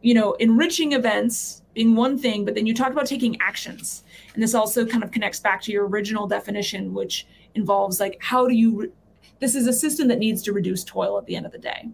you 0.00 0.14
know 0.14 0.34
enriching 0.34 0.92
events 0.92 1.62
being 1.74 1.94
one 1.96 2.18
thing 2.18 2.44
but 2.44 2.54
then 2.54 2.66
you 2.66 2.74
talked 2.74 2.92
about 2.92 3.06
taking 3.06 3.40
actions 3.40 4.04
and 4.34 4.42
this 4.42 4.54
also 4.54 4.84
kind 4.84 5.02
of 5.02 5.10
connects 5.10 5.40
back 5.40 5.62
to 5.62 5.72
your 5.72 5.86
original 5.86 6.26
definition 6.26 6.92
which 6.92 7.26
involves 7.54 7.98
like 7.98 8.18
how 8.20 8.46
do 8.46 8.54
you 8.54 8.80
re- 8.80 8.92
this 9.38 9.54
is 9.54 9.66
a 9.66 9.72
system 9.72 10.08
that 10.08 10.18
needs 10.18 10.42
to 10.42 10.52
reduce 10.52 10.84
toil 10.84 11.18
at 11.18 11.26
the 11.26 11.34
end 11.34 11.46
of 11.46 11.52
the 11.52 11.58
day 11.58 11.88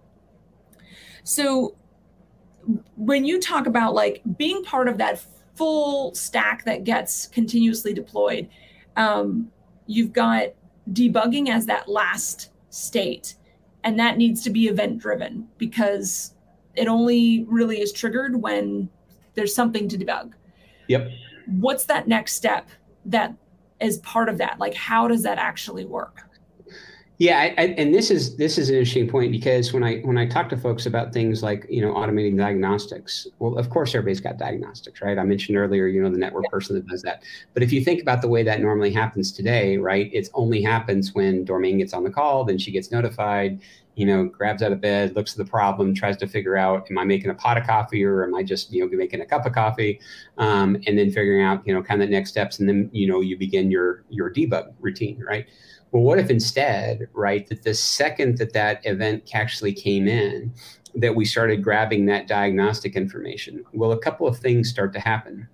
so 1.23 1.77
when 2.97 3.25
you 3.25 3.41
talk 3.41 3.67
about 3.67 3.95
like 3.95 4.23
being 4.37 4.63
part 4.63 4.89
of 4.89 4.99
that 4.99 5.25
full 5.55 6.15
stack 6.15 6.65
that 6.65 6.85
gets 6.85 7.27
continuously 7.27 7.93
deployed, 7.93 8.49
um, 8.97 9.51
you've 9.87 10.13
got 10.13 10.49
debugging 10.93 11.49
as 11.49 11.67
that 11.67 11.89
last 11.89 12.51
state. 12.71 13.35
And 13.85 13.99
that 13.99 14.19
needs 14.19 14.43
to 14.43 14.51
be 14.51 14.69
event 14.69 14.99
driven 14.99 15.49
because 15.57 16.35
it 16.75 16.89
only 16.89 17.45
really 17.49 17.81
is 17.81 17.93
triggered 17.93 18.41
when 18.41 18.89
there's 19.35 19.55
something 19.55 19.89
to 19.89 19.97
debug. 19.97 20.33
Yep. 20.89 21.11
What's 21.47 21.85
that 21.85 22.09
next 22.09 22.35
step 22.35 22.69
that 23.07 23.35
is 23.81 23.99
part 23.99 24.29
of 24.29 24.39
that? 24.39 24.59
Like, 24.59 24.75
how 24.75 25.09
does 25.09 25.23
that 25.23 25.39
actually 25.39 25.85
work? 25.85 26.28
Yeah, 27.21 27.41
I, 27.41 27.47
I, 27.61 27.67
and 27.77 27.93
this 27.93 28.13
is 28.13 28.37
this 28.37 28.59
is 28.59 28.69
an 28.69 28.77
interesting 28.77 29.09
point 29.09 29.33
because 29.33 29.73
when 29.73 29.83
I 29.83 29.99
when 30.03 30.17
I 30.17 30.25
talk 30.25 30.49
to 30.51 30.57
folks 30.57 30.87
about 30.87 31.13
things 31.13 31.43
like 31.43 31.67
you 31.69 31.83
know 31.83 31.93
automating 31.95 32.39
diagnostics, 32.39 33.27
well, 33.41 33.59
of 33.59 33.71
course 33.71 33.93
everybody's 33.93 34.21
got 34.21 34.39
diagnostics, 34.39 35.03
right? 35.03 35.19
I 35.19 35.25
mentioned 35.25 35.59
earlier, 35.59 35.89
you 35.89 36.01
know, 36.01 36.11
the 36.11 36.19
network 36.19 36.45
person 36.45 36.77
that 36.77 36.87
does 36.87 37.03
that. 37.03 37.25
But 37.55 37.65
if 37.65 37.73
you 37.73 37.83
think 37.83 38.01
about 38.01 38.23
the 38.23 38.29
way 38.29 38.45
that 38.45 38.61
normally 38.61 38.93
happens 38.93 39.33
today, 39.33 39.79
right? 39.79 40.09
It 40.15 40.29
only 40.33 40.63
happens 40.63 41.13
when 41.13 41.45
Dormain 41.45 41.79
gets 41.79 41.93
on 41.93 42.05
the 42.05 42.11
call, 42.11 42.45
then 42.45 42.57
she 42.57 42.71
gets 42.71 42.93
notified, 42.93 43.61
you 43.97 44.07
know, 44.07 44.27
grabs 44.27 44.63
out 44.63 44.71
of 44.71 44.81
bed, 44.81 45.17
looks 45.17 45.33
at 45.33 45.39
the 45.45 45.51
problem, 45.51 45.97
tries 45.97 46.17
to 46.19 46.29
figure 46.29 46.57
out, 46.57 46.89
am 46.89 46.99
I 46.99 47.05
making 47.05 47.31
a 47.31 47.35
pot 47.35 47.59
of 47.59 47.67
coffee 47.67 48.05
or 48.05 48.23
am 48.23 48.33
I 48.37 48.45
just 48.45 48.73
you 48.73 48.89
know 48.89 48.97
making 48.97 49.23
a 49.23 49.27
cup 49.27 49.45
of 49.45 49.53
coffee, 49.53 49.99
um, 50.37 50.77
and 50.87 50.97
then 50.97 51.11
figuring 51.11 51.43
out 51.43 51.67
you 51.67 51.75
know 51.75 51.83
kind 51.83 52.01
of 52.01 52.09
the 52.09 52.15
next 52.15 52.31
steps, 52.31 52.61
and 52.61 52.69
then 52.69 52.89
you 52.93 53.09
know 53.09 53.23
you 53.23 53.37
begin 53.37 53.73
your 53.73 54.05
your 54.09 54.33
debug 54.33 54.73
routine, 54.79 55.21
right? 55.27 55.49
Well, 55.91 56.03
what 56.03 56.19
if 56.19 56.31
instead, 56.31 57.09
right, 57.15 57.47
that 57.49 57.63
the 57.63 57.75
second 57.75 58.39
that 58.39 58.53
that 58.53 58.85
event 58.85 59.31
actually 59.35 59.73
came 59.73 60.07
in, 60.07 60.53
that 60.95 61.15
we 61.15 61.25
started 61.25 61.63
grabbing 61.63 62.07
that 62.07 62.27
diagnostic 62.27 62.95
information? 62.95 63.65
Well, 63.73 63.93
a 63.93 63.99
couple 63.99 64.27
of 64.27 64.39
things 64.39 64.69
start 64.69 64.93
to 64.95 65.01
happen. 65.01 65.49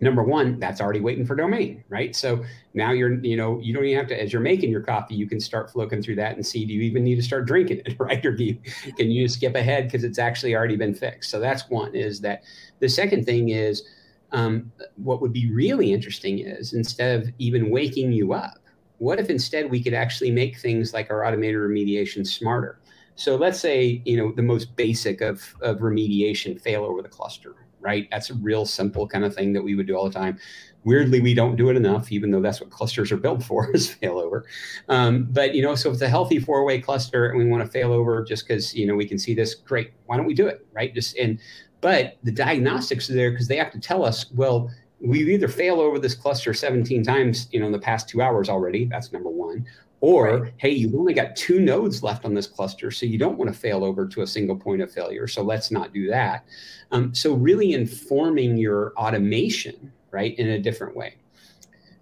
Number 0.00 0.22
one, 0.22 0.58
that's 0.58 0.80
already 0.80 1.00
waiting 1.00 1.24
for 1.24 1.36
Dormain, 1.36 1.82
right? 1.88 2.16
So 2.16 2.44
now 2.74 2.92
you're, 2.92 3.14
you 3.24 3.36
know, 3.36 3.60
you 3.60 3.72
don't 3.72 3.84
even 3.84 3.98
have 3.98 4.08
to, 4.08 4.20
as 4.20 4.32
you're 4.32 4.42
making 4.42 4.70
your 4.70 4.80
coffee, 4.80 5.14
you 5.14 5.28
can 5.28 5.38
start 5.38 5.74
looking 5.76 6.02
through 6.02 6.16
that 6.16 6.34
and 6.34 6.44
see, 6.44 6.64
do 6.64 6.72
you 6.72 6.82
even 6.82 7.04
need 7.04 7.14
to 7.16 7.22
start 7.22 7.46
drinking 7.46 7.82
it, 7.84 7.96
right? 7.98 8.24
Or 8.24 8.32
do 8.32 8.44
you, 8.44 8.58
can 8.96 9.10
you 9.10 9.28
skip 9.28 9.54
ahead 9.54 9.84
because 9.84 10.02
it's 10.02 10.18
actually 10.18 10.56
already 10.56 10.76
been 10.76 10.94
fixed? 10.94 11.30
So 11.30 11.38
that's 11.38 11.68
one 11.70 11.94
is 11.94 12.20
that 12.22 12.42
the 12.80 12.88
second 12.88 13.24
thing 13.24 13.50
is, 13.50 13.86
um, 14.32 14.72
what 14.96 15.20
would 15.20 15.32
be 15.32 15.50
really 15.52 15.92
interesting 15.92 16.40
is 16.40 16.72
instead 16.72 17.22
of 17.22 17.30
even 17.38 17.70
waking 17.70 18.10
you 18.10 18.32
up, 18.32 18.58
what 18.98 19.18
if 19.18 19.30
instead 19.30 19.70
we 19.70 19.82
could 19.82 19.94
actually 19.94 20.30
make 20.30 20.58
things 20.58 20.92
like 20.92 21.10
our 21.10 21.24
automated 21.24 21.56
remediation 21.56 22.26
smarter? 22.26 22.80
So 23.16 23.36
let's 23.36 23.60
say, 23.60 24.02
you 24.04 24.16
know, 24.16 24.32
the 24.32 24.42
most 24.42 24.74
basic 24.76 25.20
of, 25.20 25.54
of 25.60 25.78
remediation, 25.78 26.60
fail 26.60 26.84
over 26.84 27.00
the 27.00 27.08
cluster, 27.08 27.54
right? 27.80 28.08
That's 28.10 28.30
a 28.30 28.34
real 28.34 28.66
simple 28.66 29.06
kind 29.06 29.24
of 29.24 29.34
thing 29.34 29.52
that 29.52 29.62
we 29.62 29.74
would 29.74 29.86
do 29.86 29.96
all 29.96 30.08
the 30.08 30.14
time. 30.14 30.38
Weirdly, 30.82 31.20
we 31.20 31.32
don't 31.32 31.56
do 31.56 31.70
it 31.70 31.76
enough, 31.76 32.10
even 32.10 32.30
though 32.30 32.40
that's 32.40 32.60
what 32.60 32.70
clusters 32.70 33.12
are 33.12 33.16
built 33.16 33.42
for 33.44 33.70
is 33.72 33.94
failover. 34.02 34.42
Um, 34.88 35.28
but 35.30 35.54
you 35.54 35.62
know, 35.62 35.74
so 35.74 35.90
if 35.90 35.94
it's 35.94 36.02
a 36.02 36.08
healthy 36.08 36.38
four-way 36.38 36.80
cluster 36.80 37.26
and 37.26 37.38
we 37.38 37.48
want 37.48 37.64
to 37.64 37.70
fail 37.70 37.92
over 37.92 38.24
just 38.24 38.46
because 38.46 38.74
you 38.74 38.86
know 38.86 38.94
we 38.94 39.06
can 39.06 39.18
see 39.18 39.34
this, 39.34 39.54
great. 39.54 39.92
Why 40.06 40.16
don't 40.16 40.26
we 40.26 40.34
do 40.34 40.46
it, 40.46 40.66
right? 40.72 40.94
Just 40.94 41.16
and 41.16 41.38
but 41.80 42.16
the 42.22 42.32
diagnostics 42.32 43.10
are 43.10 43.14
there 43.14 43.30
because 43.30 43.46
they 43.46 43.58
have 43.58 43.70
to 43.72 43.78
tell 43.78 44.04
us, 44.04 44.30
well, 44.32 44.70
we've 45.04 45.28
either 45.28 45.48
failed 45.48 45.80
over 45.80 45.98
this 45.98 46.14
cluster 46.14 46.54
17 46.54 47.02
times, 47.02 47.48
you 47.52 47.60
know, 47.60 47.66
in 47.66 47.72
the 47.72 47.78
past 47.78 48.08
two 48.08 48.22
hours 48.22 48.48
already. 48.48 48.86
That's 48.86 49.12
number 49.12 49.30
one. 49.30 49.66
Or, 50.00 50.40
right. 50.40 50.52
hey, 50.58 50.70
you've 50.70 50.94
only 50.94 51.14
got 51.14 51.34
two 51.34 51.60
nodes 51.60 52.02
left 52.02 52.24
on 52.24 52.34
this 52.34 52.46
cluster, 52.46 52.90
so 52.90 53.06
you 53.06 53.18
don't 53.18 53.38
want 53.38 53.52
to 53.52 53.58
fail 53.58 53.84
over 53.84 54.06
to 54.06 54.22
a 54.22 54.26
single 54.26 54.56
point 54.56 54.82
of 54.82 54.92
failure. 54.92 55.26
So 55.26 55.42
let's 55.42 55.70
not 55.70 55.94
do 55.94 56.08
that. 56.08 56.44
Um, 56.90 57.14
so 57.14 57.32
really 57.34 57.72
informing 57.72 58.58
your 58.58 58.92
automation 58.96 59.92
right, 60.14 60.38
in 60.38 60.48
a 60.48 60.58
different 60.58 60.96
way. 60.96 61.16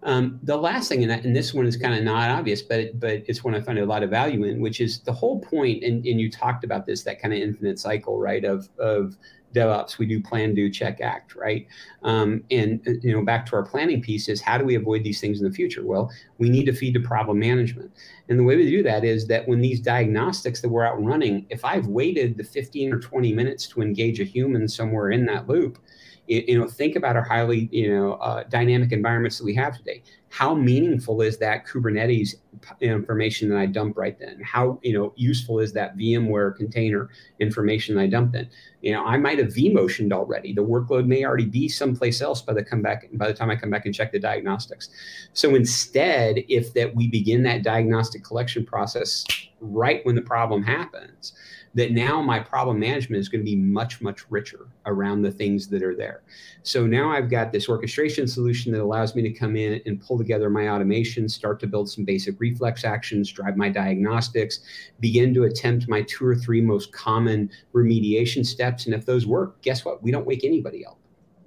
Um, 0.05 0.39
the 0.43 0.57
last 0.57 0.89
thing, 0.89 1.03
and, 1.03 1.11
that, 1.11 1.25
and 1.25 1.35
this 1.35 1.55
one 1.55 1.67
is 1.67 1.77
kind 1.77 1.95
of 1.95 2.03
not 2.03 2.31
obvious, 2.31 2.61
but 2.61 2.99
but 2.99 3.23
it's 3.27 3.43
one 3.43 3.55
I 3.55 3.61
find 3.61 3.79
a 3.79 3.87
lot 3.87 4.03
of 4.03 4.11
value 4.11 4.45
in, 4.45 4.61
which 4.61 4.81
is 4.81 5.01
the 5.01 5.13
whole 5.13 5.41
point. 5.41 5.83
And, 5.85 6.05
and 6.05 6.21
you 6.21 6.31
talked 6.31 6.65
about 6.65 6.87
this, 6.87 7.03
that 7.05 7.21
kind 7.21 7.33
of 7.33 7.41
infinite 7.41 7.79
cycle, 7.79 8.19
right? 8.19 8.45
Of 8.45 8.69
of 8.79 9.17
DevOps, 9.53 9.99
we 9.99 10.07
do 10.07 10.23
plan, 10.23 10.55
do, 10.55 10.71
check, 10.71 11.01
act, 11.01 11.35
right? 11.35 11.67
Um, 12.03 12.45
and 12.51 12.81
you 13.03 13.13
know, 13.13 13.25
back 13.25 13.47
to 13.47 13.57
our 13.57 13.63
planning 13.63 14.01
piece 14.01 14.29
is 14.29 14.41
how 14.41 14.59
do 14.59 14.65
we 14.65 14.75
avoid 14.75 15.05
these 15.05 15.21
things 15.21 15.41
in 15.41 15.45
the 15.45 15.55
future? 15.55 15.85
Well, 15.85 16.11
we 16.39 16.49
need 16.49 16.65
to 16.67 16.73
feed 16.73 16.95
to 16.95 17.01
problem 17.01 17.39
management, 17.39 17.93
and 18.29 18.39
the 18.39 18.45
way 18.45 18.57
we 18.57 18.71
do 18.71 18.83
that 18.83 19.05
is 19.05 19.27
that 19.29 19.47
when 19.47 19.61
these 19.61 19.81
diagnostics 19.81 20.61
that 20.61 20.69
we're 20.69 20.87
out 20.87 21.03
running, 21.03 21.47
if 21.51 21.65
I've 21.65 21.87
waited 21.87 22.37
the 22.37 22.45
15 22.45 22.93
or 22.93 22.99
20 22.99 23.33
minutes 23.33 23.67
to 23.69 23.83
engage 23.83 24.21
a 24.21 24.25
human 24.25 24.69
somewhere 24.69 25.11
in 25.11 25.27
that 25.27 25.49
loop, 25.49 25.79
you 26.27 26.59
know 26.59 26.69
think 26.69 26.97
about 26.97 27.17
our 27.17 27.23
highly 27.23 27.69
you 27.73 27.93
know 27.93 28.15
uh, 28.15 28.45
dynamic 28.45 28.93
environments 28.93 29.39
that 29.39 29.45
we 29.45 29.55
have 29.55 29.77
today 29.77 30.03
how 30.29 30.55
meaningful 30.55 31.21
is 31.21 31.37
that 31.39 31.67
kubernetes 31.67 32.37
information 32.81 33.49
that 33.49 33.59
i 33.59 33.67
dump 33.67 33.97
right 33.97 34.19
then. 34.19 34.41
How 34.43 34.79
you 34.83 34.93
know 34.93 35.13
useful 35.17 35.59
is 35.61 35.73
that 35.73 35.97
vmware 35.97 36.55
container 36.55 37.09
information 37.41 37.95
that 37.95 38.03
i 38.03 38.07
dump 38.07 38.35
in 38.35 38.49
you 38.83 38.93
know 38.93 39.05
i 39.05 39.17
might 39.17 39.39
have 39.39 39.49
vmotioned 39.49 40.13
already. 40.13 40.53
The 40.53 40.65
workload 40.65 41.07
may 41.07 41.25
already 41.25 41.47
be 41.47 41.69
someplace 41.69 42.21
else 42.21 42.43
by 42.43 42.53
the 42.53 42.65
come 42.65 42.83
back 42.83 43.09
by 43.15 43.27
the 43.27 43.35
time 43.35 43.51
i 43.51 43.57
come 43.57 43.71
back 43.71 43.87
and 43.87 43.95
check 43.95 44.13
the 44.13 44.19
diagnostics. 44.19 44.91
So 45.33 45.55
instead 45.55 46.39
if 46.49 46.75
that 46.75 46.95
we 46.95 47.09
begin 47.09 47.43
that 47.45 47.63
diagnostic 47.63 48.25
collection 48.25 48.65
process 48.65 49.25
right 49.61 50.05
when 50.05 50.15
the 50.15 50.23
problem 50.23 50.63
happens 50.63 51.33
that 51.75 51.93
now 51.93 52.21
my 52.21 52.39
problem 52.39 52.79
management 52.79 53.21
is 53.21 53.29
going 53.29 53.41
to 53.41 53.51
be 53.51 53.57
much, 53.57 54.01
much 54.01 54.31
richer 54.31 54.69
around 54.87 55.23
the 55.23 55.31
things 55.31 55.69
that 55.69 55.83
are 55.83 55.97
there. 55.97 56.23
So 56.63 56.87
now 56.87 57.11
I've 57.11 57.31
got 57.31 57.53
this 57.53 57.69
orchestration 57.69 58.29
solution 58.29 58.73
that 58.73 58.83
allows 58.83 59.15
me 59.15 59.23
to 59.23 59.33
come 59.33 59.57
in 59.57 59.81
and 59.87 60.01
pull 60.01 60.19
together 60.19 60.51
my 60.51 60.69
automation, 60.69 61.29
start 61.29 61.61
to 61.61 61.67
build 61.67 61.91
some 61.91 62.05
basic 62.05 62.39
reflex 62.47 62.85
actions, 62.85 63.33
drive 63.33 63.57
my 63.57 63.69
diagnostics, 63.69 64.61
begin 65.01 65.33
to 65.35 65.45
attempt 65.45 65.89
my 65.89 66.03
two 66.03 66.27
or 66.27 66.35
three 66.35 66.61
most 66.61 66.93
common 66.93 67.51
remediation 67.73 68.45
steps. 68.45 68.87
And 68.87 68.95
if 68.95 69.07
those 69.07 69.27
work, 69.27 69.63
guess 69.63 69.85
what? 69.85 70.03
We 70.03 70.11
don't 70.11 70.27
wake 70.27 70.45
anybody 70.45 70.85
up 70.85 70.99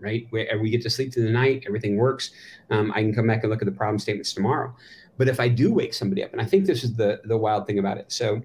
right? 0.01 0.27
We, 0.29 0.47
we, 0.61 0.69
get 0.69 0.81
to 0.83 0.89
sleep 0.89 1.13
through 1.13 1.23
the 1.23 1.31
night, 1.31 1.63
everything 1.65 1.95
works. 1.95 2.31
Um, 2.69 2.91
I 2.91 3.01
can 3.01 3.13
come 3.15 3.27
back 3.27 3.43
and 3.43 3.49
look 3.49 3.61
at 3.61 3.65
the 3.65 3.71
problem 3.71 3.97
statements 3.97 4.33
tomorrow. 4.33 4.75
But 5.17 5.27
if 5.29 5.39
I 5.39 5.47
do 5.47 5.73
wake 5.73 5.93
somebody 5.93 6.23
up, 6.23 6.31
and 6.33 6.41
I 6.41 6.45
think 6.45 6.65
this 6.65 6.83
is 6.83 6.93
the 6.95 7.21
the 7.23 7.37
wild 7.37 7.65
thing 7.65 7.79
about 7.79 7.97
it. 7.97 8.11
So 8.11 8.41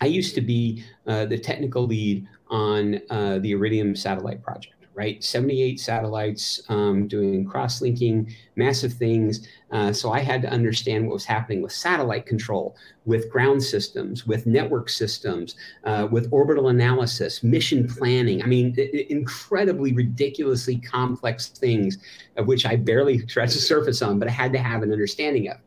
I 0.00 0.06
used 0.06 0.34
to 0.36 0.40
be 0.40 0.84
uh, 1.06 1.26
the 1.26 1.38
technical 1.38 1.86
lead 1.86 2.26
on 2.48 3.00
uh, 3.10 3.38
the 3.40 3.52
Iridium 3.52 3.94
satellite 3.96 4.42
project, 4.42 4.79
right? 4.94 5.22
78 5.22 5.80
satellites 5.80 6.62
um, 6.68 7.08
doing 7.08 7.44
cross 7.44 7.80
linking, 7.80 8.34
massive 8.56 8.92
things. 8.92 9.48
Uh, 9.70 9.92
so 9.92 10.12
I 10.12 10.20
had 10.20 10.42
to 10.42 10.50
understand 10.50 11.06
what 11.06 11.14
was 11.14 11.24
happening 11.24 11.62
with 11.62 11.72
satellite 11.72 12.26
control, 12.26 12.76
with 13.04 13.30
ground 13.30 13.62
systems, 13.62 14.26
with 14.26 14.46
network 14.46 14.88
systems, 14.88 15.54
uh, 15.84 16.08
with 16.10 16.28
orbital 16.32 16.68
analysis, 16.68 17.42
mission 17.42 17.86
planning. 17.86 18.42
I 18.42 18.46
mean, 18.46 18.76
incredibly, 19.08 19.92
ridiculously 19.92 20.78
complex 20.78 21.48
things 21.48 21.98
of 22.36 22.46
which 22.46 22.66
I 22.66 22.76
barely 22.76 23.18
scratched 23.26 23.54
the 23.54 23.60
surface 23.60 24.02
on, 24.02 24.18
but 24.18 24.28
I 24.28 24.32
had 24.32 24.52
to 24.52 24.58
have 24.58 24.82
an 24.82 24.92
understanding 24.92 25.48
of. 25.48 25.58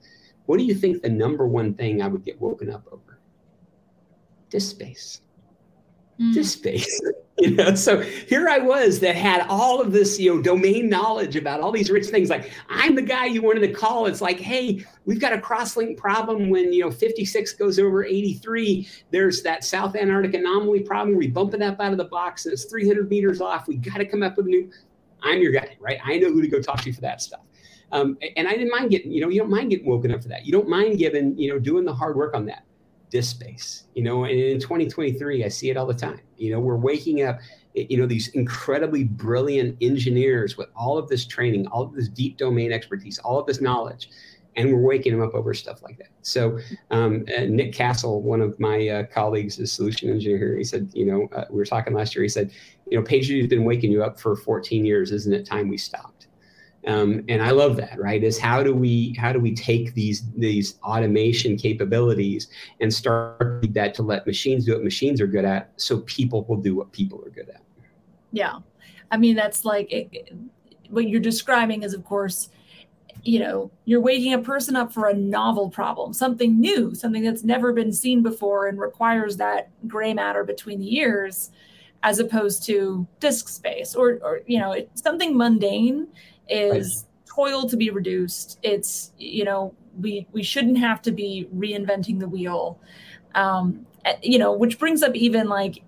What 0.46 0.58
do 0.58 0.66
you 0.66 0.76
think 0.76 1.02
the 1.02 1.10
number 1.10 1.48
one 1.48 1.74
thing 1.74 2.02
I 2.02 2.08
would 2.08 2.26
get 2.26 2.40
woken 2.42 2.70
up 2.70 2.86
over? 2.92 3.14
disk 4.54 4.70
space. 4.70 5.22
Mm. 6.20 6.34
Disk 6.34 6.60
space. 6.60 7.02
you 7.40 7.52
know, 7.52 7.74
so 7.74 8.00
here 8.00 8.48
I 8.48 8.60
was 8.60 9.00
that 9.00 9.16
had 9.16 9.46
all 9.50 9.82
of 9.82 9.92
this, 9.92 10.20
you 10.20 10.36
know, 10.36 10.42
domain 10.42 10.90
knowledge 10.90 11.36
about 11.36 11.60
all 11.60 11.72
these 11.72 11.90
rich 11.90 12.08
things. 12.08 12.30
Like 12.30 12.52
I'm 12.70 12.96
the 12.96 13.02
guy 13.02 13.26
you 13.26 13.42
wanted 13.42 13.62
to 13.62 13.74
call. 13.74 14.06
It's 14.06 14.22
like, 14.22 14.40
hey, 14.40 14.86
we've 15.06 15.20
got 15.20 15.34
a 15.34 15.38
crosslink 15.38 15.98
problem 15.98 16.50
when 16.50 16.72
you 16.72 16.82
know 16.82 16.92
56 16.92 17.54
goes 17.54 17.80
over 17.80 18.06
83. 18.06 18.88
There's 19.12 19.42
that 19.44 19.64
South 19.64 19.96
Atlantic 19.96 20.36
anomaly 20.36 20.82
problem. 20.82 21.18
We 21.18 21.28
bumping 21.28 21.62
that 21.62 21.80
out 21.80 21.92
of 21.92 21.98
the 21.98 22.06
box, 22.06 22.46
and 22.46 22.54
it's 22.54 22.66
300 22.66 23.10
meters 23.10 23.42
off. 23.42 23.68
We 23.68 23.78
got 23.78 23.98
to 23.98 24.06
come 24.06 24.22
up 24.22 24.38
with 24.38 24.46
a 24.46 24.50
new. 24.50 24.72
I'm 25.24 25.42
your 25.42 25.54
guy, 25.54 25.76
right? 25.80 26.00
I 26.04 26.18
know 26.18 26.30
who 26.30 26.42
to 26.42 26.48
go 26.48 26.62
talk 26.62 26.82
to 26.82 26.94
for 26.94 27.02
that 27.02 27.22
stuff. 27.22 27.42
Um, 27.94 28.18
and 28.36 28.48
I 28.48 28.52
didn't 28.52 28.72
mind 28.72 28.90
getting, 28.90 29.12
you 29.12 29.22
know, 29.22 29.30
you 29.30 29.40
don't 29.40 29.52
mind 29.52 29.70
getting 29.70 29.86
woken 29.86 30.12
up 30.12 30.22
for 30.22 30.28
that. 30.28 30.46
You 30.46 30.52
don't 30.52 30.68
mind 30.68 30.98
giving, 30.98 31.38
you 31.38 31.50
know, 31.50 31.60
doing 31.60 31.86
the 31.86 31.94
hard 31.94 32.18
work 32.18 32.34
on 32.34 32.46
that 32.48 32.64
disk 33.14 33.36
space. 33.36 33.84
You 33.94 34.04
know, 34.04 34.24
and 34.24 34.38
in 34.38 34.60
2023, 34.60 35.46
I 35.46 35.48
see 35.48 35.70
it 35.70 35.78
all 35.78 35.86
the 35.86 35.94
time. 35.94 36.20
You 36.38 36.52
know, 36.52 36.60
we're 36.60 36.76
waking 36.76 37.22
up, 37.22 37.40
you 37.76 37.96
know, 37.96 38.08
these 38.08 38.30
incredibly 38.30 39.04
brilliant 39.04 39.78
engineers 39.82 40.58
with 40.58 40.70
all 40.76 40.98
of 40.98 41.08
this 41.08 41.26
training, 41.26 41.68
all 41.68 41.84
of 41.84 41.94
this 41.94 42.10
deep 42.10 42.38
domain 42.38 42.74
expertise, 42.74 43.20
all 43.20 43.40
of 43.40 43.46
this 43.46 43.62
knowledge, 43.62 44.10
and 44.56 44.74
we're 44.74 44.82
waking 44.82 45.14
them 45.14 45.22
up 45.22 45.36
over 45.36 45.54
stuff 45.54 45.84
like 45.84 46.00
that. 46.00 46.10
So, 46.24 46.58
um, 46.90 47.24
Nick 47.48 47.72
Castle, 47.72 48.24
one 48.24 48.42
of 48.42 48.60
my 48.60 48.88
uh, 48.88 49.04
colleagues, 49.04 49.60
a 49.60 49.68
solution 49.68 50.10
engineer 50.10 50.40
here, 50.40 50.58
he 50.58 50.64
said, 50.64 50.90
you 50.94 51.06
know, 51.06 51.30
uh, 51.36 51.46
we 51.52 51.58
were 51.58 51.66
talking 51.66 51.94
last 51.94 52.16
year. 52.16 52.24
He 52.24 52.30
said, 52.30 52.52
you 52.90 52.98
know, 52.98 53.06
PagerDuty's 53.06 53.48
been 53.48 53.64
waking 53.64 53.92
you 53.92 54.04
up 54.04 54.20
for 54.20 54.36
14 54.36 54.86
years. 54.86 55.12
Isn't 55.12 55.34
it 55.34 55.46
time 55.46 55.70
we 55.70 55.78
stopped? 55.78 56.28
Um, 56.86 57.24
and 57.30 57.42
I 57.42 57.52
love 57.52 57.78
that, 57.78 57.98
right? 57.98 58.22
Is 58.22 58.38
how 58.38 58.62
do 58.62 58.76
we 58.76 59.16
how 59.18 59.32
do 59.32 59.40
we 59.40 59.56
take 59.56 59.94
these 59.94 60.24
these 60.36 60.80
automation 60.84 61.56
capabilities 61.56 62.50
and 62.82 62.94
start 62.94 63.74
that 63.74 63.94
to 63.96 64.04
let 64.04 64.28
machines 64.28 64.66
do 64.66 64.74
what 64.74 64.84
machines 64.84 65.22
are 65.22 65.28
good 65.28 65.46
at, 65.46 65.72
so 65.78 66.00
people 66.02 66.44
will 66.46 66.58
do 66.58 66.76
what 66.76 66.92
people 66.92 67.24
are 67.26 67.30
good 67.30 67.50
at. 67.50 67.62
Yeah, 68.32 68.60
I 69.12 69.18
mean 69.18 69.36
that's 69.36 69.64
like 69.64 69.92
it, 69.92 70.34
what 70.90 71.08
you're 71.08 71.22
describing 71.22 71.84
is, 71.84 71.94
of 71.94 72.04
course, 72.04 72.50
you 73.24 73.40
know, 73.40 73.72
you're 73.86 74.02
waking 74.02 74.34
a 74.34 74.40
person 74.40 74.76
up 74.76 74.92
for 74.92 75.08
a 75.08 75.14
novel 75.14 75.70
problem, 75.70 76.12
something 76.12 76.60
new, 76.60 76.94
something 76.94 77.24
that's 77.24 77.46
never 77.46 77.72
been 77.72 77.94
seen 77.94 78.22
before, 78.22 78.68
and 78.68 78.78
requires 78.78 79.38
that 79.38 79.70
gray 79.88 80.14
matter 80.14 80.44
between 80.44 80.80
the 80.80 80.98
ears, 80.98 81.52
as 82.04 82.20
opposed 82.20 82.66
to 82.66 83.08
disk 83.22 83.48
space 83.48 83.96
or 83.96 84.20
or 84.22 84.42
you 84.46 84.60
know 84.60 84.76
something 84.96 85.38
mundane 85.38 86.08
is 86.54 87.06
right. 87.06 87.36
toil 87.36 87.70
to 87.70 87.78
be 87.78 87.90
reduced. 87.90 88.60
It's 88.64 89.12
you 89.18 89.44
know 89.44 89.74
we 90.00 90.28
we 90.32 90.44
shouldn't 90.44 90.78
have 90.78 91.02
to 91.04 91.12
be 91.12 91.48
reinventing 91.56 92.20
the 92.20 92.28
wheel. 92.28 92.80
Um, 93.36 93.86
eh, 94.06 94.16
you 94.22 94.38
know, 94.38 94.52
which 94.52 94.80
brings 94.80 95.04
up 95.04 95.16
even 95.16 95.50
like 95.50 95.84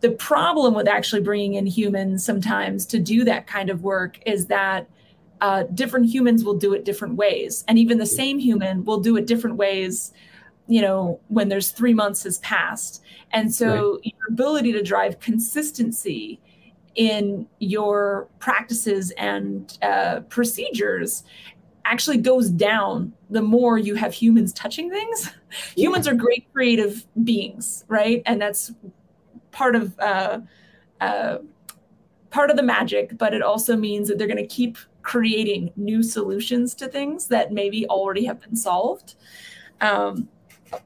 the 0.00 0.10
problem 0.10 0.74
with 0.74 0.88
actually 0.88 1.22
bringing 1.22 1.54
in 1.54 1.66
humans 1.66 2.24
sometimes 2.24 2.86
to 2.86 2.98
do 2.98 3.24
that 3.24 3.46
kind 3.46 3.70
of 3.70 3.82
work 3.82 4.18
is 4.26 4.46
that 4.46 4.88
uh, 5.40 5.62
different 5.74 6.06
humans 6.06 6.44
will 6.44 6.56
do 6.56 6.74
it 6.74 6.84
different 6.84 7.16
ways, 7.16 7.64
and 7.68 7.78
even 7.78 7.98
the 7.98 8.06
same 8.06 8.38
human 8.38 8.84
will 8.84 9.00
do 9.00 9.16
it 9.16 9.26
different 9.26 9.56
ways. 9.56 10.12
You 10.66 10.80
know, 10.80 11.20
when 11.28 11.48
there's 11.48 11.70
three 11.70 11.92
months 11.92 12.22
has 12.24 12.38
passed, 12.38 13.02
and 13.32 13.54
so 13.54 13.94
right. 13.94 14.04
your 14.04 14.28
ability 14.28 14.72
to 14.72 14.82
drive 14.82 15.20
consistency 15.20 16.40
in 16.94 17.46
your 17.58 18.28
practices 18.38 19.10
and 19.12 19.78
uh, 19.82 20.20
procedures 20.28 21.24
actually 21.84 22.16
goes 22.16 22.48
down 22.50 23.12
the 23.30 23.42
more 23.42 23.78
you 23.78 23.94
have 23.94 24.12
humans 24.12 24.52
touching 24.52 24.90
things. 24.90 25.30
Yeah. 25.76 25.82
Humans 25.84 26.08
are 26.08 26.14
great 26.14 26.50
creative 26.52 27.06
beings, 27.24 27.84
right? 27.88 28.22
And 28.26 28.40
that's 28.40 28.72
part 29.50 29.76
of 29.76 29.98
uh, 29.98 30.40
uh, 31.00 31.38
part 32.30 32.50
of 32.50 32.56
the 32.56 32.62
magic. 32.62 33.18
But 33.18 33.34
it 33.34 33.42
also 33.42 33.76
means 33.76 34.08
that 34.08 34.18
they're 34.18 34.26
going 34.26 34.36
to 34.38 34.46
keep 34.46 34.78
creating 35.02 35.72
new 35.76 36.02
solutions 36.02 36.74
to 36.76 36.88
things 36.88 37.28
that 37.28 37.52
maybe 37.52 37.86
already 37.86 38.24
have 38.24 38.40
been 38.40 38.56
solved. 38.56 39.14
Um, 39.80 40.28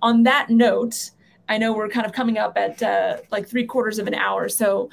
on 0.03 0.25
that 0.25 0.51
note, 0.51 1.11
I 1.49 1.57
know 1.57 1.73
we're 1.73 1.89
kind 1.89 2.05
of 2.05 2.13
coming 2.13 2.37
up 2.37 2.59
at 2.59 2.83
uh, 2.83 3.19
like 3.31 3.49
three 3.49 3.65
quarters 3.65 3.99
of 3.99 4.07
an 4.07 4.15
hour, 4.15 4.49
so 4.49 4.91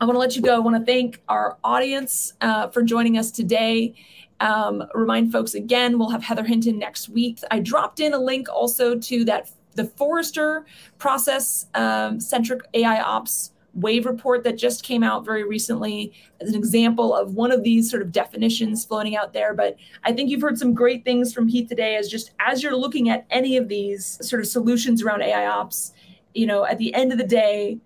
I 0.00 0.04
want 0.06 0.16
to 0.16 0.18
let 0.18 0.36
you 0.36 0.42
go. 0.42 0.54
I 0.54 0.58
want 0.58 0.76
to 0.76 0.84
thank 0.84 1.22
our 1.28 1.56
audience 1.62 2.32
uh, 2.40 2.68
for 2.68 2.82
joining 2.82 3.16
us 3.16 3.30
today. 3.30 3.94
Um, 4.40 4.84
remind 4.92 5.30
folks 5.30 5.54
again, 5.54 5.98
we'll 5.98 6.10
have 6.10 6.22
Heather 6.22 6.44
Hinton 6.44 6.78
next 6.78 7.08
week. 7.08 7.38
I 7.50 7.60
dropped 7.60 8.00
in 8.00 8.12
a 8.12 8.18
link 8.18 8.48
also 8.48 8.98
to 8.98 9.24
that 9.26 9.50
the 9.76 9.84
Forrester 9.84 10.66
process 10.98 11.66
um, 11.74 12.20
centric 12.20 12.60
AI 12.74 13.00
ops 13.00 13.52
wave 13.74 14.06
report 14.06 14.44
that 14.44 14.56
just 14.56 14.84
came 14.84 15.02
out 15.02 15.24
very 15.24 15.44
recently 15.44 16.12
as 16.40 16.48
an 16.48 16.54
example 16.54 17.14
of 17.14 17.34
one 17.34 17.50
of 17.50 17.64
these 17.64 17.90
sort 17.90 18.02
of 18.02 18.12
definitions 18.12 18.84
floating 18.84 19.16
out 19.16 19.32
there. 19.32 19.52
But 19.52 19.76
I 20.04 20.12
think 20.12 20.30
you've 20.30 20.42
heard 20.42 20.58
some 20.58 20.74
great 20.74 21.04
things 21.04 21.32
from 21.32 21.48
Heath 21.48 21.68
today 21.68 21.96
as 21.96 22.08
just 22.08 22.32
as 22.40 22.62
you're 22.62 22.76
looking 22.76 23.08
at 23.08 23.26
any 23.30 23.56
of 23.56 23.68
these 23.68 24.18
sort 24.26 24.40
of 24.40 24.48
solutions 24.48 25.02
around 25.02 25.22
AI 25.22 25.46
ops, 25.46 25.92
you 26.34 26.46
know, 26.46 26.64
at 26.64 26.78
the 26.78 26.94
end 26.94 27.10
of 27.10 27.18
the 27.18 27.26
day, 27.26 27.78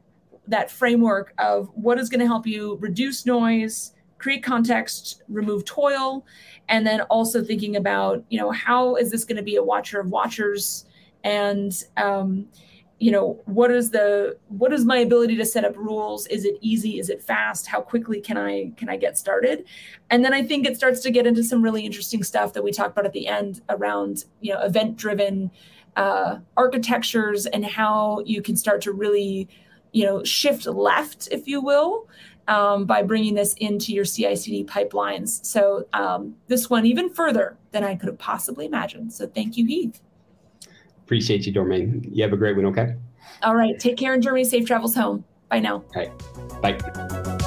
that 0.49 0.70
framework 0.70 1.32
of 1.38 1.70
what 1.74 1.99
is 1.99 2.09
going 2.09 2.20
to 2.20 2.26
help 2.26 2.46
you 2.46 2.76
reduce 2.80 3.26
noise, 3.26 3.92
create 4.18 4.42
context, 4.42 5.22
remove 5.28 5.64
toil, 5.64 6.26
and 6.68 6.86
then 6.86 7.03
also 7.03 7.42
thinking 7.42 7.76
about, 7.76 8.24
you 8.30 8.38
know, 8.38 8.51
how 8.51 8.96
is 8.96 9.11
this 9.11 9.24
going 9.24 9.36
to 9.36 9.42
be 9.42 9.57
a 9.57 9.62
watcher 9.62 10.01
of 10.01 10.11
watchers? 10.11 10.86
And 11.24 11.72
um, 11.96 12.49
you 12.99 13.12
know 13.12 13.40
what 13.44 13.70
is 13.70 13.90
the 13.90 14.36
what 14.49 14.72
is 14.72 14.84
my 14.84 14.99
ability 14.99 15.36
to 15.36 15.44
set 15.44 15.64
up 15.64 15.76
rules? 15.76 16.26
Is 16.26 16.44
it 16.44 16.57
easy? 16.61 16.99
Is 16.99 17.11
it 17.11 17.22
fast? 17.22 17.66
How 17.66 17.80
quickly 17.80 18.20
can 18.20 18.36
i 18.36 18.72
can 18.76 18.88
i 18.88 18.96
get 18.96 19.16
started? 19.16 19.64
And 20.11 20.24
then 20.24 20.34
i 20.34 20.42
think 20.42 20.66
it 20.66 20.76
starts 20.76 21.01
to 21.03 21.11
get 21.11 21.26
into 21.26 21.44
some 21.44 21.62
really 21.62 21.86
interesting 21.86 22.24
stuff 22.24 22.53
that 22.55 22.64
we 22.64 22.72
talked 22.72 22.92
about 22.92 23.07
at 23.07 23.12
the 23.12 23.28
end 23.28 23.62
around 23.68 24.24
you 24.40 24.53
know 24.53 24.61
event 24.61 24.96
driven 24.96 25.51
uh, 25.96 26.38
architectures 26.57 27.46
and 27.46 27.64
how 27.64 28.20
you 28.24 28.42
can 28.42 28.57
start 28.57 28.80
to 28.82 28.92
really 28.92 29.49
you 29.93 30.05
know 30.05 30.22
shift 30.24 30.66
left 30.66 31.28
if 31.30 31.47
you 31.47 31.61
will 31.61 32.09
um, 32.49 32.86
by 32.86 33.03
bringing 33.03 33.34
this 33.34 33.55
into 33.55 33.93
your 33.93 34.05
CI/CD 34.05 34.64
pipelines. 34.64 35.45
So 35.45 35.86
um, 35.93 36.34
this 36.47 36.68
one 36.68 36.86
even 36.86 37.11
further 37.11 37.57
than 37.70 37.84
I 37.84 37.95
could 37.95 38.09
have 38.09 38.18
possibly 38.18 38.66
imagined. 38.66 39.12
So 39.12 39.26
thank 39.26 39.57
you, 39.57 39.66
Heath. 39.66 40.01
Appreciate 41.05 41.47
you, 41.47 41.53
Dormain. 41.53 42.09
You 42.12 42.22
have 42.22 42.32
a 42.32 42.36
great 42.36 42.57
one, 42.57 42.66
okay? 42.66 42.95
All 43.43 43.55
right. 43.55 43.78
Take 43.78 43.97
care 43.97 44.14
in 44.14 44.20
Germany. 44.22 44.45
Safe 44.45 44.66
travels 44.66 44.95
home. 44.95 45.24
Bye 45.49 45.61
now. 45.61 45.84
All 45.95 46.03
right. 46.03 46.12
Bye. 46.61 47.38